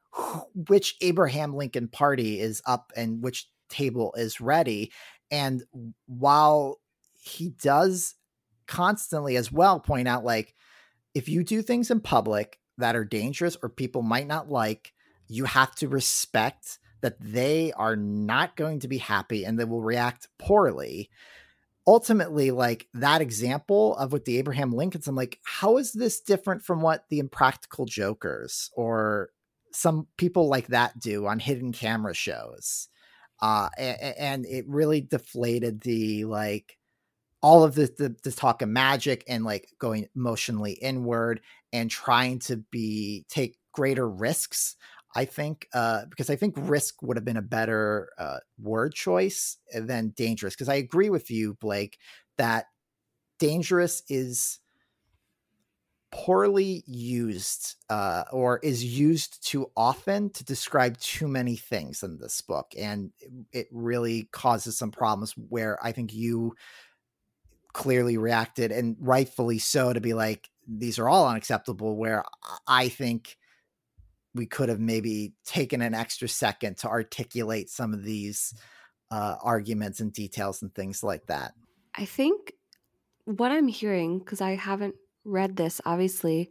which 0.54 0.96
Abraham 1.00 1.54
Lincoln 1.54 1.88
party 1.88 2.40
is 2.40 2.62
up 2.66 2.92
and 2.96 3.20
which 3.20 3.48
table 3.68 4.14
is 4.16 4.40
ready. 4.40 4.92
And 5.30 5.62
while 6.06 6.80
he 7.14 7.50
does 7.50 8.14
constantly 8.66 9.36
as 9.36 9.50
well 9.50 9.80
point 9.80 10.08
out, 10.08 10.24
like, 10.24 10.54
if 11.14 11.28
you 11.28 11.44
do 11.44 11.62
things 11.62 11.90
in 11.90 12.00
public 12.00 12.58
that 12.78 12.96
are 12.96 13.04
dangerous 13.04 13.56
or 13.62 13.68
people 13.68 14.02
might 14.02 14.26
not 14.26 14.50
like, 14.50 14.92
you 15.28 15.44
have 15.44 15.74
to 15.76 15.88
respect 15.88 16.78
that 17.00 17.20
they 17.20 17.72
are 17.72 17.96
not 17.96 18.56
going 18.56 18.80
to 18.80 18.88
be 18.88 18.98
happy 18.98 19.44
and 19.44 19.58
they 19.58 19.64
will 19.64 19.82
react 19.82 20.28
poorly 20.38 21.10
ultimately 21.86 22.50
like 22.50 22.88
that 22.94 23.20
example 23.20 23.96
of 23.96 24.12
with 24.12 24.24
the 24.24 24.38
Abraham 24.38 24.72
Lincolns, 24.72 25.06
I'm 25.06 25.14
like, 25.16 25.38
how 25.44 25.76
is 25.76 25.92
this 25.92 26.20
different 26.20 26.62
from 26.62 26.80
what 26.80 27.04
the 27.10 27.18
impractical 27.18 27.84
jokers 27.84 28.70
or 28.74 29.30
some 29.72 30.06
people 30.16 30.48
like 30.48 30.68
that 30.68 30.98
do 30.98 31.26
on 31.26 31.38
hidden 31.38 31.72
camera 31.72 32.14
shows? 32.14 32.88
Uh, 33.40 33.68
and, 33.78 34.46
it 34.46 34.64
really 34.68 35.00
deflated 35.00 35.80
the 35.80 36.24
like 36.24 36.78
all 37.42 37.62
of 37.64 37.74
the, 37.74 37.92
the, 37.98 38.16
the 38.24 38.32
talk 38.32 38.62
of 38.62 38.68
magic 38.68 39.24
and 39.28 39.44
like 39.44 39.68
going 39.78 40.08
emotionally 40.16 40.72
inward 40.72 41.40
and 41.72 41.90
trying 41.90 42.38
to 42.38 42.56
be 42.70 43.26
take 43.28 43.58
greater 43.72 44.08
risks 44.08 44.76
I 45.14 45.24
think 45.24 45.68
uh, 45.72 46.06
because 46.10 46.28
I 46.28 46.36
think 46.36 46.54
risk 46.58 47.00
would 47.02 47.16
have 47.16 47.24
been 47.24 47.36
a 47.36 47.42
better 47.42 48.10
uh, 48.18 48.38
word 48.60 48.94
choice 48.94 49.58
than 49.72 50.12
dangerous. 50.16 50.54
Because 50.54 50.68
I 50.68 50.74
agree 50.74 51.08
with 51.10 51.30
you, 51.30 51.54
Blake, 51.60 51.98
that 52.36 52.66
dangerous 53.38 54.02
is 54.08 54.58
poorly 56.14 56.84
used 56.86 57.74
uh, 57.90 58.22
or 58.30 58.60
is 58.62 58.84
used 58.84 59.44
too 59.44 59.68
often 59.76 60.30
to 60.30 60.44
describe 60.44 60.96
too 60.98 61.26
many 61.26 61.56
things 61.56 62.04
in 62.04 62.18
this 62.18 62.40
book, 62.40 62.72
and 62.78 63.10
it 63.52 63.66
really 63.72 64.28
causes 64.30 64.78
some 64.78 64.92
problems. 64.92 65.32
Where 65.32 65.76
I 65.84 65.90
think 65.90 66.14
you 66.14 66.54
clearly 67.72 68.16
reacted 68.16 68.70
and 68.70 68.96
rightfully 69.00 69.58
so 69.58 69.92
to 69.92 70.00
be 70.00 70.14
like 70.14 70.48
these 70.68 71.00
are 71.00 71.08
all 71.08 71.26
unacceptable. 71.26 71.96
Where 71.96 72.24
I 72.68 72.88
think 72.88 73.36
we 74.36 74.46
could 74.46 74.68
have 74.68 74.80
maybe 74.80 75.34
taken 75.44 75.82
an 75.82 75.94
extra 75.94 76.28
second 76.28 76.78
to 76.78 76.88
articulate 76.88 77.70
some 77.70 77.92
of 77.92 78.04
these 78.04 78.54
uh, 79.10 79.34
arguments 79.42 79.98
and 79.98 80.12
details 80.12 80.62
and 80.62 80.72
things 80.74 81.02
like 81.02 81.26
that. 81.26 81.54
I 81.96 82.04
think 82.04 82.52
what 83.24 83.50
I'm 83.50 83.68
hearing, 83.68 84.20
because 84.20 84.40
I 84.40 84.54
haven't 84.54 84.94
read 85.24 85.56
this, 85.56 85.80
obviously, 85.84 86.50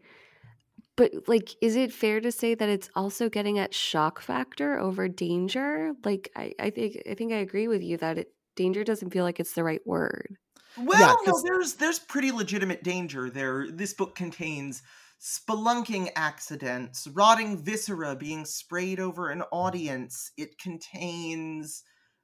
but 0.95 1.11
like, 1.27 1.55
is 1.61 1.75
it 1.75 1.91
fair 1.91 2.21
to 2.21 2.31
say 2.31 2.53
that 2.53 2.69
it's 2.69 2.89
also 2.95 3.29
getting 3.29 3.57
at 3.57 3.73
shock 3.73 4.21
factor 4.21 4.77
over 4.77 5.07
danger? 5.07 5.93
Like, 6.03 6.31
I, 6.35 6.53
I 6.59 6.69
think 6.69 7.01
I 7.09 7.15
think 7.15 7.33
I 7.33 7.37
agree 7.37 7.67
with 7.67 7.81
you 7.81 7.97
that 7.97 8.19
it, 8.19 8.33
danger 8.55 8.83
doesn't 8.83 9.11
feel 9.11 9.23
like 9.23 9.39
it's 9.39 9.53
the 9.53 9.63
right 9.63 9.85
word. 9.85 10.37
Well, 10.77 10.99
yeah, 10.99 11.31
no, 11.31 11.41
there's 11.43 11.75
there's 11.75 11.99
pretty 11.99 12.31
legitimate 12.31 12.83
danger 12.83 13.29
there. 13.29 13.67
This 13.71 13.93
book 13.93 14.15
contains 14.15 14.83
spelunking 15.19 16.09
accidents, 16.15 17.07
rotting 17.07 17.57
viscera 17.57 18.15
being 18.15 18.45
sprayed 18.45 18.99
over 18.99 19.29
an 19.29 19.41
audience. 19.51 20.31
It 20.37 20.59
contains, 20.59 21.83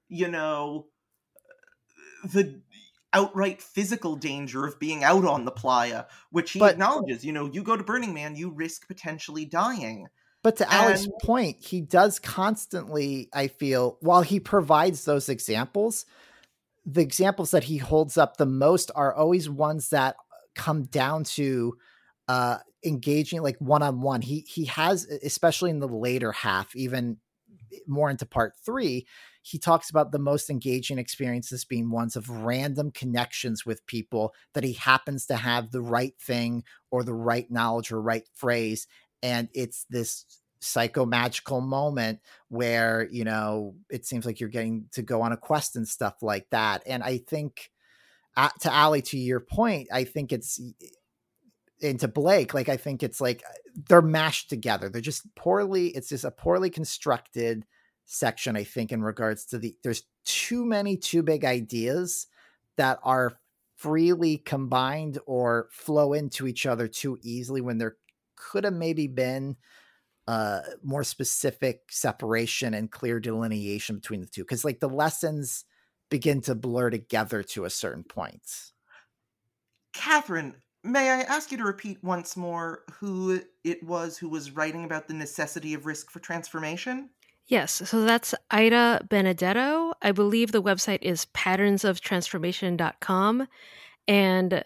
you 0.09 0.27
know, 0.27 0.87
the 2.23 2.61
outright 3.13 3.61
physical 3.61 4.15
danger 4.15 4.65
of 4.65 4.79
being 4.79 5.03
out 5.03 5.25
on 5.25 5.45
the 5.45 5.51
playa, 5.51 6.05
which 6.31 6.51
he 6.51 6.59
but, 6.59 6.73
acknowledges. 6.73 7.25
You 7.25 7.33
know, 7.33 7.49
you 7.51 7.63
go 7.63 7.75
to 7.75 7.83
Burning 7.83 8.13
Man, 8.13 8.35
you 8.35 8.51
risk 8.51 8.87
potentially 8.87 9.45
dying. 9.45 10.07
But 10.41 10.57
to 10.57 10.71
and, 10.71 10.73
Allie's 10.73 11.09
point, 11.21 11.57
he 11.63 11.81
does 11.81 12.17
constantly, 12.19 13.29
I 13.33 13.47
feel, 13.47 13.97
while 13.99 14.21
he 14.21 14.39
provides 14.39 15.05
those 15.05 15.27
examples, 15.27 16.05
the 16.85 17.01
examples 17.01 17.51
that 17.51 17.65
he 17.65 17.77
holds 17.77 18.17
up 18.17 18.37
the 18.37 18.45
most 18.45 18.89
are 18.95 19.13
always 19.13 19.49
ones 19.49 19.89
that 19.89 20.15
come 20.55 20.83
down 20.83 21.23
to 21.23 21.77
uh, 22.27 22.57
engaging 22.85 23.41
like 23.41 23.57
one 23.59 23.83
on 23.83 24.01
one. 24.01 24.21
He 24.21 24.45
he 24.47 24.65
has 24.65 25.05
especially 25.05 25.71
in 25.71 25.79
the 25.79 25.87
later 25.87 26.31
half, 26.31 26.75
even 26.75 27.17
more 27.85 28.09
into 28.09 28.25
part 28.25 28.53
three, 28.65 29.07
he 29.41 29.57
talks 29.57 29.89
about 29.89 30.11
the 30.11 30.19
most 30.19 30.49
engaging 30.49 30.97
experiences 30.97 31.65
being 31.65 31.89
ones 31.89 32.15
of 32.15 32.29
random 32.29 32.91
connections 32.91 33.65
with 33.65 33.85
people 33.85 34.33
that 34.53 34.63
he 34.63 34.73
happens 34.73 35.25
to 35.25 35.35
have 35.35 35.71
the 35.71 35.81
right 35.81 36.13
thing 36.21 36.63
or 36.91 37.03
the 37.03 37.13
right 37.13 37.49
knowledge 37.49 37.91
or 37.91 38.01
right 38.01 38.27
phrase. 38.35 38.87
And 39.23 39.49
it's 39.53 39.85
this 39.89 40.25
psychomagical 40.61 41.65
moment 41.65 42.19
where, 42.49 43.07
you 43.11 43.23
know, 43.23 43.75
it 43.89 44.05
seems 44.05 44.25
like 44.25 44.39
you're 44.39 44.49
getting 44.49 44.85
to 44.91 45.01
go 45.01 45.21
on 45.21 45.31
a 45.31 45.37
quest 45.37 45.75
and 45.75 45.87
stuff 45.87 46.15
like 46.21 46.49
that. 46.51 46.83
And 46.85 47.01
I 47.01 47.19
think, 47.19 47.71
uh, 48.35 48.49
to 48.61 48.73
Allie, 48.73 49.01
to 49.03 49.17
your 49.17 49.39
point, 49.39 49.87
I 49.91 50.03
think 50.03 50.31
it's 50.31 50.61
into 51.81 52.07
Blake, 52.07 52.53
like 52.53 52.69
I 52.69 52.77
think 52.77 53.03
it's 53.03 53.21
like 53.21 53.43
they're 53.87 54.01
mashed 54.01 54.49
together. 54.49 54.89
They're 54.89 55.01
just 55.01 55.33
poorly. 55.35 55.87
It's 55.87 56.09
just 56.09 56.25
a 56.25 56.31
poorly 56.31 56.69
constructed 56.69 57.65
section. 58.09 58.55
I 58.55 58.63
think 58.63 58.91
in 58.91 59.03
regards 59.03 59.45
to 59.45 59.59
the 59.59 59.77
there's 59.83 60.03
too 60.25 60.65
many 60.65 60.97
too 60.97 61.21
big 61.21 61.45
ideas 61.45 62.27
that 62.75 62.99
are 63.03 63.39
freely 63.75 64.37
combined 64.37 65.19
or 65.25 65.69
flow 65.71 66.13
into 66.13 66.47
each 66.47 66.65
other 66.65 66.87
too 66.87 67.17
easily 67.21 67.61
when 67.61 67.77
there 67.77 67.97
could 68.35 68.63
have 68.63 68.73
maybe 68.73 69.07
been 69.07 69.55
uh 70.27 70.61
more 70.83 71.03
specific 71.03 71.83
separation 71.89 72.73
and 72.73 72.91
clear 72.91 73.19
delineation 73.19 73.95
between 73.95 74.21
the 74.21 74.27
two 74.27 74.43
because 74.43 74.65
like 74.65 74.79
the 74.79 74.89
lessons 74.89 75.65
begin 76.09 76.41
to 76.41 76.55
blur 76.55 76.89
together 76.89 77.41
to 77.41 77.63
a 77.63 77.69
certain 77.69 78.03
point 78.03 78.73
kathryn 79.93 80.55
May 80.81 81.09
I 81.09 81.21
ask 81.23 81.51
you 81.51 81.57
to 81.57 81.65
repeat 81.65 82.01
once 82.03 82.37
more 82.37 82.85
who 82.93 83.41
it 83.65 83.83
was 83.83 84.17
who 84.17 84.29
was 84.29 84.51
writing 84.51 84.85
about 84.85 85.09
the 85.09 85.13
necessity 85.13 85.73
of 85.73 85.85
risk 85.85 86.09
for 86.09 86.19
transformation? 86.19 87.09
Yes, 87.49 87.81
so 87.89 88.05
that's 88.05 88.33
Ida 88.51 89.05
Benedetto. 89.09 89.93
I 90.03 90.11
believe 90.11 90.51
the 90.51 90.61
website 90.61 90.99
is 91.01 91.25
patternsoftransformation.com. 91.33 93.47
And 94.07 94.63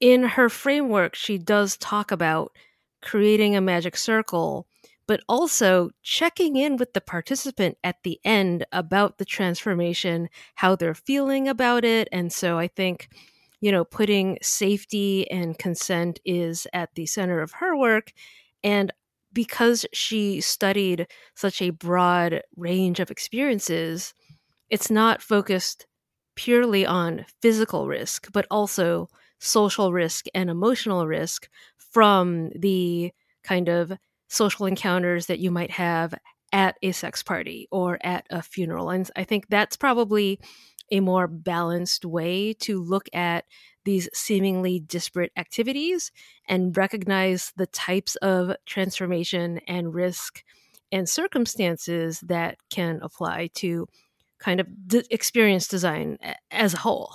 in 0.00 0.24
her 0.24 0.48
framework, 0.48 1.14
she 1.14 1.38
does 1.38 1.76
talk 1.76 2.10
about 2.10 2.50
creating 3.00 3.54
a 3.54 3.60
magic 3.60 3.96
circle, 3.96 4.66
but 5.06 5.20
also 5.28 5.90
checking 6.02 6.56
in 6.56 6.76
with 6.76 6.94
the 6.94 7.00
participant 7.00 7.78
at 7.84 8.02
the 8.02 8.18
end 8.24 8.66
about 8.72 9.18
the 9.18 9.24
transformation, 9.24 10.28
how 10.56 10.74
they're 10.74 10.94
feeling 10.94 11.46
about 11.46 11.84
it. 11.84 12.08
And 12.10 12.32
so 12.32 12.58
I 12.58 12.66
think, 12.66 13.08
you 13.60 13.70
know, 13.70 13.84
putting 13.84 14.38
safety 14.42 15.30
and 15.30 15.56
consent 15.56 16.18
is 16.24 16.66
at 16.72 16.92
the 16.96 17.06
center 17.06 17.40
of 17.40 17.52
her 17.52 17.76
work. 17.76 18.12
And 18.64 18.92
because 19.36 19.84
she 19.92 20.40
studied 20.40 21.06
such 21.34 21.60
a 21.60 21.68
broad 21.68 22.40
range 22.56 23.00
of 23.00 23.10
experiences, 23.10 24.14
it's 24.70 24.90
not 24.90 25.20
focused 25.20 25.86
purely 26.36 26.86
on 26.86 27.26
physical 27.42 27.86
risk, 27.86 28.32
but 28.32 28.46
also 28.50 29.10
social 29.38 29.92
risk 29.92 30.24
and 30.34 30.48
emotional 30.48 31.06
risk 31.06 31.50
from 31.76 32.48
the 32.58 33.12
kind 33.44 33.68
of 33.68 33.92
social 34.28 34.64
encounters 34.64 35.26
that 35.26 35.38
you 35.38 35.50
might 35.50 35.72
have 35.72 36.14
at 36.50 36.76
a 36.82 36.90
sex 36.92 37.22
party 37.22 37.68
or 37.70 37.98
at 38.00 38.26
a 38.30 38.40
funeral. 38.40 38.88
And 38.88 39.10
I 39.16 39.24
think 39.24 39.48
that's 39.50 39.76
probably 39.76 40.40
a 40.90 41.00
more 41.00 41.26
balanced 41.26 42.04
way 42.04 42.52
to 42.54 42.82
look 42.82 43.08
at 43.12 43.44
these 43.84 44.08
seemingly 44.12 44.80
disparate 44.80 45.32
activities 45.36 46.10
and 46.48 46.76
recognize 46.76 47.52
the 47.56 47.66
types 47.66 48.16
of 48.16 48.56
transformation 48.66 49.58
and 49.68 49.94
risk 49.94 50.42
and 50.92 51.08
circumstances 51.08 52.20
that 52.20 52.58
can 52.70 53.00
apply 53.02 53.48
to 53.54 53.86
kind 54.38 54.60
of 54.60 54.66
d- 54.86 55.04
experience 55.10 55.68
design 55.68 56.18
as 56.50 56.74
a 56.74 56.78
whole. 56.78 57.12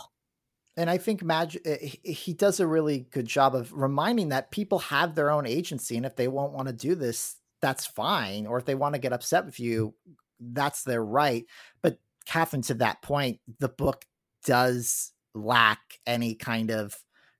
And 0.78 0.90
I 0.90 0.98
think 0.98 1.24
Mag- 1.24 1.60
eh, 1.66 1.90
he 2.04 2.34
does 2.34 2.60
a 2.60 2.68
really 2.68 3.00
good 3.12 3.26
job 3.26 3.56
of 3.56 3.74
reminding 3.74 4.30
that 4.30 4.52
people 4.52 4.80
have 4.80 5.16
their 5.16 5.30
own 5.30 5.46
agency, 5.46 5.98
and 5.98 6.06
if 6.06 6.16
they 6.16 6.28
won't 6.28 6.54
want 6.54 6.68
to 6.68 6.74
do 6.74 6.96
this, 6.96 7.36
that's 7.62 7.86
fine. 7.86 8.48
Or 8.48 8.58
if 8.58 8.66
they 8.66 8.76
want 8.76 8.96
to 8.96 9.00
get 9.00 9.14
upset 9.14 9.46
with 9.46 9.60
you, 9.60 9.94
that's 10.40 10.84
their 10.84 11.04
right. 11.04 11.46
But 11.82 12.00
Kathryn, 12.28 12.66
to 12.68 12.74
that 12.76 13.02
point, 13.02 13.40
the 13.60 13.70
book 13.70 14.06
does 14.46 15.12
lack 15.34 15.80
any 16.06 16.36
kind 16.36 16.72
of 16.72 16.96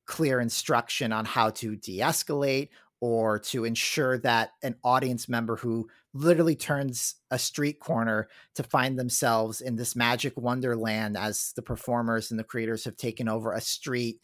clear 0.06 0.40
instruction 0.40 1.12
on 1.12 1.26
how 1.26 1.50
to 1.50 1.76
de-escalate 1.76 2.70
or 3.00 3.40
to 3.40 3.66
ensure 3.66 4.18
that 4.20 4.52
an 4.62 4.76
audience 4.84 5.28
member 5.28 5.56
who 5.56 5.88
literally 6.14 6.56
turns 6.56 7.16
a 7.32 7.40
street 7.40 7.80
corner 7.80 8.28
to 8.54 8.64
find 8.64 8.98
themselves 8.98 9.62
in 9.62 9.76
this 9.76 9.96
magic 9.96 10.34
wonderland 10.38 11.18
as 11.18 11.54
the 11.56 11.62
performers 11.62 12.30
and 12.30 12.40
the 12.40 12.44
creators 12.44 12.84
have 12.84 12.98
taken 12.98 13.28
over 13.28 13.54
a 13.54 13.62
street 13.62 14.20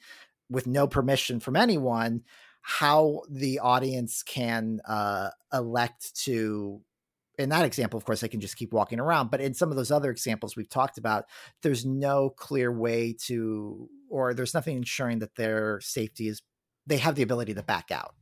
with 0.49 0.67
no 0.67 0.87
permission 0.87 1.39
from 1.39 1.55
anyone 1.55 2.21
how 2.61 3.21
the 3.29 3.59
audience 3.59 4.23
can 4.23 4.81
uh, 4.85 5.29
elect 5.53 6.13
to 6.13 6.81
in 7.37 7.49
that 7.49 7.65
example, 7.65 7.97
of 7.97 8.05
course, 8.05 8.23
I 8.23 8.27
can 8.27 8.41
just 8.41 8.57
keep 8.57 8.73
walking 8.73 8.99
around. 8.99 9.31
But 9.31 9.41
in 9.41 9.53
some 9.53 9.69
of 9.69 9.77
those 9.77 9.91
other 9.91 10.09
examples 10.09 10.55
we've 10.55 10.69
talked 10.69 10.97
about, 10.97 11.25
there's 11.61 11.85
no 11.85 12.29
clear 12.29 12.71
way 12.71 13.15
to, 13.25 13.89
or 14.09 14.33
there's 14.33 14.53
nothing 14.53 14.77
ensuring 14.77 15.19
that 15.19 15.35
their 15.35 15.79
safety 15.81 16.27
is, 16.27 16.41
they 16.85 16.97
have 16.97 17.15
the 17.15 17.23
ability 17.23 17.53
to 17.53 17.63
back 17.63 17.91
out. 17.91 18.15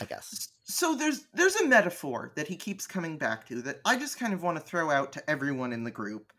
I 0.00 0.06
guess. 0.06 0.48
So 0.64 0.94
there's 0.94 1.26
there's 1.34 1.56
a 1.56 1.66
metaphor 1.66 2.32
that 2.36 2.48
he 2.48 2.56
keeps 2.56 2.86
coming 2.86 3.18
back 3.18 3.46
to 3.48 3.60
that 3.62 3.80
I 3.84 3.98
just 3.98 4.18
kind 4.18 4.32
of 4.32 4.42
want 4.42 4.56
to 4.56 4.64
throw 4.64 4.90
out 4.90 5.12
to 5.12 5.30
everyone 5.30 5.74
in 5.74 5.84
the 5.84 5.90
group 5.90 6.32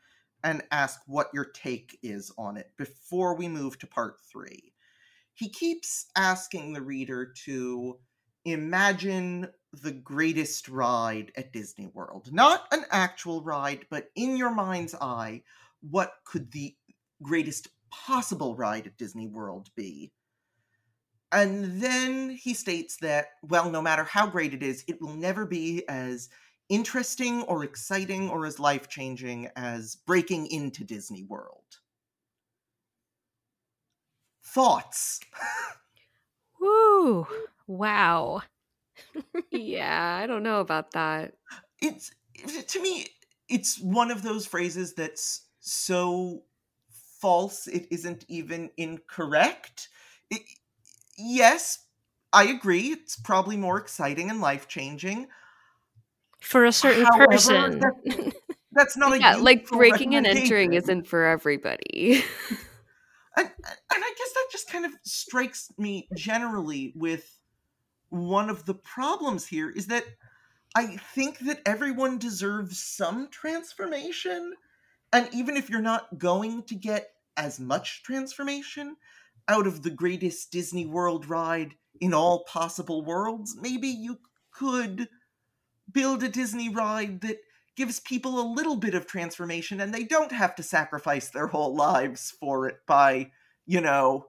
and 0.43 0.63
ask 0.71 0.99
what 1.05 1.29
your 1.33 1.45
take 1.45 1.99
is 2.01 2.31
on 2.37 2.57
it 2.57 2.71
before 2.77 3.35
we 3.35 3.47
move 3.47 3.77
to 3.79 3.87
part 3.87 4.15
3. 4.31 4.73
He 5.33 5.49
keeps 5.49 6.07
asking 6.15 6.73
the 6.73 6.81
reader 6.81 7.31
to 7.45 7.99
imagine 8.45 9.47
the 9.73 9.91
greatest 9.91 10.67
ride 10.67 11.31
at 11.37 11.53
Disney 11.53 11.87
World. 11.87 12.31
Not 12.33 12.67
an 12.71 12.85
actual 12.91 13.43
ride, 13.43 13.85
but 13.89 14.09
in 14.15 14.35
your 14.37 14.53
mind's 14.53 14.95
eye, 14.95 15.43
what 15.81 16.13
could 16.25 16.51
the 16.51 16.75
greatest 17.23 17.69
possible 17.89 18.55
ride 18.55 18.87
at 18.87 18.97
Disney 18.97 19.27
World 19.27 19.69
be? 19.75 20.11
And 21.31 21.81
then 21.81 22.29
he 22.31 22.53
states 22.53 22.97
that, 22.97 23.27
well, 23.43 23.69
no 23.69 23.81
matter 23.81 24.03
how 24.03 24.27
great 24.27 24.53
it 24.53 24.61
is, 24.61 24.83
it 24.87 25.01
will 25.01 25.15
never 25.15 25.45
be 25.45 25.87
as 25.87 26.29
interesting 26.67 27.43
or 27.43 27.63
exciting 27.63 28.29
or 28.29 28.45
as 28.45 28.59
life 28.59 28.89
changing 28.89 29.49
as 29.55 29.95
breaking 29.95 30.47
into 30.47 30.83
Disney 30.83 31.23
World. 31.23 31.63
Thoughts? 34.43 35.21
Woo! 36.59 37.27
Wow. 37.67 38.41
yeah, 39.51 40.19
I 40.21 40.27
don't 40.27 40.43
know 40.43 40.59
about 40.59 40.91
that. 40.91 41.33
It's 41.81 42.11
to 42.67 42.81
me, 42.81 43.07
it's 43.49 43.79
one 43.79 44.11
of 44.11 44.23
those 44.23 44.45
phrases 44.45 44.93
that's 44.93 45.45
so 45.59 46.43
false 47.19 47.67
it 47.67 47.87
isn't 47.91 48.25
even 48.27 48.69
incorrect. 48.77 49.89
It, 50.29 50.41
yes, 51.17 51.85
I 52.33 52.45
agree. 52.45 52.87
It's 52.87 53.15
probably 53.15 53.57
more 53.57 53.77
exciting 53.77 54.29
and 54.29 54.41
life 54.41 54.67
changing 54.67 55.27
for 56.41 56.65
a 56.65 56.71
certain 56.71 57.05
However, 57.05 57.27
person. 57.27 57.79
That, 57.79 58.33
that's 58.71 58.97
not 58.97 59.17
yeah, 59.19 59.35
like 59.35 59.67
breaking 59.67 60.15
and 60.15 60.25
entering 60.25 60.73
isn't 60.73 61.07
for 61.07 61.25
everybody. 61.25 62.23
and, 63.37 63.47
and 63.47 63.75
I 63.89 64.13
guess 64.17 64.33
that 64.33 64.47
just 64.51 64.69
kind 64.69 64.85
of 64.85 64.91
strikes 65.03 65.71
me 65.77 66.09
generally 66.15 66.93
with 66.95 67.29
one 68.11 68.49
of 68.49 68.65
the 68.65 68.75
problems 68.75 69.47
here 69.47 69.69
is 69.69 69.87
that 69.87 70.05
I 70.75 70.97
think 70.97 71.39
that 71.39 71.61
everyone 71.65 72.17
deserves 72.17 72.81
some 72.81 73.29
transformation. 73.29 74.53
And 75.11 75.27
even 75.33 75.57
if 75.57 75.69
you're 75.69 75.81
not 75.81 76.19
going 76.19 76.63
to 76.63 76.75
get 76.75 77.09
as 77.35 77.59
much 77.59 78.03
transformation, 78.03 78.97
out 79.47 79.67
of 79.67 79.83
the 79.83 79.89
greatest 79.89 80.51
Disney 80.51 80.85
World 80.85 81.27
ride 81.27 81.73
in 81.99 82.13
all 82.13 82.43
possible 82.43 83.03
worlds, 83.03 83.55
maybe 83.59 83.87
you 83.87 84.19
could 84.51 85.09
build 85.91 86.23
a 86.23 86.29
Disney 86.29 86.69
ride 86.69 87.21
that 87.21 87.39
gives 87.75 87.99
people 87.99 88.39
a 88.39 88.53
little 88.53 88.75
bit 88.75 88.93
of 88.93 89.07
transformation 89.07 89.81
and 89.81 89.93
they 89.93 90.03
don't 90.03 90.31
have 90.31 90.55
to 90.55 90.63
sacrifice 90.63 91.29
their 91.29 91.47
whole 91.47 91.75
lives 91.75 92.33
for 92.39 92.67
it 92.67 92.77
by, 92.85 93.31
you 93.65 93.81
know, 93.81 94.27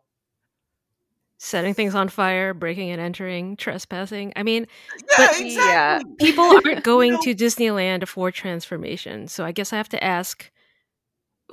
setting 1.43 1.75
things 1.75 1.93
on 1.93 2.09
fire, 2.09 2.55
breaking 2.55 2.91
and 2.91 3.01
entering, 3.01 3.57
trespassing. 3.57 4.33
I 4.37 4.45
mean, 4.45 4.69
yeah, 4.97 5.17
but 5.17 5.41
exactly. 5.41 5.55
yeah, 5.55 6.01
people 6.19 6.45
aren't 6.45 6.85
going 6.85 7.11
you 7.11 7.17
know, 7.17 7.23
to 7.23 7.35
Disneyland 7.35 8.07
for 8.07 8.31
transformation. 8.31 9.27
So 9.27 9.45
I 9.45 9.51
guess 9.51 9.73
I 9.73 9.77
have 9.77 9.89
to 9.91 10.03
ask 10.03 10.51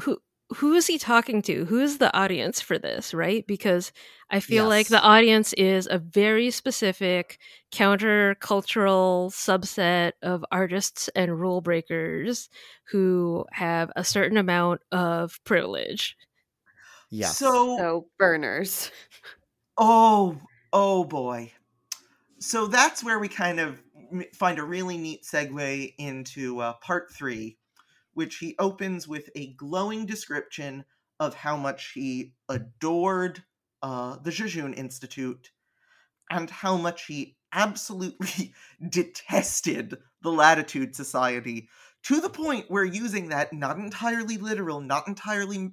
who 0.03 0.19
who 0.55 0.73
is 0.73 0.87
he 0.87 0.97
talking 0.97 1.41
to? 1.43 1.65
Who 1.65 1.79
is 1.79 1.97
the 1.97 2.15
audience 2.15 2.59
for 2.59 2.79
this, 2.79 3.13
right? 3.13 3.45
Because 3.45 3.91
I 4.31 4.39
feel 4.39 4.65
yes. 4.65 4.69
like 4.69 4.87
the 4.87 5.01
audience 5.01 5.53
is 5.53 5.87
a 5.89 5.99
very 5.99 6.49
specific 6.49 7.39
countercultural 7.71 9.31
subset 9.31 10.13
of 10.23 10.43
artists 10.51 11.07
and 11.15 11.39
rule 11.39 11.61
breakers 11.61 12.49
who 12.91 13.45
have 13.51 13.91
a 13.95 14.03
certain 14.03 14.37
amount 14.37 14.81
of 14.91 15.39
privilege. 15.43 16.15
Yeah. 17.11 17.27
So, 17.27 17.77
so 17.77 18.07
burners. 18.17 18.91
Oh, 19.81 20.37
oh 20.73 21.05
boy. 21.05 21.53
So 22.39 22.67
that's 22.67 23.01
where 23.01 23.17
we 23.17 23.29
kind 23.29 23.61
of 23.61 23.81
find 24.33 24.59
a 24.59 24.63
really 24.63 24.97
neat 24.97 25.23
segue 25.23 25.93
into 25.97 26.59
uh, 26.59 26.73
part 26.81 27.13
three, 27.13 27.57
which 28.13 28.39
he 28.39 28.57
opens 28.59 29.07
with 29.07 29.29
a 29.35 29.53
glowing 29.53 30.05
description 30.05 30.83
of 31.17 31.33
how 31.33 31.55
much 31.55 31.93
he 31.93 32.33
adored 32.49 33.41
uh, 33.81 34.17
the 34.21 34.31
Jejune 34.31 34.73
Institute 34.73 35.51
and 36.29 36.49
how 36.49 36.75
much 36.75 37.05
he 37.05 37.37
absolutely 37.53 38.53
detested 38.89 39.97
the 40.21 40.31
Latitude 40.31 40.93
Society 40.93 41.69
to 42.03 42.19
the 42.19 42.29
point 42.29 42.65
where 42.67 42.83
using 42.83 43.29
that 43.29 43.53
not 43.53 43.77
entirely 43.77 44.35
literal, 44.35 44.81
not 44.81 45.07
entirely 45.07 45.71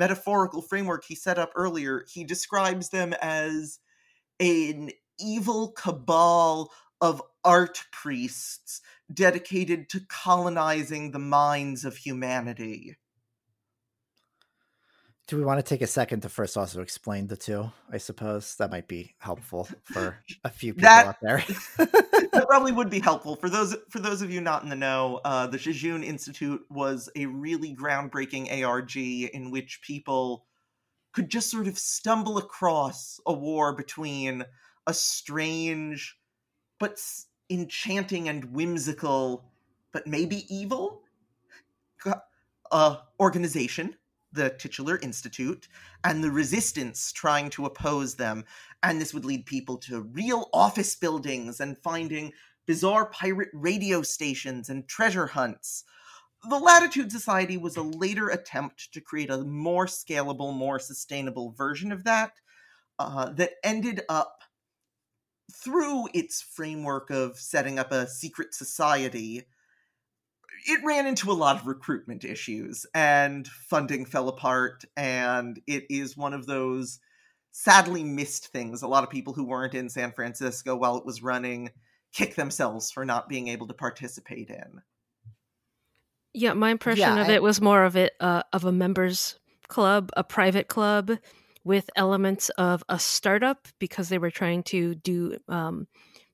metaphorical 0.00 0.62
framework 0.62 1.04
he 1.04 1.14
set 1.14 1.38
up 1.38 1.52
earlier, 1.54 2.06
he 2.08 2.24
describes 2.24 2.88
them 2.88 3.12
as 3.20 3.78
an 4.40 4.90
evil 5.20 5.72
cabal 5.72 6.72
of 7.02 7.22
art 7.44 7.84
priests 7.92 8.80
dedicated 9.12 9.90
to 9.90 10.00
colonizing 10.08 11.10
the 11.10 11.18
minds 11.18 11.84
of 11.84 11.98
humanity. 11.98 12.96
Do 15.30 15.36
we 15.36 15.44
want 15.44 15.60
to 15.60 15.62
take 15.62 15.80
a 15.80 15.86
second 15.86 16.22
to 16.22 16.28
first 16.28 16.56
also 16.56 16.82
explain 16.82 17.28
the 17.28 17.36
two? 17.36 17.70
I 17.88 17.98
suppose 17.98 18.56
that 18.56 18.68
might 18.68 18.88
be 18.88 19.14
helpful 19.18 19.68
for 19.84 20.18
a 20.42 20.50
few 20.50 20.74
people 20.74 20.88
that, 20.88 21.06
out 21.06 21.20
there. 21.22 21.44
that 21.78 22.46
probably 22.48 22.72
would 22.72 22.90
be 22.90 22.98
helpful 23.10 23.36
for 23.36 23.48
those 23.48 23.76
for 23.90 24.00
those 24.00 24.22
of 24.22 24.32
you 24.32 24.40
not 24.40 24.64
in 24.64 24.68
the 24.68 24.74
know. 24.74 25.20
Uh, 25.24 25.46
the 25.46 25.56
Jejune 25.56 26.02
Institute 26.02 26.62
was 26.68 27.08
a 27.14 27.26
really 27.26 27.76
groundbreaking 27.76 28.66
ARG 28.66 28.96
in 28.96 29.52
which 29.52 29.82
people 29.82 30.46
could 31.12 31.28
just 31.28 31.48
sort 31.48 31.68
of 31.68 31.78
stumble 31.78 32.36
across 32.36 33.20
a 33.24 33.32
war 33.32 33.72
between 33.72 34.44
a 34.88 34.92
strange 34.92 36.18
but 36.80 36.98
enchanting 37.48 38.28
and 38.28 38.46
whimsical 38.46 39.44
but 39.92 40.08
maybe 40.08 40.44
evil 40.52 41.02
uh, 42.72 42.96
organization 43.20 43.94
the 44.32 44.50
titular 44.50 44.98
institute 44.98 45.68
and 46.04 46.22
the 46.22 46.30
resistance 46.30 47.12
trying 47.12 47.50
to 47.50 47.66
oppose 47.66 48.14
them. 48.14 48.44
And 48.82 49.00
this 49.00 49.12
would 49.12 49.24
lead 49.24 49.46
people 49.46 49.76
to 49.78 50.02
real 50.02 50.48
office 50.52 50.94
buildings 50.94 51.60
and 51.60 51.78
finding 51.78 52.32
bizarre 52.66 53.06
pirate 53.06 53.50
radio 53.52 54.02
stations 54.02 54.68
and 54.68 54.86
treasure 54.86 55.26
hunts. 55.26 55.84
The 56.48 56.58
latitude 56.58 57.12
society 57.12 57.56
was 57.56 57.76
a 57.76 57.82
later 57.82 58.28
attempt 58.28 58.92
to 58.92 59.00
create 59.00 59.30
a 59.30 59.38
more 59.38 59.86
scalable 59.86 60.54
more 60.54 60.78
sustainable 60.78 61.52
version 61.52 61.92
of 61.92 62.04
that 62.04 62.32
uh, 62.98 63.30
that 63.30 63.52
ended 63.62 64.02
up 64.08 64.42
through 65.52 66.08
its 66.14 66.40
framework 66.40 67.10
of 67.10 67.38
setting 67.38 67.78
up 67.78 67.92
a 67.92 68.06
secret 68.06 68.54
society 68.54 69.46
it 70.66 70.80
ran 70.84 71.06
into 71.06 71.30
a 71.30 71.34
lot 71.34 71.56
of 71.56 71.66
recruitment 71.66 72.24
issues 72.24 72.86
and 72.94 73.46
funding 73.46 74.04
fell 74.04 74.28
apart 74.28 74.84
and 74.96 75.60
it 75.66 75.84
is 75.90 76.16
one 76.16 76.34
of 76.34 76.46
those 76.46 76.98
sadly 77.52 78.04
missed 78.04 78.48
things. 78.48 78.82
A 78.82 78.88
lot 78.88 79.04
of 79.04 79.10
people 79.10 79.32
who 79.32 79.44
weren't 79.44 79.74
in 79.74 79.88
san 79.88 80.12
francisco 80.12 80.76
while 80.76 80.96
it 80.96 81.06
was 81.06 81.22
running 81.22 81.70
kick 82.12 82.34
themselves 82.34 82.90
for 82.90 83.04
not 83.04 83.28
being 83.28 83.48
able 83.48 83.66
to 83.68 83.74
participate 83.74 84.50
in. 84.50 84.80
Yeah 86.32 86.54
my 86.54 86.70
impression 86.70 87.00
yeah, 87.00 87.20
of 87.20 87.28
I... 87.28 87.32
it 87.32 87.42
was 87.42 87.60
more 87.60 87.84
of 87.84 87.96
it 87.96 88.12
uh, 88.20 88.42
of 88.52 88.64
a 88.64 88.72
members 88.72 89.38
club 89.68 90.10
a 90.16 90.24
private 90.24 90.68
club 90.68 91.12
with 91.64 91.90
elements 91.96 92.48
of 92.50 92.82
a 92.88 92.98
startup 92.98 93.68
because 93.78 94.08
they 94.08 94.18
were 94.18 94.30
trying 94.30 94.62
to 94.62 94.94
do 94.94 95.38
um, 95.48 95.86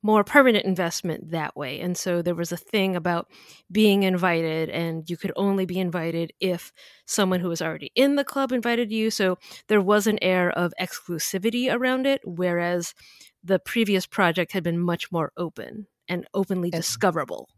more 0.06 0.22
permanent 0.22 0.64
investment 0.64 1.32
that 1.32 1.56
way. 1.56 1.80
And 1.80 1.98
so 1.98 2.22
there 2.22 2.36
was 2.36 2.52
a 2.52 2.56
thing 2.56 2.94
about 2.94 3.28
being 3.72 4.04
invited, 4.04 4.70
and 4.70 5.10
you 5.10 5.16
could 5.16 5.32
only 5.34 5.66
be 5.66 5.80
invited 5.80 6.32
if 6.38 6.72
someone 7.06 7.40
who 7.40 7.48
was 7.48 7.60
already 7.60 7.90
in 7.96 8.14
the 8.14 8.22
club 8.22 8.52
invited 8.52 8.92
you. 8.92 9.10
So 9.10 9.36
there 9.66 9.82
was 9.82 10.06
an 10.06 10.20
air 10.22 10.52
of 10.52 10.72
exclusivity 10.80 11.74
around 11.74 12.06
it, 12.06 12.20
whereas 12.24 12.94
the 13.42 13.58
previous 13.58 14.06
project 14.06 14.52
had 14.52 14.62
been 14.62 14.78
much 14.78 15.10
more 15.10 15.32
open 15.36 15.88
and 16.06 16.24
openly 16.32 16.70
and, 16.72 16.80
discoverable. 16.80 17.48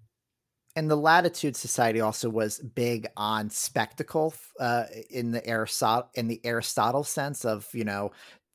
And 0.74 0.90
the 0.90 0.96
Latitude 0.96 1.55
Society 1.55 2.01
also 2.01 2.30
was 2.30 2.61
big 2.61 3.09
on 3.14 3.51
spectacle 3.51 4.32
uh, 4.59 4.84
in 5.11 5.32
the 5.32 5.46
Aristotle 5.46 6.09
in 6.14 6.28
the 6.28 6.40
Aristotle 6.44 7.05
sense 7.05 7.44
of 7.44 7.68
you 7.74 7.84
know 7.84 8.12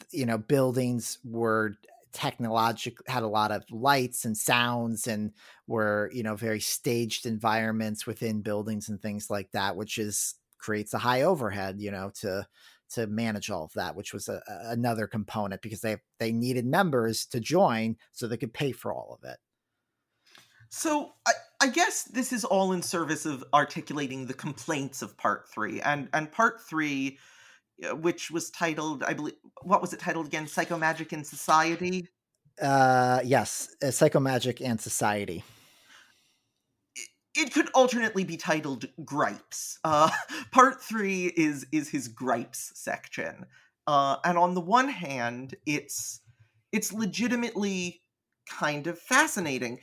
you 0.10 0.26
know 0.26 0.40
buildings 0.40 1.20
were 1.24 1.76
technological 2.14 3.04
had 3.08 3.24
a 3.24 3.28
lot 3.28 3.52
of 3.52 3.64
lights 3.72 4.24
and 4.24 4.38
sounds 4.38 5.08
and 5.08 5.32
were 5.68 6.10
you 6.14 6.24
know 6.24 6.36
very 6.36 6.60
staged 6.60 7.26
environments 7.26 8.06
within 8.06 8.42
buildings 8.42 8.88
and 8.88 9.02
things 9.02 9.30
like 9.30 9.52
that 9.52 9.76
which 9.76 9.98
is 9.98 10.36
creates 10.60 10.94
a 10.94 11.00
high 11.00 11.24
overhead 11.24 11.80
you 11.80 11.92
know 11.92 12.12
to 12.14 12.48
to 12.90 13.08
manage 13.08 13.50
all 13.50 13.64
of 13.64 13.74
that 13.74 13.96
which 13.96 14.14
was 14.14 14.30
a, 14.30 14.42
another 14.66 15.08
component 15.08 15.62
because 15.62 15.82
they 15.82 15.98
they 16.20 16.32
needed 16.32 16.66
members 16.66 17.26
to 17.26 17.40
join 17.40 17.96
so 18.12 18.28
they 18.28 18.38
could 18.38 18.54
pay 18.54 18.72
for 18.72 18.94
all 18.94 19.18
of 19.20 19.30
it. 19.30 19.38
So 20.70 21.14
I, 21.28 21.34
I 21.62 21.68
guess 21.68 22.04
this 22.04 22.34
is 22.34 22.44
all 22.44 22.74
in 22.74 22.82
service 22.82 23.26
of 23.26 23.44
articulating 23.54 24.26
the 24.26 24.34
complaints 24.34 25.02
of 25.02 25.18
part 25.18 25.48
three 25.50 25.82
and 25.82 26.10
and 26.14 26.32
part 26.32 26.62
three 26.62 27.18
which 27.92 28.32
was 28.32 28.50
titled, 28.50 29.04
I 29.04 29.14
believe, 29.14 29.36
what 29.62 29.82
was 29.82 29.94
it 29.94 30.00
titled 30.00 30.28
again? 30.28 30.46
Psychomagic 30.46 31.12
and 31.12 31.26
Society. 31.26 32.08
Uh, 32.62 33.20
yes, 33.24 33.76
uh, 33.82 33.88
Psychomagic 33.88 34.62
and 34.66 34.80
Society. 34.80 35.44
It, 36.96 37.10
it 37.36 37.54
could 37.54 37.70
alternately 37.74 38.24
be 38.24 38.38
titled 38.38 38.86
Gripes. 39.04 39.80
Uh, 39.84 40.10
part 40.52 40.82
three 40.82 41.28
is 41.36 41.66
is 41.72 41.90
his 41.90 42.08
gripes 42.08 42.72
section, 42.76 43.46
uh, 43.88 44.18
and 44.24 44.38
on 44.38 44.54
the 44.54 44.62
one 44.62 44.90
hand, 44.90 45.56
it's 45.66 46.22
it's 46.72 46.94
legitimately 46.94 48.02
kind 48.50 48.88
of 48.88 49.00
fascinating. 49.00 49.80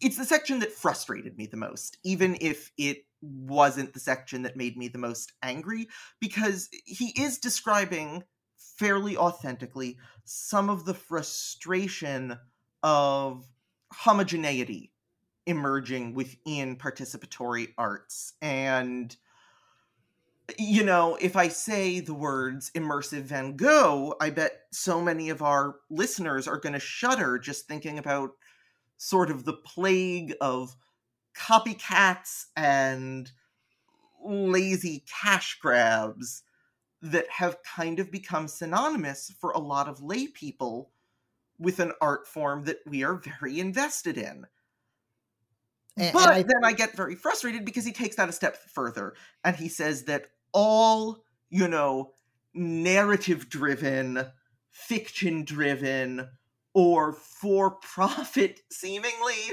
It's 0.00 0.16
the 0.16 0.24
section 0.24 0.60
that 0.60 0.72
frustrated 0.72 1.36
me 1.36 1.46
the 1.46 1.56
most, 1.56 1.98
even 2.04 2.36
if 2.40 2.70
it 2.76 3.04
wasn't 3.22 3.94
the 3.94 4.00
section 4.00 4.42
that 4.42 4.56
made 4.56 4.76
me 4.76 4.88
the 4.88 4.98
most 4.98 5.32
angry 5.42 5.88
because 6.20 6.68
he 6.84 7.14
is 7.16 7.38
describing 7.38 8.24
fairly 8.56 9.16
authentically 9.16 9.96
some 10.24 10.68
of 10.68 10.84
the 10.84 10.94
frustration 10.94 12.36
of 12.82 13.46
homogeneity 13.92 14.92
emerging 15.46 16.14
within 16.14 16.76
participatory 16.76 17.68
arts. 17.78 18.34
And 18.42 19.16
you 20.58 20.82
know 20.82 21.16
if 21.20 21.36
i 21.36 21.48
say 21.48 22.00
the 22.00 22.14
words 22.14 22.70
immersive 22.74 23.22
van 23.22 23.56
gogh 23.56 24.14
i 24.20 24.28
bet 24.28 24.62
so 24.72 25.00
many 25.00 25.30
of 25.30 25.40
our 25.40 25.76
listeners 25.88 26.48
are 26.48 26.58
going 26.58 26.72
to 26.72 26.80
shudder 26.80 27.38
just 27.38 27.66
thinking 27.66 27.98
about 27.98 28.30
sort 28.98 29.30
of 29.30 29.44
the 29.44 29.52
plague 29.52 30.34
of 30.40 30.76
copycats 31.36 32.46
and 32.56 33.30
lazy 34.24 35.04
cash 35.22 35.58
grabs 35.60 36.42
that 37.00 37.28
have 37.28 37.58
kind 37.62 37.98
of 37.98 38.10
become 38.10 38.46
synonymous 38.46 39.32
for 39.40 39.50
a 39.50 39.58
lot 39.58 39.88
of 39.88 40.02
lay 40.02 40.28
people 40.28 40.92
with 41.58 41.80
an 41.80 41.92
art 42.00 42.26
form 42.26 42.64
that 42.64 42.78
we 42.86 43.02
are 43.02 43.14
very 43.40 43.58
invested 43.58 44.16
in. 44.16 44.46
And, 45.96 46.12
but 46.12 46.22
and 46.22 46.30
I, 46.30 46.42
then 46.42 46.64
I 46.64 46.72
get 46.72 46.96
very 46.96 47.14
frustrated 47.14 47.64
because 47.64 47.84
he 47.84 47.92
takes 47.92 48.16
that 48.16 48.28
a 48.28 48.32
step 48.32 48.56
further 48.56 49.14
and 49.44 49.56
he 49.56 49.68
says 49.68 50.04
that 50.04 50.26
all, 50.52 51.24
you 51.50 51.68
know, 51.68 52.12
narrative 52.54 53.48
driven, 53.48 54.26
fiction 54.70 55.44
driven, 55.44 56.28
or 56.74 57.12
for 57.12 57.72
profit 57.72 58.60
seemingly 58.70 59.52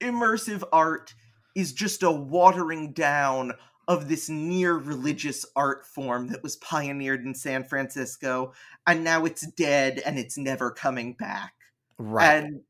immersive 0.00 0.62
art 0.72 1.14
is 1.54 1.72
just 1.72 2.02
a 2.02 2.10
watering 2.10 2.92
down 2.92 3.52
of 3.88 4.08
this 4.08 4.28
near 4.28 4.74
religious 4.74 5.46
art 5.56 5.86
form 5.86 6.28
that 6.28 6.42
was 6.42 6.56
pioneered 6.56 7.24
in 7.24 7.34
San 7.34 7.64
Francisco 7.64 8.52
and 8.86 9.02
now 9.02 9.24
it's 9.24 9.46
dead 9.52 10.02
and 10.04 10.18
it's 10.18 10.36
never 10.36 10.70
coming 10.70 11.14
back. 11.14 11.54
Right. 11.98 12.44
And, 12.44 12.60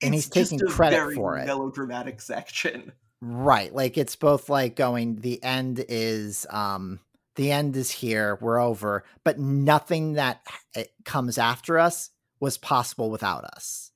and 0.00 0.14
he's 0.14 0.28
taking 0.28 0.60
credit 0.60 1.14
for 1.14 1.36
it. 1.36 1.46
Melodramatic 1.46 2.20
section. 2.20 2.92
Right. 3.20 3.74
Like 3.74 3.98
it's 3.98 4.14
both 4.14 4.48
like 4.48 4.76
going 4.76 5.16
the 5.16 5.42
end 5.42 5.84
is 5.88 6.46
um 6.50 7.00
the 7.34 7.52
end 7.52 7.76
is 7.76 7.90
here, 7.90 8.38
we're 8.40 8.60
over, 8.60 9.04
but 9.22 9.38
nothing 9.38 10.14
that 10.14 10.40
eh, 10.74 10.84
comes 11.04 11.38
after 11.38 11.78
us 11.78 12.10
was 12.40 12.58
possible 12.58 13.10
without 13.10 13.44
us 13.44 13.87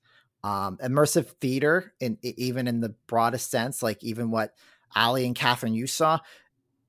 um, 0.44 0.78
immersive 0.82 1.26
theater, 1.40 1.92
in 2.00 2.18
even 2.22 2.66
in 2.66 2.80
the 2.80 2.94
broadest 3.06 3.50
sense, 3.50 3.82
like 3.82 4.02
even 4.02 4.30
what 4.30 4.54
Allie 4.94 5.26
and 5.26 5.36
Kathryn 5.36 5.74
you 5.74 5.86
saw, 5.86 6.18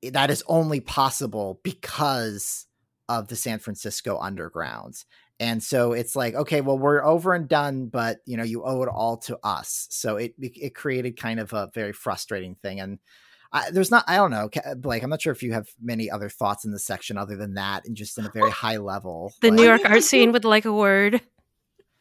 eh, 0.02 0.10
that 0.12 0.30
is 0.30 0.42
only 0.46 0.80
possible 0.80 1.60
because 1.62 2.66
of 3.08 3.28
the 3.28 3.36
San 3.36 3.58
Francisco 3.58 4.18
undergrounds. 4.18 5.04
And 5.40 5.62
so 5.62 5.92
it's 5.92 6.14
like, 6.14 6.34
okay, 6.34 6.60
well, 6.60 6.78
we're 6.78 7.04
over 7.04 7.34
and 7.34 7.48
done, 7.48 7.86
but 7.86 8.18
you 8.24 8.36
know, 8.36 8.44
you 8.44 8.64
owe 8.64 8.82
it 8.82 8.88
all 8.88 9.16
to 9.18 9.38
us. 9.42 9.86
So 9.90 10.16
it 10.16 10.34
it 10.38 10.74
created 10.74 11.16
kind 11.16 11.40
of 11.40 11.52
a 11.52 11.70
very 11.74 11.92
frustrating 11.92 12.54
thing. 12.56 12.80
And 12.80 12.98
I, 13.52 13.70
there's 13.70 13.90
not, 13.90 14.04
I 14.08 14.16
don't 14.16 14.32
know, 14.32 14.50
Blake. 14.76 15.04
I'm 15.04 15.10
not 15.10 15.22
sure 15.22 15.32
if 15.32 15.42
you 15.42 15.52
have 15.52 15.68
many 15.80 16.10
other 16.10 16.28
thoughts 16.28 16.64
in 16.64 16.72
this 16.72 16.84
section 16.84 17.16
other 17.16 17.36
than 17.36 17.54
that, 17.54 17.84
and 17.86 17.96
just 17.96 18.18
in 18.18 18.26
a 18.26 18.30
very 18.30 18.50
high 18.62 18.78
level. 18.78 19.32
The 19.40 19.50
like, 19.50 19.56
New 19.56 19.64
York 19.64 19.82
art 19.84 20.02
scene 20.02 20.32
would 20.32 20.44
like 20.44 20.64
a 20.64 20.72
word. 20.72 21.20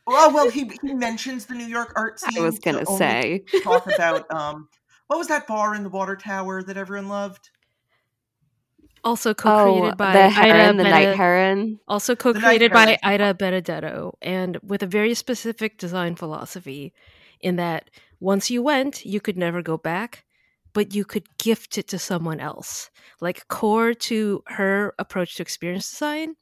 Oh 0.07 0.33
well, 0.33 0.49
he 0.49 0.69
he 0.83 0.93
mentions 0.93 1.45
the 1.45 1.55
New 1.55 1.65
York 1.65 1.93
art 1.95 2.19
scene. 2.19 2.37
I 2.37 2.45
was 2.45 2.59
gonna 2.59 2.85
to 2.85 2.97
say 2.97 3.43
talk 3.63 3.87
about 3.93 4.31
um 4.33 4.67
what 5.07 5.17
was 5.17 5.27
that 5.27 5.47
bar 5.47 5.75
in 5.75 5.83
the 5.83 5.89
water 5.89 6.15
tower 6.15 6.63
that 6.63 6.77
everyone 6.77 7.09
loved? 7.09 7.49
Also 9.05 9.33
co-created 9.33 9.93
oh, 9.93 9.95
by 9.95 10.13
the 10.13 10.29
heron, 10.29 10.75
Ida 10.75 10.77
the 10.77 10.83
night 10.83 11.17
heron. 11.17 11.79
Also 11.87 12.15
co-created 12.15 12.71
by 12.71 12.97
Ida 13.03 13.33
Benedetto, 13.33 14.17
and 14.21 14.57
with 14.63 14.81
a 14.81 14.87
very 14.87 15.13
specific 15.13 15.77
design 15.77 16.15
philosophy, 16.15 16.93
in 17.41 17.57
that 17.57 17.89
once 18.21 18.49
you 18.49 18.63
went, 18.63 19.05
you 19.05 19.19
could 19.19 19.37
never 19.37 19.61
go 19.61 19.77
back, 19.77 20.23
but 20.71 20.95
you 20.95 21.03
could 21.03 21.37
gift 21.37 21.77
it 21.77 21.89
to 21.89 21.99
someone 21.99 22.39
else. 22.39 22.89
Like 23.19 23.47
core 23.49 23.93
to 23.93 24.41
her 24.47 24.93
approach 24.97 25.35
to 25.35 25.41
experience 25.43 25.91
design 25.91 26.35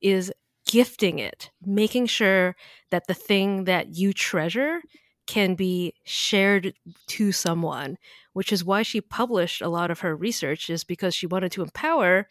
is 0.00 0.32
gifting 0.70 1.18
it, 1.18 1.50
making 1.66 2.06
sure 2.06 2.54
that 2.92 3.08
the 3.08 3.14
thing 3.14 3.64
that 3.64 3.96
you 3.96 4.12
treasure 4.12 4.80
can 5.26 5.56
be 5.56 5.92
shared 6.04 6.74
to 7.08 7.32
someone, 7.32 7.98
which 8.34 8.52
is 8.52 8.64
why 8.64 8.82
she 8.82 9.00
published 9.00 9.60
a 9.60 9.68
lot 9.68 9.90
of 9.90 9.98
her 9.98 10.14
research, 10.14 10.70
is 10.70 10.84
because 10.84 11.12
she 11.12 11.26
wanted 11.26 11.50
to 11.50 11.62
empower 11.62 12.28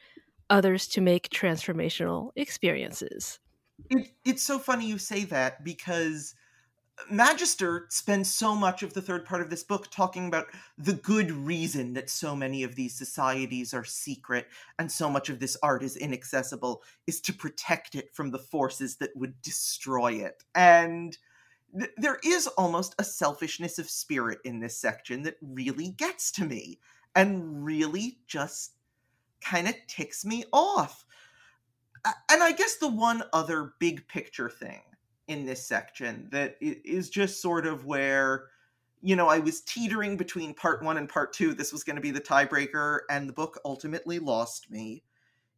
others 0.49 0.87
to 0.87 1.01
make 1.01 1.29
transformational 1.29 2.31
experiences. 2.37 3.39
It, 3.89 4.07
it's 4.23 4.43
so 4.43 4.57
funny 4.57 4.87
you 4.87 4.99
say 4.99 5.25
that 5.25 5.65
because 5.65 6.33
Magister 7.09 7.85
spends 7.89 8.33
so 8.33 8.55
much 8.55 8.83
of 8.83 8.93
the 8.93 9.01
third 9.01 9.25
part 9.25 9.41
of 9.41 9.49
this 9.49 9.63
book 9.63 9.89
talking 9.89 10.27
about 10.27 10.47
the 10.77 10.93
good 10.93 11.31
reason 11.31 11.93
that 11.93 12.09
so 12.09 12.35
many 12.35 12.63
of 12.63 12.75
these 12.75 12.93
societies 12.93 13.73
are 13.73 13.85
secret 13.85 14.47
and 14.77 14.91
so 14.91 15.09
much 15.09 15.29
of 15.29 15.39
this 15.39 15.57
art 15.63 15.83
is 15.83 15.95
inaccessible 15.95 16.83
is 17.07 17.21
to 17.21 17.33
protect 17.33 17.95
it 17.95 18.13
from 18.13 18.31
the 18.31 18.39
forces 18.39 18.97
that 18.97 19.15
would 19.15 19.41
destroy 19.41 20.13
it. 20.13 20.43
And 20.55 21.17
th- 21.77 21.91
there 21.97 22.19
is 22.23 22.47
almost 22.47 22.95
a 22.99 23.03
selfishness 23.03 23.79
of 23.79 23.89
spirit 23.89 24.39
in 24.43 24.59
this 24.59 24.77
section 24.77 25.23
that 25.23 25.37
really 25.41 25.89
gets 25.89 26.31
to 26.33 26.45
me 26.45 26.79
and 27.15 27.65
really 27.65 28.19
just 28.27 28.73
kind 29.41 29.67
of 29.67 29.75
ticks 29.87 30.25
me 30.25 30.43
off. 30.51 31.05
And 32.31 32.43
I 32.43 32.51
guess 32.51 32.77
the 32.77 32.87
one 32.87 33.23
other 33.33 33.73
big 33.79 34.07
picture 34.07 34.49
thing 34.49 34.81
in 35.29 35.45
this 35.45 35.65
section 35.65 36.27
that 36.31 36.57
is 36.59 37.09
just 37.09 37.41
sort 37.41 37.65
of 37.65 37.85
where 37.85 38.49
you 39.01 39.15
know, 39.15 39.27
I 39.27 39.39
was 39.39 39.61
teetering 39.61 40.17
between 40.17 40.53
part 40.53 40.83
one 40.83 40.97
and 40.97 41.07
part 41.07 41.31
two. 41.31 41.53
This 41.53 41.71
was 41.71 41.83
going 41.83 41.95
to 41.95 42.01
be 42.01 42.11
the 42.11 42.19
tiebreaker, 42.19 42.99
and 43.09 43.29
the 43.29 43.33
book 43.33 43.59
ultimately 43.63 44.19
lost 44.19 44.69
me. 44.69 45.03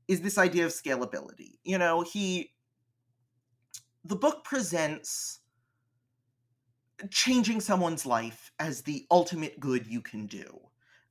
Is 0.08 0.22
this 0.22 0.38
idea 0.38 0.66
of 0.66 0.72
scalability? 0.72 1.58
You 1.64 1.78
know, 1.78 2.02
he. 2.02 2.52
The 4.06 4.16
book 4.16 4.44
presents 4.44 5.40
changing 7.10 7.62
someone's 7.62 8.06
life 8.06 8.52
as 8.60 8.82
the 8.82 9.06
ultimate 9.10 9.60
good 9.60 9.88
you 9.88 10.02
can 10.02 10.28
do, 10.28 10.60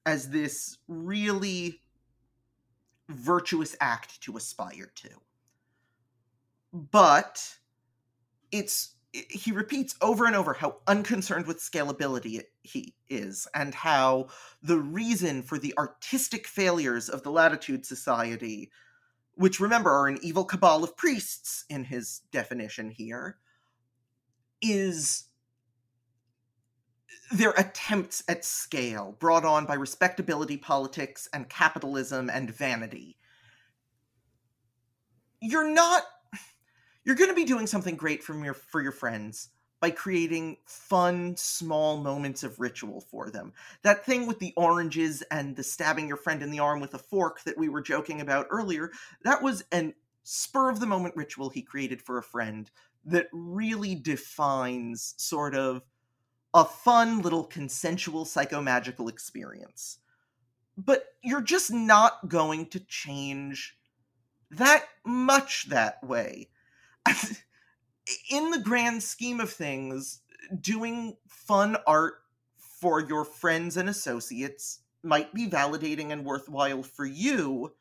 as 0.07 0.29
this 0.29 0.79
really 0.87 1.81
virtuous 3.09 3.77
act 3.81 4.21
to 4.23 4.37
aspire 4.37 4.93
to. 4.95 5.09
But 6.73 7.60
it's 8.53 8.95
he 9.13 9.51
repeats 9.51 9.97
over 10.01 10.25
and 10.25 10.37
over 10.37 10.55
how 10.55 10.77
unconcerned 10.87 11.47
with 11.47 11.59
scalability 11.59 12.43
he 12.63 12.95
is 13.09 13.49
and 13.55 13.75
how 13.75 14.29
the 14.63 14.79
reason 14.79 15.43
for 15.43 15.59
the 15.59 15.75
artistic 15.77 16.47
failures 16.47 17.09
of 17.09 17.25
the 17.25 17.31
latitude 17.31 17.85
society 17.85 18.71
which 19.35 19.59
remember 19.59 19.91
are 19.91 20.07
an 20.07 20.19
evil 20.23 20.45
cabal 20.45 20.85
of 20.85 20.97
priests 20.97 21.65
in 21.69 21.85
his 21.85 22.21
definition 22.31 22.91
here 22.91 23.39
is 24.61 25.31
their 27.33 27.53
attempts 27.53 28.23
at 28.29 28.45
scale 28.45 29.17
brought 29.19 29.45
on 29.45 29.65
by 29.65 29.75
respectability 29.75 30.57
politics 30.57 31.29
and 31.33 31.49
capitalism 31.49 32.29
and 32.29 32.51
vanity. 32.51 33.17
You're 35.41 35.73
not 35.73 36.03
you're 37.05 37.17
going 37.17 37.31
to 37.31 37.37
be 37.37 37.45
doing 37.45 37.67
something 37.67 37.97
great 37.97 38.23
from 38.23 38.45
your 38.45 38.55
for 38.55 38.83
your 38.83 38.93
friends 38.93 39.49
by 39.81 39.91
creating 39.91 40.59
fun 40.67 41.35
small 41.37 41.97
moments 41.97 42.43
of 42.43 42.61
ritual 42.61 43.01
for 43.01 43.31
them. 43.31 43.53
That 43.83 44.05
thing 44.05 44.27
with 44.27 44.39
the 44.39 44.53
oranges 44.57 45.23
and 45.31 45.57
the 45.57 45.63
stabbing 45.63 46.07
your 46.07 46.19
friend 46.19 46.43
in 46.43 46.51
the 46.51 46.59
arm 46.59 46.81
with 46.81 46.93
a 46.93 46.99
fork 46.99 47.43
that 47.45 47.57
we 47.57 47.71
were 47.71 47.81
joking 47.81 48.21
about 48.21 48.47
earlier, 48.51 48.91
that 49.25 49.43
was 49.43 49.65
an 49.73 49.95
spur 50.23 50.69
of 50.69 50.81
the 50.81 50.87
moment 50.87 51.17
ritual 51.17 51.49
he 51.49 51.63
created 51.63 52.03
for 52.03 52.19
a 52.19 52.23
friend 52.23 52.71
that 53.07 53.29
really 53.33 53.95
defines 53.95 55.15
sort 55.17 55.55
of 55.55 55.83
a 56.53 56.65
fun 56.65 57.23
little 57.23 57.45
consensual 57.45 58.27
psychomagical 58.27 59.09
experience. 59.09 59.99
But 60.77 61.07
you're 61.23 61.41
just 61.41 61.73
not 61.73 62.29
going 62.29 62.67
to 62.67 62.81
change 62.81 63.79
that 64.51 64.85
much 65.07 65.69
that 65.69 66.03
way 66.05 66.49
in 68.31 68.51
the 68.51 68.61
grand 68.61 69.03
scheme 69.03 69.41
of 69.41 69.51
things, 69.51 70.21
doing 70.61 71.17
fun 71.29 71.77
art 71.87 72.15
for 72.57 73.01
your 73.01 73.25
friends 73.25 73.77
and 73.77 73.89
associates 73.89 74.81
might 75.03 75.33
be 75.35 75.49
validating 75.49 76.11
and 76.11 76.25
worthwhile 76.25 76.83
for 76.83 77.07
you, 77.07 77.73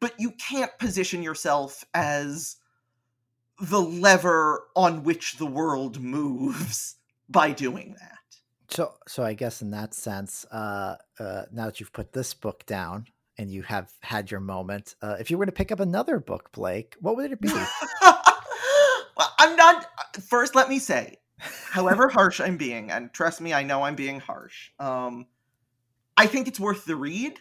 but 0.00 0.14
you 0.18 0.32
can't 0.32 0.76
position 0.78 1.22
yourself 1.22 1.84
as 1.94 2.56
the 3.60 3.80
lever 3.80 4.64
on 4.76 5.02
which 5.02 5.36
the 5.36 5.46
world 5.46 6.00
moves 6.00 6.96
by 7.28 7.50
doing 7.50 7.96
that. 7.98 8.18
So, 8.70 8.94
so 9.06 9.22
I 9.24 9.34
guess 9.34 9.62
in 9.62 9.70
that 9.70 9.94
sense, 9.94 10.44
uh, 10.50 10.96
uh, 11.18 11.42
now 11.52 11.66
that 11.66 11.80
you've 11.80 11.92
put 11.92 12.12
this 12.12 12.34
book 12.34 12.66
down, 12.66 13.06
and 13.38 13.50
you 13.52 13.62
have 13.62 13.92
had 14.00 14.30
your 14.30 14.40
moment. 14.40 14.96
Uh, 15.00 15.16
if 15.20 15.30
you 15.30 15.38
were 15.38 15.46
to 15.46 15.52
pick 15.52 15.70
up 15.70 15.80
another 15.80 16.18
book, 16.18 16.50
Blake, 16.52 16.96
what 17.00 17.16
would 17.16 17.30
it 17.30 17.40
be? 17.40 17.48
well, 19.18 19.34
I'm 19.38 19.56
not. 19.56 19.86
First, 20.28 20.54
let 20.54 20.68
me 20.68 20.78
say, 20.78 21.18
however 21.38 22.08
harsh 22.12 22.40
I'm 22.40 22.56
being, 22.56 22.90
and 22.90 23.12
trust 23.12 23.40
me, 23.40 23.52
I 23.52 23.64
know 23.64 23.82
I'm 23.82 23.96
being 23.96 24.20
harsh. 24.20 24.70
Um, 24.78 25.26
I 26.16 26.26
think 26.26 26.48
it's 26.48 26.60
worth 26.60 26.84
the 26.84 26.96
read. 26.96 27.40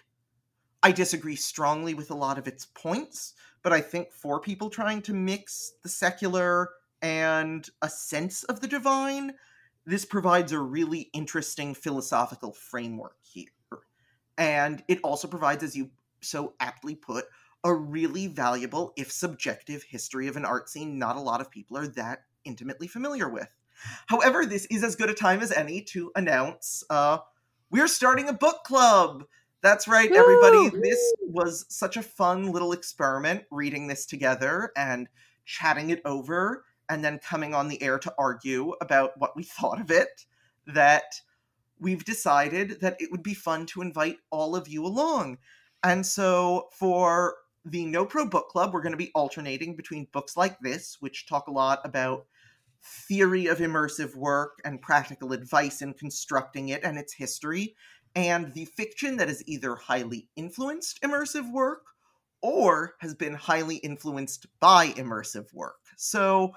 I 0.84 0.92
disagree 0.92 1.36
strongly 1.36 1.94
with 1.94 2.12
a 2.12 2.16
lot 2.16 2.38
of 2.38 2.48
its 2.48 2.66
points, 2.66 3.34
but 3.64 3.74
I 3.74 3.82
think 3.82 4.12
for 4.12 4.40
people 4.40 4.70
trying 4.70 5.02
to 5.04 5.14
mix 5.14 5.74
the 5.84 5.90
secular 5.90 6.70
and 7.02 7.68
a 7.82 7.90
sense 7.90 8.44
of 8.44 8.62
the 8.62 8.68
divine, 8.68 9.34
this 9.86 10.06
provides 10.06 10.52
a 10.52 10.60
really 10.60 11.10
interesting 11.14 11.74
philosophical 11.74 12.54
framework 12.54 13.18
here. 13.22 13.46
And 14.38 14.84
it 14.88 15.00
also 15.04 15.28
provides, 15.28 15.64
as 15.64 15.76
you 15.76 15.90
so 16.22 16.54
aptly 16.60 16.96
put, 16.96 17.26
a 17.68 17.76
really 17.76 18.28
valuable, 18.28 18.94
if 18.96 19.12
subjective, 19.12 19.84
history 19.84 20.28
of 20.28 20.38
an 20.38 20.46
art 20.46 20.70
scene 20.70 20.98
not 20.98 21.16
a 21.16 21.22
lot 21.22 21.42
of 21.42 21.52
people 21.52 21.78
are 21.78 21.88
that 21.88 22.24
intimately 22.46 22.88
familiar 22.88 23.30
with. 23.30 23.50
However, 24.08 24.46
this 24.46 24.66
is 24.66 24.84
as 24.84 24.96
good 24.96 25.10
a 25.10 25.14
time 25.14 25.42
as 25.42 25.52
any 25.52 25.82
to 25.82 26.12
announce 26.16 26.84
uh, 26.90 27.20
we're 27.70 27.88
starting 27.88 28.30
a 28.30 28.34
book 28.34 28.64
club. 28.64 29.26
That's 29.62 29.88
right, 29.88 30.10
Woo! 30.10 30.18
everybody. 30.18 30.78
This 30.82 31.14
was 31.22 31.66
such 31.70 31.98
a 31.98 32.02
fun 32.02 32.52
little 32.52 32.72
experiment 32.72 33.44
reading 33.52 33.88
this 33.88 34.06
together 34.06 34.72
and 34.76 35.08
chatting 35.46 35.90
it 35.90 36.02
over 36.06 36.64
and 36.90 37.04
then 37.04 37.20
coming 37.20 37.54
on 37.54 37.68
the 37.68 37.82
air 37.82 38.00
to 38.00 38.14
argue 38.18 38.74
about 38.82 39.12
what 39.18 39.36
we 39.36 39.44
thought 39.44 39.82
of 39.82 39.92
it 39.92 40.26
that 40.68 41.22
we've 41.80 42.06
decided 42.06 42.82
that 42.82 42.98
it 43.00 43.12
would 43.12 43.24
be 43.24 43.34
fun 43.34 43.66
to 43.68 43.82
invite 43.82 44.18
all 44.30 44.56
of 44.56 44.68
you 44.68 44.86
along. 44.86 45.38
And 45.84 46.06
so 46.06 46.70
for 46.72 47.36
the 47.70 47.86
No 47.86 48.06
Pro 48.06 48.26
Book 48.26 48.50
Club, 48.50 48.74
we're 48.74 48.82
going 48.82 48.92
to 48.92 48.98
be 48.98 49.12
alternating 49.14 49.76
between 49.76 50.08
books 50.12 50.38
like 50.38 50.60
this, 50.60 50.98
which 51.00 51.28
talk 51.28 51.48
a 51.48 51.52
lot 51.52 51.82
about 51.84 52.26
theory 52.84 53.48
of 53.48 53.58
immersive 53.58 54.16
work 54.16 54.60
and 54.64 54.82
practical 54.82 55.34
advice 55.34 55.82
in 55.82 55.94
constructing 55.94 56.70
it 56.70 56.84
and 56.84 56.98
its 56.98 57.14
history, 57.14 57.76
and 58.16 58.54
the 58.54 58.66
fiction 58.66 59.18
that 59.18 59.30
is 59.30 59.44
either 59.48 59.76
highly 59.76 60.28
influenced 60.36 61.02
immersive 61.02 61.52
work 61.52 61.82
or 62.42 62.96
has 63.00 63.14
been 63.14 63.34
highly 63.34 63.78
influenced 63.78 64.46
by 64.60 64.88
immersive 64.90 65.54
work. 65.54 65.80
So 65.98 66.54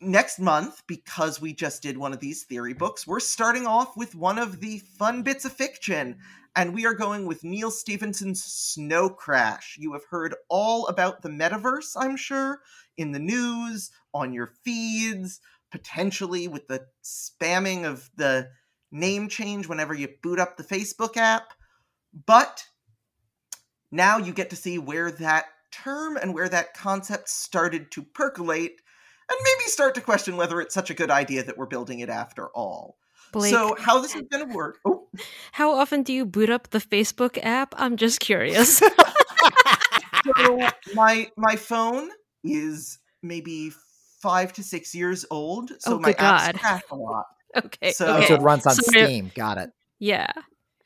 next 0.00 0.38
month, 0.38 0.82
because 0.86 1.40
we 1.40 1.54
just 1.54 1.82
did 1.82 1.98
one 1.98 2.12
of 2.12 2.20
these 2.20 2.44
theory 2.44 2.74
books, 2.74 3.06
we're 3.06 3.20
starting 3.20 3.66
off 3.66 3.96
with 3.96 4.14
one 4.14 4.38
of 4.38 4.60
the 4.60 4.78
fun 4.78 5.22
bits 5.22 5.44
of 5.44 5.52
fiction. 5.52 6.18
And 6.56 6.72
we 6.72 6.86
are 6.86 6.94
going 6.94 7.26
with 7.26 7.42
Neal 7.42 7.70
Stephenson's 7.70 8.42
Snow 8.42 9.08
Crash. 9.08 9.76
You 9.78 9.92
have 9.92 10.04
heard 10.08 10.36
all 10.48 10.86
about 10.86 11.22
the 11.22 11.28
metaverse, 11.28 11.96
I'm 11.96 12.16
sure, 12.16 12.60
in 12.96 13.10
the 13.10 13.18
news, 13.18 13.90
on 14.12 14.32
your 14.32 14.52
feeds, 14.64 15.40
potentially 15.72 16.46
with 16.46 16.68
the 16.68 16.86
spamming 17.02 17.84
of 17.84 18.08
the 18.16 18.50
name 18.92 19.28
change 19.28 19.66
whenever 19.66 19.92
you 19.92 20.08
boot 20.22 20.38
up 20.38 20.56
the 20.56 20.62
Facebook 20.62 21.16
app. 21.16 21.54
But 22.26 22.64
now 23.90 24.18
you 24.18 24.32
get 24.32 24.50
to 24.50 24.56
see 24.56 24.78
where 24.78 25.10
that 25.10 25.46
term 25.72 26.16
and 26.16 26.32
where 26.32 26.48
that 26.48 26.74
concept 26.74 27.28
started 27.28 27.90
to 27.90 28.02
percolate 28.02 28.80
and 29.28 29.38
maybe 29.42 29.68
start 29.68 29.94
to 29.96 30.00
question 30.00 30.36
whether 30.36 30.60
it's 30.60 30.74
such 30.74 30.90
a 30.90 30.94
good 30.94 31.10
idea 31.10 31.42
that 31.42 31.58
we're 31.58 31.66
building 31.66 31.98
it 31.98 32.08
after 32.08 32.48
all. 32.48 32.98
Blake, 33.32 33.52
so 33.52 33.74
how 33.76 34.00
this 34.00 34.14
is 34.14 34.22
going 34.30 34.48
to 34.48 34.54
work? 34.54 34.78
How 35.52 35.72
often 35.72 36.02
do 36.02 36.12
you 36.12 36.26
boot 36.26 36.50
up 36.50 36.70
the 36.70 36.78
Facebook 36.78 37.38
app? 37.42 37.74
I'm 37.76 37.96
just 37.96 38.20
curious. 38.20 38.78
so 40.36 40.68
my 40.94 41.30
my 41.36 41.56
phone 41.56 42.10
is 42.42 42.98
maybe 43.22 43.72
five 44.20 44.52
to 44.54 44.62
six 44.62 44.94
years 44.94 45.24
old, 45.30 45.70
so 45.80 45.96
oh, 45.96 45.98
my 45.98 46.12
apps 46.14 46.58
crash 46.58 46.82
a 46.90 46.96
lot. 46.96 47.26
Okay, 47.56 47.92
so, 47.92 48.16
okay. 48.16 48.26
so 48.26 48.34
it 48.34 48.40
runs 48.40 48.66
on 48.66 48.74
so 48.74 48.82
Steam. 48.82 49.30
Got 49.36 49.58
it. 49.58 49.70
Yeah. 50.00 50.26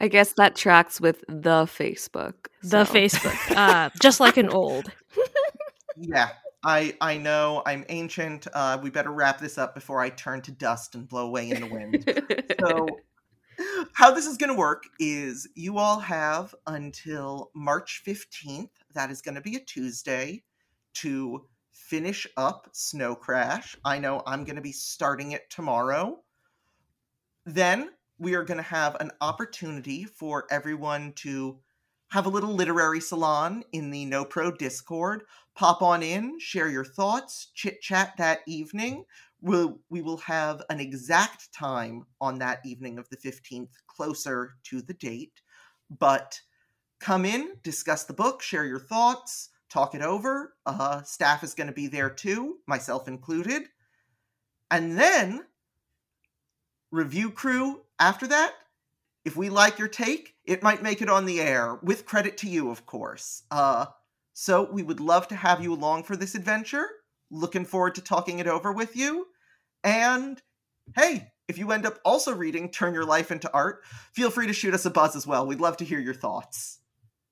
I 0.01 0.09
guess 0.09 0.35
that 0.37 0.55
tracks 0.55 1.01
with 1.01 1.25
the 1.27 1.65
Facebook. 1.65 2.35
The 2.63 2.85
so. 2.85 2.93
Facebook, 2.93 3.57
uh, 3.57 3.91
just 4.01 4.21
like 4.21 4.37
an 4.37 4.49
old. 4.49 4.93
yeah, 5.97 6.29
I 6.63 6.95
I 7.01 7.17
know 7.17 7.63
I'm 7.67 7.85
ancient. 7.89 8.47
Uh, 8.53 8.79
we 8.81 8.91
better 8.91 9.11
wrap 9.11 9.41
this 9.41 9.59
up 9.59 9.75
before 9.75 10.01
I 10.01 10.11
turn 10.11 10.43
to 10.43 10.53
dust 10.53 10.95
and 10.95 11.09
blow 11.09 11.27
away 11.27 11.51
in 11.51 11.61
the 11.61 11.67
wind. 11.67 12.05
so 12.61 12.87
how 13.93 14.11
this 14.11 14.27
is 14.27 14.37
going 14.37 14.51
to 14.51 14.59
work 14.59 14.85
is 14.99 15.49
you 15.55 15.79
all 15.79 15.99
have 16.01 16.55
until 16.67 17.51
March 17.55 18.03
15th, 18.07 18.71
that 18.95 19.11
is 19.11 19.23
going 19.23 19.35
to 19.35 19.41
be 19.41 19.57
a 19.57 19.61
Tuesday, 19.61 20.43
to 20.95 21.47
finish 21.73 22.27
up 22.37 22.69
Snow 22.73 23.15
Crash. 23.15 23.77
I 23.85 23.99
know 23.99 24.23
I'm 24.27 24.45
going 24.45 24.57
to 24.57 24.63
be 24.63 24.73
starting 24.73 25.33
it 25.33 25.49
tomorrow. 25.51 26.21
Then 27.47 27.91
we 28.19 28.35
are 28.35 28.45
going 28.45 28.59
to 28.59 28.63
have 28.63 28.97
an 28.97 29.11
opportunity 29.21 30.05
for 30.05 30.47
everyone 30.51 31.13
to 31.17 31.59
have 32.11 32.27
a 32.27 32.31
little 32.31 32.55
literary 32.55 33.01
salon 33.01 33.63
in 33.73 33.91
the 33.91 34.05
No 34.05 34.25
Pro 34.25 34.51
Discord. 34.51 35.25
Pop 35.59 35.83
on 35.83 36.05
in, 36.05 36.39
share 36.39 36.69
your 36.69 36.85
thoughts, 36.85 37.49
chit 37.53 37.83
chat 37.83 38.13
that 38.17 38.43
evening. 38.47 39.05
We'll, 39.41 39.81
we 39.91 40.03
will 40.03 40.19
have 40.19 40.63
an 40.71 40.79
exact 40.79 41.53
time 41.53 42.07
on 42.21 42.39
that 42.39 42.61
evening 42.65 42.97
of 42.97 43.09
the 43.09 43.17
15th, 43.17 43.71
closer 43.89 44.55
to 44.67 44.81
the 44.81 44.95
date. 44.95 45.43
But 45.99 46.41
come 47.01 47.25
in, 47.25 47.57
discuss 47.65 48.05
the 48.05 48.13
book, 48.13 48.41
share 48.41 48.67
your 48.67 48.79
thoughts, 48.79 49.49
talk 49.69 49.97
it 49.97 50.01
over. 50.01 50.55
Uh, 50.65 51.03
staff 51.03 51.43
is 51.43 51.55
going 51.55 51.67
to 51.67 51.73
be 51.73 51.89
there 51.89 52.11
too, 52.11 52.59
myself 52.69 53.09
included. 53.09 53.65
And 54.71 54.97
then, 54.97 55.41
review 56.93 57.33
crew 57.33 57.81
after 57.99 58.29
that, 58.29 58.53
if 59.25 59.37
we 59.37 59.51
like 59.51 59.77
your 59.77 59.89
take, 59.89 60.37
it 60.45 60.63
might 60.63 60.85
make 60.85 61.03
it 61.03 61.11
on 61.11 61.27
the 61.27 61.41
air, 61.41 61.81
with 61.83 62.07
credit 62.07 62.37
to 62.39 62.49
you, 62.49 62.71
of 62.71 62.87
course. 62.87 63.43
Uh, 63.51 63.87
so 64.41 64.71
we 64.71 64.85
would 64.85 65.01
love 65.01 65.27
to 65.27 65.35
have 65.35 65.61
you 65.61 65.75
along 65.75 66.05
for 66.05 66.15
this 66.15 66.37
adventure. 66.37 66.87
Looking 67.29 67.65
forward 67.65 67.97
to 67.97 68.01
talking 68.01 68.39
it 68.39 68.47
over 68.47 68.71
with 68.71 68.95
you. 68.95 69.27
And 69.83 70.41
hey, 70.95 71.33
if 71.49 71.59
you 71.59 71.73
end 71.73 71.85
up 71.85 71.99
also 72.05 72.33
reading 72.33 72.71
Turn 72.71 72.95
Your 72.95 73.05
Life 73.05 73.33
into 73.33 73.53
Art, 73.53 73.81
feel 74.13 74.31
free 74.31 74.47
to 74.47 74.53
shoot 74.53 74.75
us 74.75 74.87
a 74.87 74.91
buzz 74.91 75.17
as 75.17 75.27
well. 75.27 75.45
We'd 75.45 75.59
love 75.59 75.77
to 75.79 75.85
hear 75.85 75.99
your 75.99 76.15
thoughts. 76.15 76.79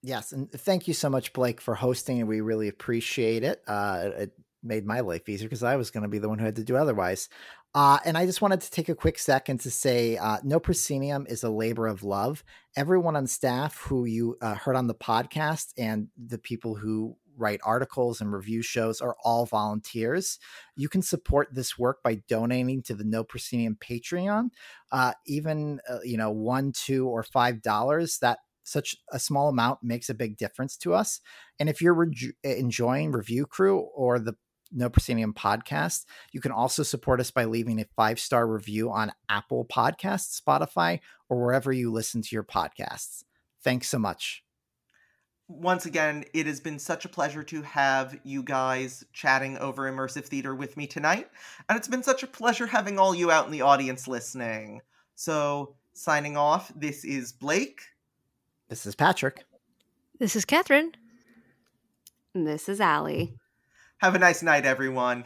Yes, 0.02 0.32
and 0.32 0.50
thank 0.50 0.88
you 0.88 0.94
so 0.94 1.09
much, 1.09 1.32
Blake, 1.32 1.61
for 1.61 1.76
hosting, 1.76 2.18
and 2.18 2.28
we 2.28 2.40
really 2.40 2.66
appreciate 2.66 3.44
it. 3.44 3.62
Uh, 3.68 4.11
it 4.16 4.32
made 4.67 4.87
my 4.87 5.01
life 5.01 5.29
easier 5.29 5.49
because 5.49 5.62
I 5.62 5.77
was 5.77 5.91
going 5.91 6.03
to 6.03 6.09
be 6.09 6.19
the 6.19 6.29
one 6.29 6.39
who 6.39 6.45
had 6.45 6.57
to 6.57 6.64
do 6.64 6.77
otherwise. 6.77 7.29
Uh, 7.75 7.99
and 8.05 8.17
I 8.17 8.27
just 8.27 8.41
wanted 8.41 8.62
to 8.62 8.71
take 8.71 8.89
a 8.89 8.95
quick 8.95 9.19
second 9.19 9.61
to 9.61 9.71
say 9.71 10.17
uh, 10.17 10.39
No 10.43 10.59
Proscenium 10.59 11.27
is 11.29 11.45
a 11.45 11.51
labor 11.51 11.87
of 11.87 12.03
love. 12.03 12.43
Everyone 12.77 13.17
on 13.17 13.27
staff 13.27 13.77
who 13.77 14.05
you 14.07 14.37
uh, 14.41 14.55
heard 14.55 14.77
on 14.77 14.87
the 14.87 14.95
podcast 14.95 15.73
and 15.77 16.09
the 16.17 16.39
people 16.39 16.75
who 16.75 17.17
write 17.37 17.61
articles 17.64 18.21
and 18.21 18.33
review 18.33 18.62
shows 18.62 19.01
are 19.01 19.17
all 19.23 19.45
volunteers. 19.45 20.39
You 20.75 20.89
can 20.89 21.03
support 21.03 21.49
this 21.53 21.79
work 21.79 22.03
by 22.03 22.23
donating 22.29 22.83
to 22.85 22.95
the 22.95 23.05
No 23.05 23.25
Proscenium 23.25 23.77
Patreon. 23.77 24.49
Uh, 24.91 25.12
even, 25.27 25.81
uh, 25.89 25.99
you 26.03 26.17
know, 26.17 26.31
one, 26.31 26.73
two, 26.73 27.07
or 27.07 27.23
five 27.23 27.61
dollars, 27.61 28.19
that 28.21 28.39
such 28.64 28.97
a 29.12 29.19
small 29.19 29.49
amount 29.49 29.83
makes 29.83 30.09
a 30.09 30.14
big 30.14 30.37
difference 30.37 30.77
to 30.79 30.93
us. 30.93 31.21
And 31.61 31.69
if 31.69 31.81
you're 31.81 31.95
re- 31.95 32.33
enjoying 32.43 33.12
Review 33.12 33.47
Crew 33.47 33.81
or 33.95 34.19
the 34.19 34.35
No 34.77 34.91
Proscenium 34.91 35.33
podcast, 35.33 36.05
you 36.33 36.41
can 36.41 36.53
also 36.53 36.83
support 36.83 37.18
us 37.18 37.31
by 37.31 37.47
leaving 37.47 37.81
a 37.81 37.87
five 37.97 38.20
star 38.20 38.47
review 38.47 38.93
on 38.93 39.11
Apple 39.29 39.64
Podcasts, 39.64 40.41
Spotify, 40.41 41.01
or 41.29 41.41
wherever 41.43 41.72
you 41.72 41.91
listen 41.91 42.20
to 42.20 42.29
your 42.37 42.45
podcasts. 42.45 43.24
Thanks 43.62 43.89
so 43.89 43.99
much. 43.99 44.45
Once 45.49 45.87
again, 45.87 46.24
it 46.35 46.47
has 46.47 46.61
been 46.61 46.79
such 46.79 47.05
a 47.05 47.09
pleasure 47.09 47.43
to 47.43 47.62
have 47.62 48.18
you 48.22 48.43
guys 48.43 49.05
chatting 49.12 49.57
over 49.59 49.91
immersive 49.91 50.24
theater 50.24 50.55
with 50.55 50.77
me 50.77 50.87
tonight. 50.87 51.31
And 51.68 51.79
it's 51.79 51.89
been 51.89 52.03
such 52.03 52.22
a 52.22 52.27
pleasure 52.27 52.66
having 52.66 52.99
all 52.99 53.14
you 53.14 53.31
out 53.31 53.47
in 53.47 53.53
the 53.53 53.62
audience 53.62 54.07
listening. 54.07 54.83
So, 55.14 55.77
signing 55.95 56.37
off, 56.37 56.70
this 56.77 57.05
is 57.05 57.33
Blake. 57.33 57.81
This 58.68 58.85
is 58.85 58.95
Patrick. 58.95 59.45
This 60.18 60.37
is 60.37 60.45
Kathryn. 60.45 60.93
And 62.35 62.47
this 62.47 62.68
is 62.68 62.81
Allie. 62.81 63.39
Have 63.99 64.14
a 64.14 64.18
nice 64.18 64.42
night, 64.42 64.66
everyone. 64.66 65.24